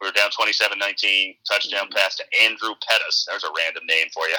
We 0.00 0.08
were 0.08 0.12
down 0.12 0.30
27-19. 0.30 1.38
Touchdown 1.48 1.84
Mm-hmm. 1.86 1.94
pass 1.96 2.16
to 2.16 2.24
Andrew 2.42 2.74
Pettis. 2.88 3.26
There's 3.28 3.44
a 3.44 3.50
random 3.56 3.84
name 3.86 4.08
for 4.12 4.26
you. 4.28 4.36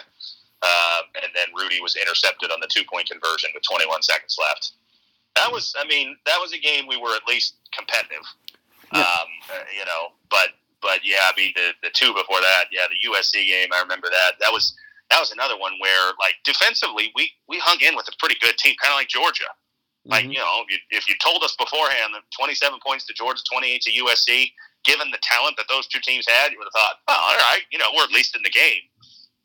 Um, 0.63 1.03
and 1.21 1.31
then 1.35 1.47
Rudy 1.55 1.79
was 1.81 1.95
intercepted 1.95 2.49
on 2.51 2.59
the 2.59 2.67
two 2.67 2.83
point 2.85 3.07
conversion 3.09 3.51
with 3.53 3.63
21 3.63 4.01
seconds 4.01 4.35
left. 4.39 4.71
That 5.35 5.51
was, 5.51 5.73
I 5.77 5.85
mean, 5.85 6.17
that 6.25 6.37
was 6.39 6.53
a 6.53 6.57
game 6.59 6.85
we 6.87 6.97
were 6.97 7.15
at 7.15 7.27
least 7.27 7.55
competitive. 7.73 8.23
Yeah. 8.93 9.01
Um, 9.01 9.27
uh, 9.51 9.63
you 9.77 9.85
know, 9.85 10.13
but 10.29 10.49
but 10.81 10.99
yeah, 11.03 11.31
I 11.31 11.33
mean 11.37 11.53
the 11.55 11.73
the 11.81 11.89
two 11.89 12.13
before 12.13 12.39
that, 12.41 12.65
yeah, 12.71 12.85
the 12.89 13.09
USC 13.09 13.45
game, 13.47 13.69
I 13.73 13.79
remember 13.81 14.09
that. 14.09 14.33
That 14.39 14.51
was 14.53 14.75
that 15.09 15.19
was 15.19 15.31
another 15.31 15.57
one 15.57 15.73
where 15.79 16.11
like 16.19 16.35
defensively 16.43 17.11
we 17.15 17.31
we 17.47 17.59
hung 17.59 17.77
in 17.81 17.95
with 17.95 18.07
a 18.07 18.15
pretty 18.19 18.35
good 18.41 18.57
team, 18.57 18.75
kind 18.81 18.93
of 18.93 18.97
like 18.97 19.09
Georgia. 19.09 19.49
Like 20.05 20.25
Mhm. 20.25 20.33
you 20.33 20.39
know, 20.39 20.65
if 20.67 20.71
you, 20.71 20.77
if 20.91 21.09
you 21.09 21.15
told 21.23 21.43
us 21.43 21.55
beforehand 21.55 22.13
that 22.13 22.23
27 22.37 22.79
points 22.85 23.05
to 23.07 23.13
Georgia, 23.13 23.41
28 23.49 23.81
to 23.83 23.91
USC, 24.03 24.51
given 24.83 25.11
the 25.11 25.19
talent 25.21 25.55
that 25.57 25.67
those 25.69 25.87
two 25.87 25.99
teams 26.01 26.27
had, 26.27 26.51
you 26.51 26.57
would 26.57 26.67
have 26.67 26.73
thought, 26.73 26.95
oh, 27.07 27.13
all 27.13 27.37
right, 27.37 27.63
you 27.71 27.77
know, 27.77 27.87
we're 27.95 28.03
at 28.03 28.11
least 28.11 28.35
in 28.35 28.41
the 28.43 28.49
game. 28.49 28.81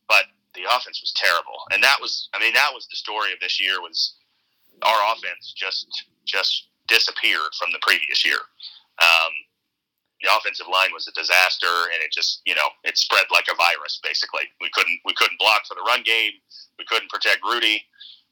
But 0.09 0.25
the 0.55 0.65
offense 0.65 1.01
was 1.01 1.13
terrible, 1.13 1.63
and 1.71 1.83
that 1.85 2.01
was, 2.01 2.29
I 2.35 2.41
mean, 2.41 2.55
that 2.55 2.75
was 2.75 2.89
the 2.89 2.97
story 2.97 3.33
of 3.33 3.39
this 3.39 3.61
year 3.61 3.81
was 3.81 4.15
our 4.83 5.13
offense 5.15 5.53
just 5.57 6.05
just 6.25 6.69
disappeared 6.89 7.53
from 7.59 7.71
the 7.73 7.79
previous 7.83 8.25
year. 8.25 8.39
Um, 9.01 9.33
the 10.23 10.29
offensive 10.37 10.67
line 10.73 10.91
was 10.93 11.07
a 11.09 11.13
disaster, 11.13 11.71
and 11.95 12.03
it 12.03 12.13
just 12.13 12.43
you 12.45 12.55
know 12.55 12.69
it 12.85 12.99
spread 12.99 13.25
like 13.33 13.47
a 13.51 13.57
virus. 13.57 14.01
Basically, 14.03 14.45
we 14.61 14.69
couldn't 14.73 14.99
we 15.05 15.15
couldn't 15.15 15.39
block 15.39 15.67
for 15.67 15.75
the 15.75 15.83
run 15.87 16.03
game. 16.03 16.33
We 16.79 16.85
couldn't 16.85 17.11
protect 17.11 17.39
Rudy. 17.45 17.83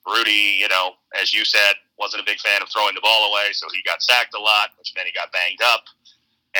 Rudy, 0.06 0.58
you 0.60 0.68
know, 0.68 0.92
as 1.20 1.34
you 1.34 1.44
said, 1.44 1.74
wasn't 1.98 2.22
a 2.22 2.26
big 2.26 2.38
fan 2.38 2.62
of 2.62 2.68
throwing 2.70 2.94
the 2.94 3.00
ball 3.00 3.30
away, 3.32 3.50
so 3.52 3.66
he 3.72 3.82
got 3.84 4.02
sacked 4.02 4.34
a 4.34 4.40
lot, 4.40 4.70
which 4.78 4.92
meant 4.94 5.06
he 5.08 5.12
got 5.12 5.32
banged 5.32 5.58
up, 5.64 5.82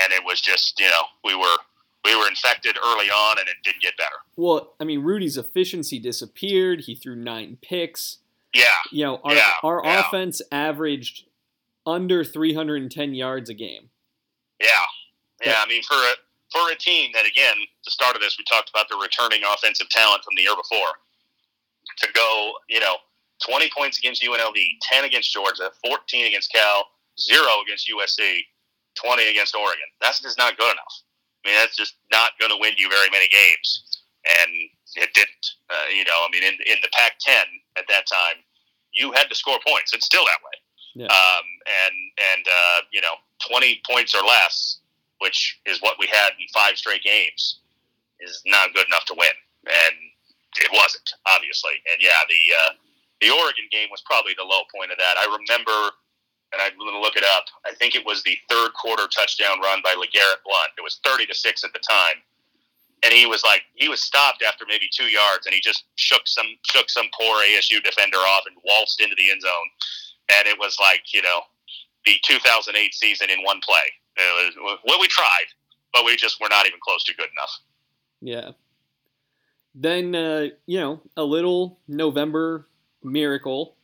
and 0.02 0.12
it 0.12 0.24
was 0.24 0.40
just 0.40 0.78
you 0.80 0.86
know 0.86 1.02
we 1.24 1.34
were 1.36 1.56
we 2.04 2.16
were 2.16 2.26
infected 2.28 2.76
early 2.84 3.06
on, 3.10 3.38
and 3.38 3.48
it 3.48 3.56
didn't 3.64 3.82
get 3.82 3.96
better. 3.96 4.16
Well, 4.36 4.74
I 4.80 4.84
mean, 4.84 5.02
Rudy's 5.02 5.36
efficiency 5.36 5.98
disappeared. 5.98 6.82
He 6.82 6.94
threw 6.94 7.16
nine 7.16 7.58
picks. 7.62 8.18
Yeah, 8.54 8.64
You 8.90 9.04
know, 9.04 9.20
our, 9.24 9.34
Yeah, 9.34 9.50
our 9.62 9.82
yeah. 9.84 10.00
offense 10.06 10.40
averaged 10.50 11.24
under 11.84 12.24
310 12.24 13.12
yards 13.14 13.50
a 13.50 13.54
game. 13.54 13.90
Yeah, 14.60 14.68
yeah. 15.44 15.60
I 15.62 15.66
mean, 15.68 15.82
for 15.82 15.94
a 15.94 16.14
for 16.52 16.70
a 16.70 16.76
team 16.76 17.10
that 17.14 17.26
again, 17.26 17.56
the 17.84 17.90
start 17.90 18.16
of 18.16 18.22
this, 18.22 18.36
we 18.38 18.44
talked 18.44 18.70
about 18.70 18.88
the 18.88 18.96
returning 18.96 19.42
offensive 19.44 19.88
talent 19.90 20.24
from 20.24 20.34
the 20.36 20.42
year 20.42 20.56
before. 20.56 20.94
To 21.98 22.08
go, 22.12 22.52
you 22.68 22.80
know, 22.80 22.96
twenty 23.42 23.70
points 23.76 23.98
against 23.98 24.22
UNLV, 24.22 24.58
ten 24.82 25.04
against 25.04 25.32
Georgia, 25.32 25.70
fourteen 25.84 26.26
against 26.26 26.52
Cal, 26.52 26.86
zero 27.18 27.62
against 27.64 27.88
USC, 27.88 28.40
twenty 28.94 29.28
against 29.30 29.54
Oregon. 29.54 29.86
That's 30.00 30.20
just 30.20 30.38
not 30.38 30.56
good 30.58 30.70
enough. 30.72 30.96
I 31.44 31.48
mean, 31.48 31.58
that's 31.60 31.76
just 31.76 31.94
not 32.10 32.32
going 32.40 32.50
to 32.50 32.58
win 32.58 32.74
you 32.76 32.88
very 32.90 33.08
many 33.10 33.28
games, 33.28 34.02
and 34.42 34.50
it 34.96 35.14
didn't. 35.14 35.46
Uh, 35.70 35.88
you 35.94 36.04
know, 36.04 36.26
I 36.26 36.28
mean, 36.32 36.42
in 36.42 36.54
in 36.66 36.78
the 36.82 36.88
Pac-10 36.92 37.44
at 37.78 37.84
that 37.88 38.06
time, 38.06 38.42
you 38.92 39.12
had 39.12 39.28
to 39.28 39.34
score 39.34 39.58
points. 39.66 39.92
It's 39.92 40.06
still 40.06 40.24
that 40.24 40.40
way. 40.42 41.04
Yeah. 41.04 41.12
Um, 41.12 41.46
and 41.84 41.94
and 42.34 42.46
uh, 42.48 42.80
you 42.92 43.00
know, 43.00 43.14
twenty 43.46 43.80
points 43.88 44.14
or 44.14 44.24
less, 44.26 44.80
which 45.18 45.60
is 45.66 45.80
what 45.80 45.98
we 45.98 46.06
had 46.06 46.30
in 46.38 46.46
five 46.52 46.76
straight 46.76 47.02
games, 47.02 47.60
is 48.20 48.42
not 48.46 48.74
good 48.74 48.86
enough 48.86 49.04
to 49.06 49.14
win, 49.16 49.36
and 49.66 49.94
it 50.56 50.70
wasn't 50.72 51.08
obviously. 51.26 51.72
And 51.90 52.00
yeah, 52.00 52.22
the 52.28 52.42
uh, 52.54 52.72
the 53.20 53.30
Oregon 53.30 53.66
game 53.70 53.88
was 53.90 54.02
probably 54.04 54.34
the 54.36 54.44
low 54.44 54.62
point 54.74 54.90
of 54.90 54.98
that. 54.98 55.16
I 55.18 55.24
remember, 55.24 55.94
and 56.52 56.60
I'm 56.60 56.76
going 56.78 56.92
to 56.92 57.00
look 57.00 57.16
it 57.16 57.24
up. 57.24 57.46
I 57.64 57.74
think 57.74 57.94
it 57.94 58.04
was 58.04 58.22
the 58.22 58.36
third 58.48 58.72
quarter 58.74 59.08
touchdown 59.08 59.60
run 59.60 59.80
by 59.82 59.94
LeGarrette 59.94 60.44
Blount. 60.44 60.76
It 60.78 60.84
was 60.84 61.00
thirty 61.04 61.26
to 61.26 61.34
six 61.34 61.64
at 61.64 61.72
the 61.72 61.80
time. 61.80 62.22
And 63.04 63.12
he 63.12 63.26
was 63.26 63.44
like, 63.44 63.60
he 63.74 63.88
was 63.88 64.02
stopped 64.02 64.42
after 64.42 64.64
maybe 64.66 64.88
two 64.90 65.12
yards, 65.12 65.44
and 65.44 65.54
he 65.54 65.60
just 65.60 65.84
shook 65.96 66.22
some 66.24 66.46
shook 66.64 66.88
some 66.88 67.06
poor 67.12 67.44
ASU 67.44 67.82
defender 67.84 68.18
off 68.18 68.44
and 68.46 68.56
waltzed 68.64 69.00
into 69.00 69.14
the 69.14 69.30
end 69.30 69.42
zone 69.42 69.68
and 70.28 70.48
it 70.48 70.58
was 70.58 70.76
like 70.80 71.12
you 71.12 71.22
know 71.22 71.40
the 72.04 72.14
2008 72.24 72.94
season 72.94 73.30
in 73.30 73.42
one 73.42 73.60
play. 73.60 73.86
It 74.16 74.56
was, 74.58 74.78
well, 74.86 75.00
we 75.00 75.08
tried, 75.08 75.46
but 75.92 76.04
we 76.04 76.16
just 76.16 76.40
were 76.40 76.48
not 76.48 76.66
even 76.66 76.78
close 76.82 77.04
to 77.04 77.14
good 77.14 77.28
enough. 77.32 77.58
Yeah. 78.20 78.50
Then, 79.74 80.14
uh, 80.14 80.46
you 80.66 80.80
know, 80.80 81.02
a 81.16 81.22
little 81.22 81.78
November 81.86 82.68
miracle. 83.02 83.76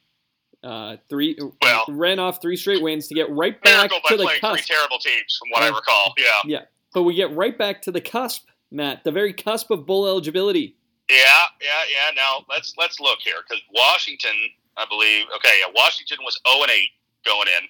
Uh, 0.64 0.96
three 1.10 1.36
Well- 1.60 1.84
ran 1.88 2.18
off 2.20 2.40
three 2.40 2.56
straight 2.56 2.80
wins 2.82 3.08
to 3.08 3.14
get 3.14 3.28
right 3.30 3.60
back 3.62 3.90
Miracle 3.90 4.00
by 4.04 4.08
to 4.10 4.16
the 4.16 4.22
playing 4.24 4.40
cusp. 4.40 4.64
three 4.64 4.74
terrible 4.76 4.98
teams, 5.00 5.36
from 5.38 5.50
what 5.50 5.62
I 5.64 5.68
recall. 5.68 6.14
Yeah. 6.16 6.40
Yeah, 6.46 6.64
But 6.94 7.02
we 7.02 7.14
get 7.14 7.30
right 7.32 7.56
back 7.58 7.82
to 7.82 7.90
the 7.90 8.00
cusp, 8.00 8.48
Matt, 8.70 9.02
the 9.04 9.10
very 9.10 9.32
cusp 9.32 9.70
of 9.72 9.84
bowl 9.86 10.06
eligibility. 10.06 10.76
yeah, 11.10 11.46
yeah, 11.60 11.82
yeah. 11.90 12.10
Now 12.14 12.46
let's 12.48 12.74
let's 12.78 13.00
look 13.00 13.18
here 13.22 13.42
because 13.46 13.60
Washington, 13.74 14.34
I 14.76 14.86
believe. 14.86 15.26
Okay, 15.36 15.58
yeah, 15.60 15.66
Washington 15.74 16.18
was 16.24 16.40
0 16.48 16.62
and 16.62 16.70
8 16.70 16.88
going 17.24 17.48
in, 17.48 17.68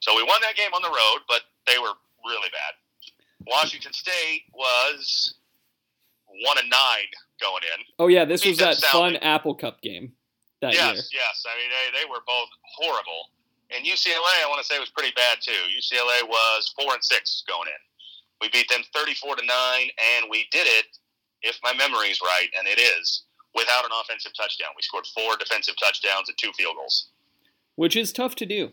so 0.00 0.14
we 0.14 0.22
won 0.22 0.40
that 0.42 0.56
game 0.56 0.72
on 0.74 0.82
the 0.82 0.88
road, 0.90 1.22
but 1.26 1.40
they 1.66 1.78
were 1.78 1.92
really 2.24 2.48
bad. 2.50 2.74
Washington 3.46 3.92
State 3.92 4.44
was 4.52 5.34
one 6.44 6.58
and 6.58 6.70
nine 6.70 7.08
going 7.40 7.62
in. 7.62 7.84
Oh 7.98 8.08
yeah, 8.08 8.24
this 8.24 8.44
was 8.44 8.58
that 8.58 8.76
fun. 8.76 9.16
Apple 9.16 9.54
Cup 9.54 9.80
game 9.80 10.12
that 10.60 10.72
yes, 10.72 11.10
year. 11.12 11.22
yes. 11.22 11.44
I 11.46 11.54
mean, 11.58 11.70
they, 11.70 12.00
they 12.00 12.06
were 12.10 12.22
both 12.26 12.48
horrible. 12.76 13.30
And 13.70 13.84
UCLA, 13.84 14.44
I 14.44 14.48
want 14.48 14.60
to 14.60 14.66
say, 14.66 14.78
was 14.78 14.90
pretty 14.90 15.12
bad 15.16 15.38
too. 15.40 15.58
UCLA 15.74 16.26
was 16.26 16.72
four 16.78 16.92
and 16.94 17.02
six 17.02 17.42
going 17.48 17.68
in. 17.68 17.82
We 18.40 18.48
beat 18.50 18.68
them 18.68 18.82
thirty-four 18.94 19.36
to 19.36 19.46
nine, 19.46 19.88
and 20.16 20.26
we 20.30 20.46
did 20.50 20.66
it, 20.66 20.98
if 21.42 21.58
my 21.64 21.72
memory's 21.74 22.20
right, 22.22 22.48
and 22.58 22.68
it 22.68 22.78
is, 22.78 23.24
without 23.54 23.84
an 23.84 23.90
offensive 24.02 24.32
touchdown. 24.36 24.68
We 24.76 24.82
scored 24.82 25.06
four 25.06 25.36
defensive 25.36 25.74
touchdowns 25.82 26.28
and 26.28 26.36
two 26.38 26.52
field 26.56 26.76
goals. 26.76 27.08
Which 27.74 27.96
is 27.96 28.12
tough 28.12 28.34
to 28.36 28.46
do. 28.46 28.72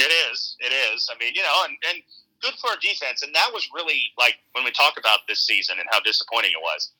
It 0.00 0.12
is. 0.32 0.56
It 0.60 0.72
is. 0.72 1.08
I 1.12 1.18
mean, 1.22 1.34
you 1.34 1.42
know, 1.42 1.64
and, 1.64 1.76
and 1.92 2.02
good 2.40 2.54
for 2.60 2.70
our 2.70 2.76
defense. 2.80 3.22
And 3.22 3.34
that 3.34 3.50
was 3.52 3.68
really 3.74 4.02
like 4.18 4.36
when 4.52 4.64
we 4.64 4.70
talk 4.72 4.98
about 4.98 5.20
this 5.28 5.44
season 5.44 5.76
and 5.78 5.86
how 5.90 6.00
disappointing 6.00 6.52
it 6.52 6.62
was. 6.62 6.92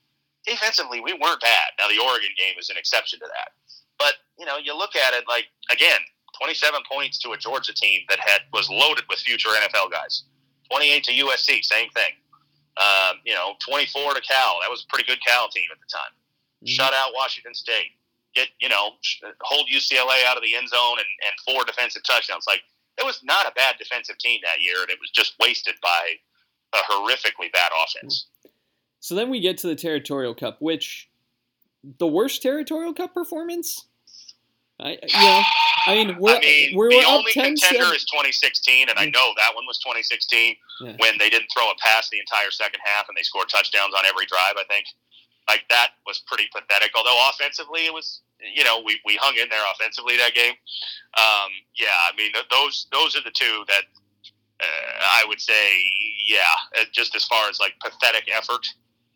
Defensively, 0.46 1.00
we 1.00 1.12
weren't 1.14 1.40
bad. 1.40 1.72
Now, 1.78 1.88
the 1.88 1.98
Oregon 2.02 2.30
game 2.36 2.54
is 2.58 2.70
an 2.70 2.76
exception 2.76 3.18
to 3.20 3.26
that. 3.26 3.52
But, 3.98 4.14
you 4.38 4.46
know, 4.46 4.56
you 4.56 4.76
look 4.76 4.96
at 4.96 5.12
it 5.12 5.24
like, 5.28 5.44
again, 5.70 6.00
27 6.40 6.80
points 6.90 7.18
to 7.20 7.32
a 7.32 7.36
Georgia 7.36 7.74
team 7.74 8.00
that 8.08 8.18
had 8.20 8.40
was 8.52 8.70
loaded 8.70 9.04
with 9.10 9.18
future 9.18 9.50
NFL 9.50 9.90
guys. 9.90 10.24
28 10.70 11.04
to 11.04 11.12
USC, 11.12 11.62
same 11.64 11.90
thing. 11.90 12.12
Um, 12.78 13.20
you 13.26 13.34
know, 13.34 13.54
24 13.68 14.14
to 14.14 14.20
Cal. 14.22 14.58
That 14.62 14.70
was 14.70 14.84
a 14.84 14.88
pretty 14.88 15.04
good 15.06 15.18
Cal 15.26 15.48
team 15.50 15.68
at 15.72 15.78
the 15.80 15.86
time 15.92 16.12
Mhm. 16.64 16.68
shut 16.76 16.94
out 16.94 17.12
Washington 17.14 17.54
State, 17.54 17.92
get 18.34 18.48
you 18.60 18.68
know 18.68 18.96
hold 19.42 19.68
UCLA 19.68 20.24
out 20.26 20.36
of 20.36 20.42
the 20.42 20.54
end 20.54 20.68
zone, 20.68 20.98
and, 20.98 21.08
and 21.26 21.34
four 21.44 21.64
defensive 21.64 22.02
touchdowns. 22.04 22.46
Like 22.46 22.62
it 22.98 23.04
was 23.04 23.20
not 23.22 23.46
a 23.46 23.52
bad 23.52 23.76
defensive 23.78 24.18
team 24.18 24.40
that 24.42 24.60
year, 24.62 24.80
and 24.82 24.90
it 24.90 24.98
was 25.00 25.10
just 25.10 25.34
wasted 25.40 25.74
by 25.82 26.14
a 26.74 26.78
horrifically 26.92 27.52
bad 27.52 27.70
offense. 27.84 28.26
So 29.00 29.14
then 29.14 29.30
we 29.30 29.40
get 29.40 29.58
to 29.58 29.66
the 29.66 29.74
Territorial 29.76 30.34
Cup, 30.34 30.58
which 30.60 31.08
the 31.98 32.06
worst 32.06 32.42
Territorial 32.42 32.92
Cup 32.92 33.14
performance. 33.14 33.86
I, 34.78 34.96
know, 35.12 35.42
I 35.88 35.94
mean, 35.94 36.16
we're, 36.18 36.36
I 36.36 36.40
mean, 36.40 36.76
we're 36.76 36.88
the 36.88 37.04
only 37.04 37.32
10 37.32 37.56
contender 37.56 37.84
7. 37.84 37.96
is 37.96 38.04
2016, 38.08 38.88
and 38.88 38.98
I 38.98 39.04
know 39.12 39.32
that 39.36 39.52
one 39.54 39.66
was 39.68 39.78
2016 39.84 40.56
Yeah. 40.80 40.96
when 40.98 41.18
they 41.18 41.28
didn't 41.28 41.48
throw 41.52 41.68
a 41.70 41.74
pass 41.84 42.08
the 42.08 42.18
entire 42.18 42.50
second 42.50 42.80
half, 42.84 43.06
and 43.08 43.16
they 43.16 43.22
scored 43.22 43.50
touchdowns 43.50 43.92
on 43.92 44.06
every 44.06 44.24
drive. 44.24 44.56
I 44.56 44.64
think 44.72 44.86
like 45.50 45.66
that 45.68 45.98
was 46.06 46.22
pretty 46.26 46.46
pathetic. 46.54 46.92
Although 46.94 47.18
offensively, 47.30 47.86
it 47.86 47.92
was 47.92 48.22
you 48.38 48.62
know 48.62 48.80
we, 48.84 49.00
we 49.04 49.18
hung 49.18 49.34
in 49.34 49.48
there 49.50 49.66
offensively 49.74 50.16
that 50.16 50.34
game. 50.34 50.54
Um, 51.18 51.50
yeah, 51.74 51.98
I 52.06 52.14
mean 52.16 52.30
those 52.50 52.86
those 52.92 53.16
are 53.18 53.22
the 53.22 53.34
two 53.34 53.64
that 53.66 53.84
uh, 54.62 55.18
I 55.18 55.24
would 55.26 55.40
say 55.40 55.82
yeah, 56.26 56.54
uh, 56.78 56.84
just 56.92 57.16
as 57.16 57.24
far 57.26 57.50
as 57.50 57.58
like 57.58 57.74
pathetic 57.82 58.30
effort. 58.30 58.66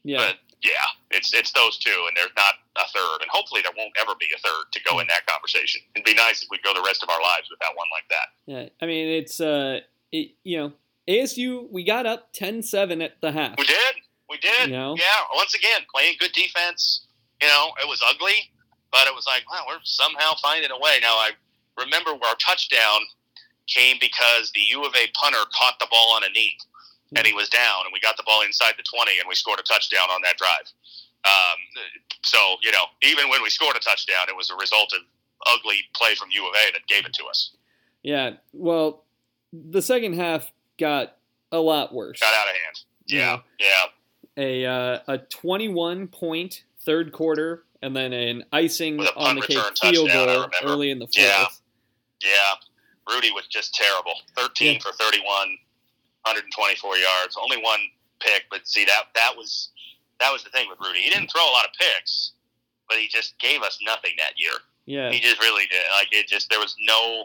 Yeah. 0.02 0.18
But 0.18 0.36
yeah, 0.62 0.88
it's 1.10 1.32
it's 1.32 1.52
those 1.52 1.78
two, 1.78 1.94
and 2.08 2.16
there's 2.16 2.34
not 2.36 2.54
a 2.76 2.88
third, 2.88 3.22
and 3.22 3.30
hopefully 3.30 3.60
there 3.62 3.72
won't 3.76 3.92
ever 4.00 4.12
be 4.18 4.26
a 4.34 4.40
third 4.40 4.64
to 4.72 4.80
go 4.88 4.98
in 4.98 5.06
that 5.08 5.26
conversation. 5.26 5.82
It'd 5.94 6.04
be 6.04 6.14
nice 6.14 6.42
if 6.42 6.48
we 6.50 6.58
go 6.64 6.74
the 6.74 6.82
rest 6.84 7.02
of 7.02 7.10
our 7.10 7.22
lives 7.22 7.48
without 7.50 7.76
one 7.76 7.86
like 7.92 8.08
that. 8.10 8.26
Yeah, 8.46 8.68
I 8.82 8.86
mean 8.86 9.08
it's 9.08 9.40
uh, 9.40 9.80
it, 10.10 10.32
you 10.42 10.58
know, 10.58 10.72
ASU 11.08 11.70
we 11.70 11.84
got 11.84 12.06
up 12.06 12.32
10-7 12.32 13.04
at 13.04 13.20
the 13.20 13.32
half. 13.32 13.58
We 13.58 13.66
did, 13.66 13.94
we 14.28 14.38
did. 14.38 14.68
You 14.68 14.76
know? 14.76 14.94
Yeah, 14.96 15.04
once 15.34 15.54
again 15.54 15.80
playing 15.94 16.16
good 16.18 16.32
defense. 16.32 17.06
You 17.42 17.48
know, 17.48 17.72
it 17.82 17.88
was 17.88 18.02
ugly, 18.08 18.50
but 18.90 19.06
it 19.06 19.14
was 19.14 19.26
like, 19.26 19.50
wow, 19.50 19.64
we're 19.66 19.82
somehow 19.84 20.32
finding 20.40 20.70
a 20.70 20.78
way. 20.78 20.98
Now 21.02 21.14
I 21.14 21.30
remember 21.78 22.10
our 22.10 22.36
touchdown 22.38 23.00
came 23.66 23.96
because 24.00 24.52
the 24.54 24.60
U 24.70 24.84
of 24.84 24.94
A 24.94 25.10
punter 25.20 25.44
caught 25.58 25.78
the 25.80 25.86
ball 25.90 26.14
on 26.16 26.24
a 26.24 26.30
knee 26.30 26.56
and 27.16 27.26
he 27.26 27.32
was 27.32 27.48
down, 27.48 27.84
and 27.84 27.92
we 27.92 28.00
got 28.00 28.16
the 28.16 28.22
ball 28.24 28.42
inside 28.42 28.74
the 28.76 28.82
20, 28.82 29.18
and 29.18 29.28
we 29.28 29.34
scored 29.34 29.60
a 29.60 29.62
touchdown 29.62 30.10
on 30.10 30.20
that 30.22 30.36
drive. 30.36 30.66
Um, 31.24 31.84
so, 32.22 32.38
you 32.62 32.72
know, 32.72 32.84
even 33.02 33.28
when 33.28 33.42
we 33.42 33.50
scored 33.50 33.76
a 33.76 33.80
touchdown, 33.80 34.26
it 34.28 34.36
was 34.36 34.50
a 34.50 34.56
result 34.56 34.92
of 34.92 35.00
ugly 35.46 35.78
play 35.94 36.14
from 36.14 36.28
U 36.30 36.46
of 36.46 36.54
A 36.54 36.72
that 36.72 36.86
gave 36.86 37.06
it 37.06 37.14
to 37.14 37.24
us. 37.26 37.52
Yeah, 38.02 38.32
well, 38.52 39.04
the 39.52 39.80
second 39.80 40.14
half 40.14 40.52
got 40.78 41.16
a 41.52 41.58
lot 41.58 41.94
worse. 41.94 42.20
Got 42.20 42.34
out 42.34 42.48
of 42.48 42.54
hand. 42.54 42.80
Yeah, 43.06 43.38
yeah. 43.60 43.84
A 44.36 44.66
uh, 44.66 44.98
a 45.06 45.18
21 45.18 46.08
point 46.08 46.64
third 46.84 47.12
quarter, 47.12 47.64
and 47.82 47.94
then 47.94 48.12
an 48.12 48.44
icing 48.52 49.00
on 49.16 49.36
the 49.36 49.42
cake 49.42 49.58
field 49.80 50.10
goal 50.10 50.46
early 50.64 50.90
in 50.90 50.98
the 50.98 51.06
fourth. 51.06 51.16
Yeah. 51.18 51.46
Yeah, 52.22 53.12
Rudy 53.14 53.30
was 53.32 53.46
just 53.48 53.74
terrible. 53.74 54.14
13 54.36 54.74
Yeah. 54.74 54.78
for 54.80 54.92
31, 54.92 55.58
124 56.22 56.96
yards. 56.96 57.36
Only 57.40 57.58
one 57.62 57.80
pick, 58.20 58.44
but 58.50 58.66
see 58.66 58.84
that 58.86 59.04
that 59.14 59.32
was 59.36 59.70
that 60.20 60.32
was 60.32 60.42
the 60.44 60.50
thing 60.50 60.68
with 60.70 60.78
Rudy. 60.80 61.00
He 61.00 61.10
didn't 61.10 61.30
throw 61.30 61.42
a 61.44 61.52
lot 61.52 61.64
of 61.66 61.72
picks, 61.78 62.32
but 62.88 62.98
he 62.98 63.08
just 63.08 63.38
gave 63.38 63.62
us 63.62 63.78
nothing 63.84 64.12
that 64.18 64.32
year. 64.36 64.52
Yeah, 64.86 65.10
He 65.10 65.20
just 65.20 65.40
really 65.40 65.66
did. 65.66 65.82
Like 65.92 66.08
it 66.12 66.26
just 66.28 66.48
there 66.50 66.60
was 66.60 66.74
no 66.80 67.24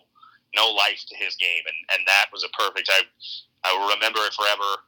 no 0.55 0.67
life 0.71 1.03
to 1.09 1.15
his 1.15 1.35
game, 1.35 1.63
and 1.65 1.97
and 1.97 2.07
that 2.07 2.25
was 2.33 2.43
a 2.43 2.49
perfect. 2.49 2.89
I 2.91 3.01
I 3.63 3.73
will 3.77 3.93
remember 3.93 4.19
it 4.25 4.33
forever. 4.33 4.83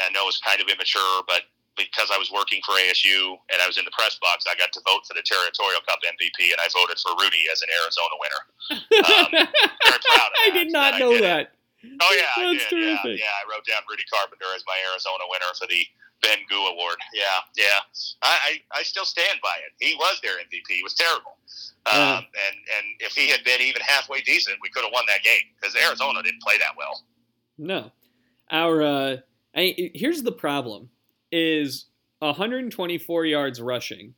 I 0.00 0.10
know 0.10 0.26
it's 0.28 0.40
kind 0.40 0.60
of 0.60 0.68
immature, 0.68 1.22
but 1.26 1.48
because 1.78 2.10
I 2.10 2.18
was 2.18 2.30
working 2.34 2.58
for 2.66 2.74
ASU 2.74 3.38
and 3.54 3.62
I 3.62 3.66
was 3.70 3.78
in 3.78 3.86
the 3.86 3.94
press 3.94 4.18
box, 4.18 4.44
I 4.50 4.58
got 4.58 4.74
to 4.74 4.82
vote 4.82 5.06
for 5.06 5.14
the 5.14 5.22
Territorial 5.22 5.78
Cup 5.86 6.02
MVP, 6.02 6.50
and 6.50 6.58
I 6.58 6.66
voted 6.74 6.98
for 6.98 7.14
Rudy 7.18 7.46
as 7.54 7.62
an 7.62 7.70
Arizona 7.82 8.14
winner. 8.18 8.42
Um, 8.98 9.30
very 9.86 10.02
proud 10.10 10.30
I 10.42 10.50
did 10.52 10.70
not 10.74 10.94
I 10.94 10.98
know 10.98 11.14
did 11.14 11.22
it. 11.22 11.30
that. 11.30 11.54
Oh 12.02 12.12
yeah, 12.18 12.30
I 12.34 12.52
That's 12.52 12.66
did. 12.68 12.82
Yeah, 12.82 12.98
terrific. 12.98 13.22
yeah. 13.22 13.38
I 13.38 13.42
wrote 13.46 13.62
down 13.64 13.86
Rudy 13.88 14.02
Carpenter 14.10 14.50
as 14.54 14.66
my 14.66 14.74
Arizona 14.90 15.22
winner 15.30 15.54
for 15.54 15.70
the 15.70 15.86
Ben 16.20 16.38
Gu 16.50 16.58
Award. 16.58 16.98
Yeah, 17.14 17.38
yeah. 17.54 17.78
I, 18.22 18.58
I, 18.74 18.80
I 18.80 18.82
still 18.82 19.04
stand 19.06 19.38
by 19.42 19.54
it. 19.62 19.70
He 19.78 19.94
was 19.94 20.18
their 20.20 20.42
MVP. 20.42 20.66
He 20.68 20.82
was 20.82 20.94
terrible. 20.94 21.38
Yeah. 21.86 22.18
Um, 22.18 22.26
and 22.26 22.56
and 22.76 22.86
if 22.98 23.14
he 23.14 23.30
had 23.30 23.44
been 23.44 23.60
even 23.62 23.80
halfway 23.82 24.20
decent, 24.22 24.58
we 24.62 24.68
could 24.70 24.82
have 24.82 24.92
won 24.92 25.04
that 25.06 25.22
game 25.22 25.46
because 25.54 25.76
Arizona 25.76 26.22
didn't 26.22 26.42
play 26.42 26.58
that 26.58 26.74
well. 26.76 27.02
No, 27.56 27.92
our 28.50 28.82
uh, 28.82 29.16
I, 29.56 29.90
here's 29.94 30.22
the 30.22 30.32
problem: 30.32 30.90
is 31.32 31.86
124 32.20 33.26
yards 33.26 33.60
rushing 33.60 34.14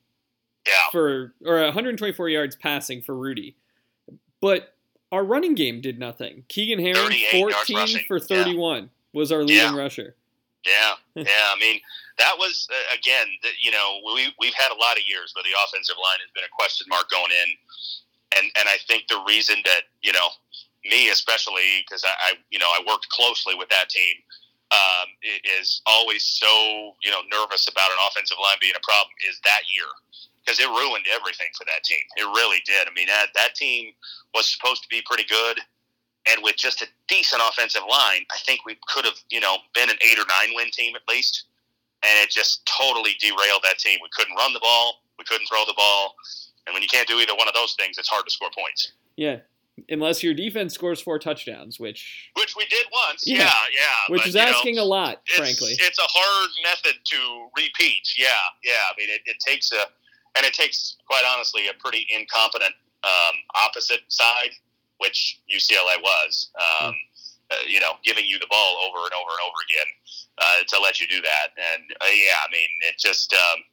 Yeah, 0.66 0.72
for 0.92 1.34
or 1.44 1.62
124 1.62 2.28
yards 2.28 2.56
passing 2.56 3.02
for 3.02 3.14
Rudy, 3.14 3.56
but 4.40 4.74
our 5.12 5.24
running 5.24 5.54
game 5.54 5.80
did 5.80 5.98
nothing. 5.98 6.44
Keegan 6.48 6.78
Herring 6.78 7.18
14 7.32 7.76
rushing, 7.76 8.04
for 8.06 8.18
yeah. 8.18 8.44
31 8.44 8.90
was 9.12 9.32
our 9.32 9.42
leading 9.42 9.74
Yeah. 9.74 9.76
rusher. 9.76 10.14
yeah, 10.64 10.94
yeah. 11.14 11.24
I 11.26 11.58
mean, 11.60 11.80
that 12.18 12.34
was 12.38 12.68
uh, 12.70 12.94
again. 12.94 13.26
The, 13.42 13.48
you 13.60 13.70
know, 13.70 13.98
we 14.14 14.32
we've 14.38 14.54
had 14.54 14.70
a 14.70 14.78
lot 14.78 14.96
of 14.96 15.02
years 15.08 15.32
where 15.34 15.42
the 15.42 15.56
offensive 15.66 15.96
line 15.96 16.20
has 16.20 16.30
been 16.34 16.44
a 16.44 16.52
question 16.54 16.86
mark 16.90 17.08
going 17.10 17.30
in, 17.32 18.38
and 18.38 18.50
and 18.58 18.68
I 18.68 18.76
think 18.86 19.08
the 19.08 19.22
reason 19.26 19.56
that 19.64 19.82
you 20.02 20.12
know 20.12 20.28
me 20.84 21.10
especially 21.10 21.84
because 21.86 22.04
I, 22.04 22.08
I 22.08 22.32
you 22.50 22.58
know 22.58 22.68
I 22.68 22.80
worked 22.86 23.08
closely 23.08 23.54
with 23.54 23.68
that 23.70 23.88
team 23.90 24.14
um, 24.70 25.08
is 25.58 25.82
always 25.86 26.24
so 26.24 26.94
you 27.02 27.10
know 27.10 27.22
nervous 27.30 27.68
about 27.68 27.90
an 27.90 27.98
offensive 28.08 28.38
line 28.42 28.56
being 28.60 28.76
a 28.76 28.84
problem 28.84 29.14
is 29.28 29.40
that 29.44 29.62
year 29.74 29.90
because 30.44 30.58
it 30.58 30.68
ruined 30.68 31.04
everything 31.12 31.48
for 31.56 31.64
that 31.66 31.84
team. 31.84 32.02
It 32.16 32.24
really 32.24 32.62
did. 32.64 32.86
I 32.88 32.92
mean 32.94 33.06
that 33.08 33.34
that 33.34 33.54
team 33.54 33.92
was 34.34 34.46
supposed 34.46 34.82
to 34.82 34.88
be 34.88 35.02
pretty 35.04 35.24
good. 35.24 35.60
And 36.30 36.42
with 36.42 36.56
just 36.56 36.82
a 36.82 36.86
decent 37.08 37.40
offensive 37.42 37.82
line, 37.88 38.26
I 38.30 38.36
think 38.44 38.60
we 38.66 38.78
could 38.86 39.04
have, 39.04 39.16
you 39.30 39.40
know, 39.40 39.56
been 39.74 39.88
an 39.88 39.96
eight 40.04 40.18
or 40.18 40.26
nine 40.28 40.54
win 40.54 40.70
team 40.70 40.94
at 40.94 41.02
least. 41.08 41.44
And 42.02 42.12
it 42.22 42.30
just 42.30 42.64
totally 42.66 43.12
derailed 43.20 43.62
that 43.64 43.78
team. 43.78 43.98
We 44.02 44.08
couldn't 44.12 44.36
run 44.36 44.52
the 44.52 44.60
ball. 44.60 45.02
We 45.18 45.24
couldn't 45.24 45.46
throw 45.46 45.64
the 45.66 45.74
ball. 45.76 46.14
And 46.66 46.74
when 46.74 46.82
you 46.82 46.88
can't 46.88 47.08
do 47.08 47.18
either 47.18 47.34
one 47.34 47.48
of 47.48 47.54
those 47.54 47.74
things, 47.74 47.98
it's 47.98 48.08
hard 48.08 48.24
to 48.26 48.30
score 48.30 48.50
points. 48.56 48.92
Yeah, 49.16 49.38
unless 49.88 50.22
your 50.22 50.34
defense 50.34 50.74
scores 50.74 51.00
four 51.00 51.18
touchdowns, 51.18 51.80
which 51.80 52.30
Which 52.34 52.54
we 52.56 52.66
did 52.66 52.86
once. 52.92 53.24
Yeah. 53.26 53.38
Yeah, 53.38 53.52
yeah. 53.72 54.12
which 54.12 54.22
but, 54.22 54.28
is 54.28 54.34
you 54.34 54.40
know, 54.40 54.46
asking 54.48 54.78
a 54.78 54.84
lot, 54.84 55.20
it's, 55.26 55.36
frankly. 55.36 55.72
It's 55.80 55.98
a 55.98 56.06
hard 56.06 56.50
method 56.62 57.00
to 57.04 57.48
repeat. 57.56 58.02
Yeah, 58.16 58.26
yeah. 58.64 58.72
I 58.90 58.94
mean, 58.98 59.10
it, 59.10 59.22
it 59.26 59.38
takes 59.40 59.72
a, 59.72 59.82
and 60.36 60.46
it 60.46 60.54
takes, 60.54 60.96
quite 61.06 61.24
honestly, 61.32 61.68
a 61.68 61.74
pretty 61.74 62.06
incompetent 62.14 62.74
um, 63.04 63.36
opposite 63.54 64.02
side, 64.08 64.50
which 64.98 65.40
UCLA 65.52 66.00
was. 66.02 66.50
Um, 66.58 66.94
uh, 67.50 67.56
you 67.66 67.80
know, 67.80 67.98
giving 68.04 68.24
you 68.24 68.38
the 68.38 68.46
ball 68.48 68.76
over 68.86 69.04
and 69.04 69.12
over 69.12 69.30
and 69.34 69.42
over 69.42 69.58
again 69.66 69.90
uh, 70.38 70.62
to 70.68 70.78
let 70.80 71.00
you 71.00 71.08
do 71.08 71.20
that. 71.20 71.50
And 71.58 71.82
uh, 72.00 72.06
yeah, 72.06 72.38
I 72.46 72.50
mean, 72.52 72.70
it 72.88 72.96
just 72.96 73.34
um, 73.34 73.64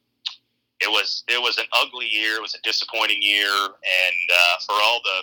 it 0.80 0.90
was 0.90 1.24
it 1.28 1.40
was 1.40 1.58
an 1.58 1.66
ugly 1.72 2.06
year. 2.06 2.34
It 2.36 2.42
was 2.42 2.54
a 2.54 2.62
disappointing 2.62 3.22
year, 3.22 3.52
and 3.52 4.24
uh, 4.34 4.56
for 4.66 4.72
all 4.82 5.00
the 5.04 5.22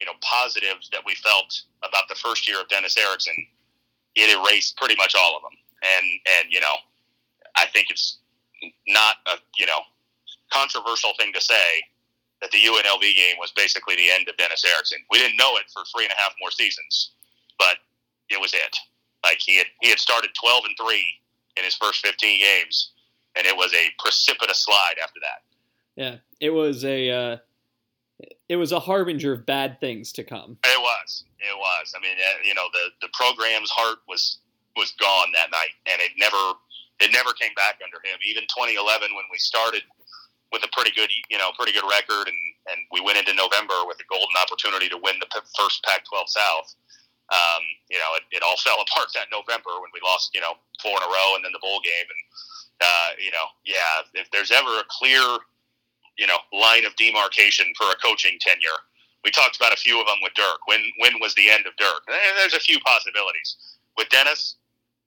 you 0.00 0.06
know 0.06 0.12
positives 0.20 0.88
that 0.90 1.00
we 1.04 1.14
felt 1.14 1.62
about 1.82 2.08
the 2.08 2.14
first 2.14 2.48
year 2.48 2.60
of 2.60 2.68
Dennis 2.68 2.96
Erickson, 2.96 3.34
it 4.14 4.30
erased 4.30 4.76
pretty 4.76 4.96
much 4.96 5.14
all 5.18 5.36
of 5.36 5.42
them. 5.42 5.56
And 5.82 6.06
and 6.38 6.52
you 6.52 6.60
know, 6.60 6.74
I 7.56 7.66
think 7.66 7.88
it's 7.90 8.18
not 8.86 9.16
a 9.26 9.38
you 9.56 9.66
know 9.66 9.80
controversial 10.52 11.12
thing 11.18 11.32
to 11.34 11.40
say 11.40 11.82
that 12.40 12.50
the 12.50 12.58
UNLV 12.58 13.00
game 13.00 13.36
was 13.38 13.52
basically 13.56 13.96
the 13.96 14.10
end 14.10 14.28
of 14.28 14.36
Dennis 14.36 14.64
Erickson. 14.64 14.98
We 15.10 15.18
didn't 15.18 15.36
know 15.36 15.56
it 15.56 15.64
for 15.72 15.82
three 15.94 16.04
and 16.04 16.12
a 16.12 16.20
half 16.20 16.32
more 16.40 16.50
seasons, 16.50 17.10
but 17.58 17.78
it 18.30 18.40
was 18.40 18.54
it. 18.54 18.76
Like 19.24 19.38
he 19.40 19.58
had 19.58 19.66
he 19.80 19.90
had 19.90 19.98
started 19.98 20.30
twelve 20.40 20.64
and 20.64 20.76
three 20.80 21.06
in 21.56 21.64
his 21.64 21.74
first 21.74 22.04
fifteen 22.04 22.40
games, 22.40 22.92
and 23.36 23.46
it 23.46 23.56
was 23.56 23.72
a 23.74 23.90
precipitous 23.98 24.58
slide 24.58 24.94
after 25.02 25.20
that. 25.20 25.42
yeah, 25.96 26.16
it 26.40 26.50
was 26.50 26.84
a 26.84 27.10
uh, 27.10 27.36
it 28.48 28.56
was 28.56 28.72
a 28.72 28.80
harbinger 28.80 29.32
of 29.32 29.44
bad 29.44 29.78
things 29.80 30.12
to 30.12 30.24
come. 30.24 30.56
It 30.64 30.80
was. 30.80 31.24
It 31.38 31.56
was. 31.56 31.92
I 31.94 32.00
mean, 32.00 32.16
you 32.44 32.54
know, 32.54 32.66
the 32.72 33.06
the 33.06 33.12
program's 33.12 33.70
heart 33.70 34.00
was 34.08 34.38
was 34.76 34.92
gone 34.96 35.28
that 35.36 35.52
night, 35.52 35.76
and 35.84 36.00
it 36.00 36.12
never 36.16 36.56
it 37.00 37.12
never 37.12 37.32
came 37.36 37.52
back 37.54 37.78
under 37.84 38.00
him. 38.02 38.18
Even 38.24 38.48
2011, 38.48 39.12
when 39.14 39.28
we 39.30 39.38
started 39.38 39.82
with 40.50 40.64
a 40.64 40.70
pretty 40.72 40.90
good 40.96 41.12
you 41.28 41.36
know 41.36 41.52
pretty 41.60 41.76
good 41.76 41.84
record, 41.84 42.32
and 42.32 42.40
and 42.72 42.80
we 42.90 43.04
went 43.04 43.20
into 43.20 43.36
November 43.36 43.76
with 43.84 44.00
a 44.00 44.06
golden 44.08 44.36
opportunity 44.40 44.88
to 44.88 44.96
win 44.96 45.20
the 45.20 45.28
first 45.56 45.84
Pac-12 45.84 46.28
South. 46.28 46.68
Um, 47.28 47.60
you 47.92 48.00
know, 48.00 48.16
it, 48.16 48.24
it 48.32 48.40
all 48.40 48.56
fell 48.64 48.80
apart 48.80 49.12
that 49.12 49.28
November 49.28 49.76
when 49.84 49.92
we 49.92 50.00
lost 50.00 50.32
you 50.32 50.40
know 50.40 50.56
four 50.80 50.96
in 50.96 51.04
a 51.04 51.10
row, 51.12 51.36
and 51.36 51.44
then 51.44 51.52
the 51.52 51.60
bowl 51.60 51.84
game, 51.84 52.08
and 52.08 52.22
uh, 52.80 53.10
you 53.20 53.30
know, 53.30 53.46
yeah, 53.68 54.08
if 54.16 54.30
there's 54.32 54.50
ever 54.50 54.72
a 54.80 54.86
clear 54.88 55.20
you 56.18 56.26
know 56.26 56.36
line 56.52 56.84
of 56.84 56.94
demarcation 56.96 57.72
for 57.78 57.86
a 57.90 57.96
coaching 58.04 58.38
tenure 58.40 58.78
we 59.24 59.30
talked 59.30 59.56
about 59.56 59.72
a 59.72 59.76
few 59.76 60.00
of 60.00 60.06
them 60.06 60.16
with 60.22 60.32
Dirk. 60.34 60.66
When 60.66 60.80
when 60.98 61.20
was 61.20 61.34
the 61.34 61.50
end 61.50 61.66
of 61.66 61.76
Dirk? 61.76 62.02
Eh, 62.08 62.14
There's 62.38 62.54
a 62.54 62.60
few 62.60 62.78
possibilities. 62.80 63.56
With 63.96 64.08
Dennis, 64.10 64.56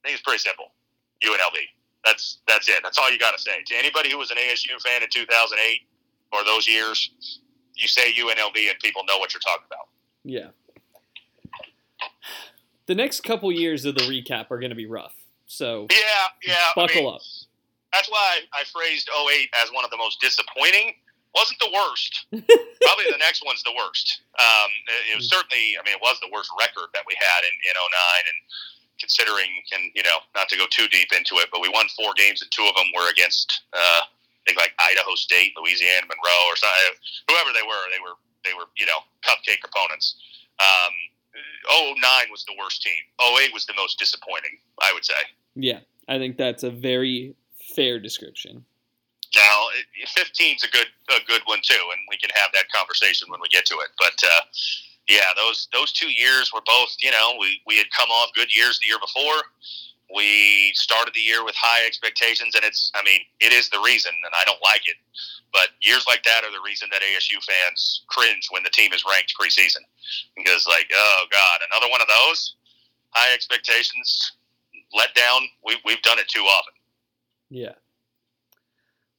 I 0.03 0.07
think 0.07 0.15
it's 0.19 0.23
pretty 0.23 0.39
simple. 0.39 0.73
UNLV. 1.23 1.57
That's 2.05 2.39
that's 2.47 2.67
it. 2.67 2.81
That's 2.83 2.97
all 2.97 3.11
you 3.11 3.19
got 3.19 3.35
to 3.35 3.41
say. 3.41 3.63
To 3.65 3.75
anybody 3.75 4.11
who 4.11 4.17
was 4.17 4.31
an 4.31 4.37
ASU 4.37 4.79
fan 4.81 5.03
in 5.03 5.09
2008 5.09 5.81
or 6.33 6.43
those 6.43 6.67
years, 6.67 7.39
you 7.75 7.87
say 7.87 8.13
UNLV 8.13 8.55
and 8.57 8.79
people 8.81 9.03
know 9.07 9.17
what 9.17 9.33
you're 9.33 9.41
talking 9.41 9.65
about. 9.67 9.87
Yeah. 10.23 10.47
The 12.87 12.95
next 12.95 13.21
couple 13.21 13.51
years 13.51 13.85
of 13.85 13.95
the 13.95 14.01
recap 14.01 14.51
are 14.51 14.59
going 14.59 14.71
to 14.71 14.75
be 14.75 14.87
rough. 14.87 15.15
So 15.45 15.87
Yeah, 15.89 15.97
yeah. 16.43 16.55
I 16.55 16.71
buckle 16.75 17.03
mean, 17.03 17.13
up. 17.13 17.21
That's 17.93 18.09
why 18.09 18.39
I 18.53 18.63
phrased 18.65 19.09
08 19.09 19.49
as 19.63 19.69
one 19.71 19.85
of 19.85 19.91
the 19.91 19.97
most 19.97 20.19
disappointing. 20.19 20.95
Wasn't 21.33 21.59
the 21.63 21.71
worst. 21.71 22.27
Probably 22.83 23.07
the 23.07 23.21
next 23.23 23.43
one's 23.45 23.63
the 23.63 23.75
worst. 23.75 24.27
Um, 24.35 24.69
it, 24.87 25.13
it 25.13 25.15
was 25.15 25.31
certainly, 25.31 25.79
I 25.79 25.81
mean, 25.87 25.95
it 25.95 26.03
was 26.03 26.19
the 26.19 26.31
worst 26.31 26.51
record 26.59 26.91
that 26.91 27.07
we 27.07 27.15
had 27.15 27.41
in, 27.47 27.55
in 27.71 27.73
09. 27.75 27.87
And 28.27 28.39
considering, 28.99 29.49
and, 29.71 29.95
you 29.95 30.03
know, 30.03 30.19
not 30.35 30.51
to 30.51 30.59
go 30.59 30.67
too 30.67 30.91
deep 30.91 31.15
into 31.15 31.39
it, 31.39 31.47
but 31.49 31.63
we 31.63 31.71
won 31.71 31.87
four 31.95 32.11
games 32.19 32.43
and 32.43 32.51
two 32.51 32.67
of 32.67 32.75
them 32.75 32.91
were 32.91 33.07
against, 33.09 33.63
uh, 33.71 34.03
I 34.03 34.41
think 34.43 34.59
like 34.59 34.75
Idaho 34.75 35.15
State, 35.15 35.55
Louisiana 35.55 36.05
Monroe, 36.11 36.45
or 36.51 36.59
something. 36.59 36.99
Whoever 37.31 37.55
they 37.55 37.63
were, 37.63 37.83
they 37.89 38.01
were, 38.03 38.17
they 38.43 38.53
were, 38.53 38.67
you 38.75 38.85
know, 38.85 38.99
cupcake 39.23 39.63
opponents. 39.63 40.19
Um, 40.59 40.93
09 41.71 41.95
was 42.29 42.43
the 42.45 42.53
worst 42.59 42.81
team. 42.83 43.01
08 43.21 43.53
was 43.53 43.65
the 43.65 43.73
most 43.73 43.99
disappointing, 43.99 44.59
I 44.81 44.91
would 44.93 45.05
say. 45.05 45.21
Yeah, 45.55 45.79
I 46.07 46.17
think 46.17 46.37
that's 46.37 46.63
a 46.63 46.69
very 46.69 47.35
fair 47.75 47.99
description. 47.99 48.65
Now, 49.35 49.67
15's 50.03 50.63
a 50.63 50.71
good 50.71 50.87
a 51.09 51.23
good 51.27 51.41
one 51.45 51.59
too, 51.63 51.79
and 51.91 52.01
we 52.09 52.17
can 52.17 52.29
have 52.35 52.51
that 52.53 52.69
conversation 52.73 53.29
when 53.29 53.39
we 53.39 53.47
get 53.47 53.65
to 53.67 53.75
it. 53.75 53.89
But 53.97 54.15
uh, 54.23 54.41
yeah, 55.07 55.31
those 55.35 55.67
those 55.71 55.91
two 55.91 56.09
years 56.11 56.51
were 56.53 56.63
both. 56.65 56.95
You 57.01 57.11
know, 57.11 57.35
we 57.39 57.61
we 57.65 57.77
had 57.77 57.87
come 57.97 58.09
off 58.09 58.29
good 58.35 58.53
years 58.55 58.79
the 58.81 58.89
year 58.89 58.99
before. 58.99 59.43
We 60.13 60.73
started 60.75 61.13
the 61.13 61.21
year 61.21 61.45
with 61.45 61.55
high 61.55 61.85
expectations, 61.85 62.55
and 62.55 62.65
it's. 62.65 62.91
I 62.93 63.03
mean, 63.03 63.21
it 63.39 63.53
is 63.53 63.69
the 63.69 63.79
reason, 63.79 64.11
and 64.11 64.33
I 64.35 64.43
don't 64.43 64.61
like 64.61 64.87
it. 64.87 64.97
But 65.53 65.69
years 65.81 66.05
like 66.07 66.23
that 66.23 66.43
are 66.43 66.51
the 66.51 66.63
reason 66.63 66.89
that 66.91 67.01
ASU 67.01 67.43
fans 67.43 68.03
cringe 68.07 68.47
when 68.51 68.63
the 68.63 68.69
team 68.69 68.91
is 68.91 69.03
ranked 69.09 69.33
preseason, 69.39 69.83
because 70.35 70.67
like, 70.67 70.91
oh 70.93 71.23
god, 71.31 71.59
another 71.71 71.89
one 71.89 72.01
of 72.01 72.07
those 72.07 72.55
high 73.11 73.33
expectations 73.33 74.33
let 74.93 75.13
down. 75.15 75.41
We 75.65 75.77
we've 75.85 76.01
done 76.01 76.19
it 76.19 76.27
too 76.27 76.43
often. 76.43 76.73
Yeah. 77.49 77.73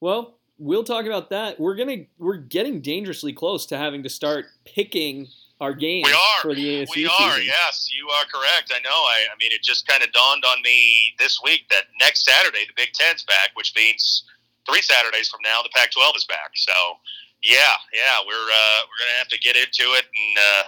Well, 0.03 0.35
we'll 0.59 0.83
talk 0.83 1.05
about 1.05 1.29
that. 1.29 1.61
We're 1.61 1.75
gonna 1.75 2.03
we're 2.19 2.35
getting 2.35 2.81
dangerously 2.81 3.31
close 3.31 3.65
to 3.67 3.77
having 3.77 4.03
to 4.03 4.09
start 4.09 4.47
picking 4.65 5.29
our 5.61 5.71
games 5.71 6.07
we 6.07 6.11
are. 6.11 6.41
for 6.41 6.53
the 6.53 6.83
ASU 6.83 6.87
We 6.93 7.07
season. 7.07 7.43
yes, 7.45 7.87
you 7.95 8.09
are 8.09 8.25
correct. 8.25 8.73
I 8.75 8.83
know. 8.83 8.91
I, 8.91 9.31
I 9.31 9.35
mean, 9.39 9.53
it 9.53 9.63
just 9.63 9.87
kind 9.87 10.03
of 10.03 10.11
dawned 10.11 10.43
on 10.43 10.61
me 10.61 11.15
this 11.19 11.39
week 11.41 11.69
that 11.69 11.83
next 12.01 12.25
Saturday 12.25 12.65
the 12.67 12.73
Big 12.75 12.91
Ten's 12.91 13.23
back, 13.23 13.51
which 13.53 13.71
means 13.77 14.25
three 14.69 14.81
Saturdays 14.81 15.29
from 15.29 15.39
now 15.41 15.63
the 15.63 15.69
Pac-12 15.73 16.17
is 16.17 16.25
back. 16.25 16.51
So, 16.55 16.73
yeah, 17.41 17.79
yeah, 17.93 18.19
we're 18.27 18.33
uh, 18.35 18.79
we're 18.83 18.99
gonna 19.07 19.19
have 19.19 19.29
to 19.29 19.39
get 19.39 19.55
into 19.55 19.87
it 19.95 20.03
and 20.03 20.35
uh, 20.35 20.63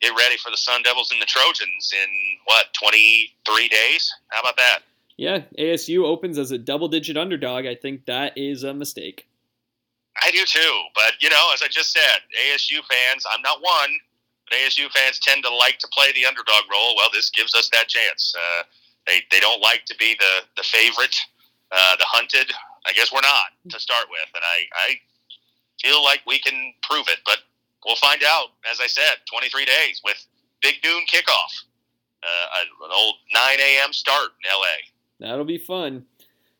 get 0.00 0.16
ready 0.16 0.38
for 0.38 0.50
the 0.50 0.56
Sun 0.56 0.80
Devils 0.84 1.12
and 1.12 1.20
the 1.20 1.28
Trojans 1.28 1.92
in 1.92 2.08
what 2.46 2.72
twenty 2.72 3.36
three 3.44 3.68
days. 3.68 4.10
How 4.30 4.40
about 4.40 4.56
that? 4.56 4.78
Yeah, 5.22 5.46
ASU 5.56 6.02
opens 6.02 6.36
as 6.36 6.50
a 6.50 6.58
double-digit 6.58 7.16
underdog. 7.16 7.64
I 7.64 7.76
think 7.76 8.06
that 8.06 8.36
is 8.36 8.64
a 8.64 8.74
mistake. 8.74 9.28
I 10.20 10.32
do 10.32 10.44
too, 10.44 10.74
but 10.96 11.14
you 11.20 11.30
know, 11.30 11.50
as 11.54 11.62
I 11.62 11.68
just 11.70 11.92
said, 11.92 12.26
ASU 12.34 12.82
fans, 12.90 13.22
I'm 13.30 13.40
not 13.40 13.62
one, 13.62 13.90
but 14.50 14.58
ASU 14.58 14.90
fans 14.90 15.20
tend 15.20 15.44
to 15.44 15.54
like 15.54 15.78
to 15.78 15.86
play 15.94 16.10
the 16.16 16.26
underdog 16.26 16.64
role. 16.68 16.96
Well, 16.96 17.06
this 17.14 17.30
gives 17.30 17.54
us 17.54 17.70
that 17.70 17.86
chance. 17.86 18.34
Uh, 18.34 18.62
they 19.06 19.22
they 19.30 19.38
don't 19.38 19.62
like 19.62 19.84
to 19.86 19.94
be 19.96 20.16
the 20.18 20.42
the 20.56 20.64
favorite, 20.64 21.14
uh, 21.70 21.94
the 22.02 22.04
hunted. 22.08 22.50
I 22.84 22.92
guess 22.92 23.12
we're 23.12 23.22
not 23.22 23.54
to 23.70 23.78
start 23.78 24.06
with, 24.10 24.26
and 24.34 24.42
I 24.42 24.66
I 24.74 24.98
feel 25.80 26.02
like 26.02 26.22
we 26.26 26.40
can 26.40 26.74
prove 26.82 27.06
it, 27.06 27.20
but 27.24 27.38
we'll 27.86 27.94
find 27.94 28.24
out. 28.26 28.58
As 28.68 28.80
I 28.80 28.88
said, 28.88 29.22
23 29.30 29.66
days 29.66 30.02
with 30.02 30.18
big 30.62 30.82
noon 30.82 31.04
kickoff, 31.06 31.62
uh, 32.26 32.58
an 32.66 32.90
old 32.90 33.14
9 33.32 33.40
a.m. 33.60 33.92
start 33.92 34.34
in 34.42 34.50
LA. 34.50 34.91
That'll 35.22 35.44
be 35.44 35.58
fun. 35.58 36.04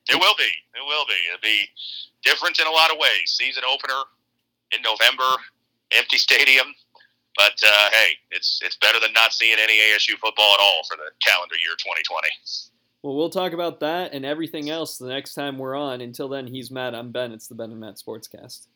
It 0.08 0.14
will 0.14 0.34
be. 0.38 0.44
It 0.44 0.84
will 0.86 1.04
be. 1.06 1.18
It'll 1.28 1.42
be 1.42 1.66
different 2.22 2.60
in 2.60 2.66
a 2.66 2.70
lot 2.70 2.90
of 2.90 2.96
ways. 2.98 3.26
Season 3.26 3.62
opener 3.68 4.02
in 4.70 4.80
November, 4.82 5.36
empty 5.92 6.16
stadium. 6.16 6.66
But 7.36 7.58
uh, 7.64 7.90
hey, 7.90 8.12
it's 8.30 8.60
it's 8.62 8.76
better 8.76 9.00
than 9.00 9.12
not 9.12 9.32
seeing 9.32 9.56
any 9.58 9.78
ASU 9.78 10.16
football 10.18 10.54
at 10.54 10.60
all 10.60 10.82
for 10.88 10.96
the 10.96 11.10
calendar 11.26 11.56
year 11.56 11.74
2020. 11.78 12.28
Well, 13.02 13.16
we'll 13.16 13.30
talk 13.30 13.52
about 13.52 13.80
that 13.80 14.12
and 14.12 14.24
everything 14.24 14.70
else 14.70 14.96
the 14.96 15.08
next 15.08 15.34
time 15.34 15.58
we're 15.58 15.74
on. 15.74 16.00
Until 16.00 16.28
then, 16.28 16.46
he's 16.46 16.70
Matt. 16.70 16.94
I'm 16.94 17.10
Ben. 17.10 17.32
It's 17.32 17.48
the 17.48 17.56
Ben 17.56 17.72
and 17.72 17.80
Matt 17.80 17.96
Sportscast. 17.96 18.68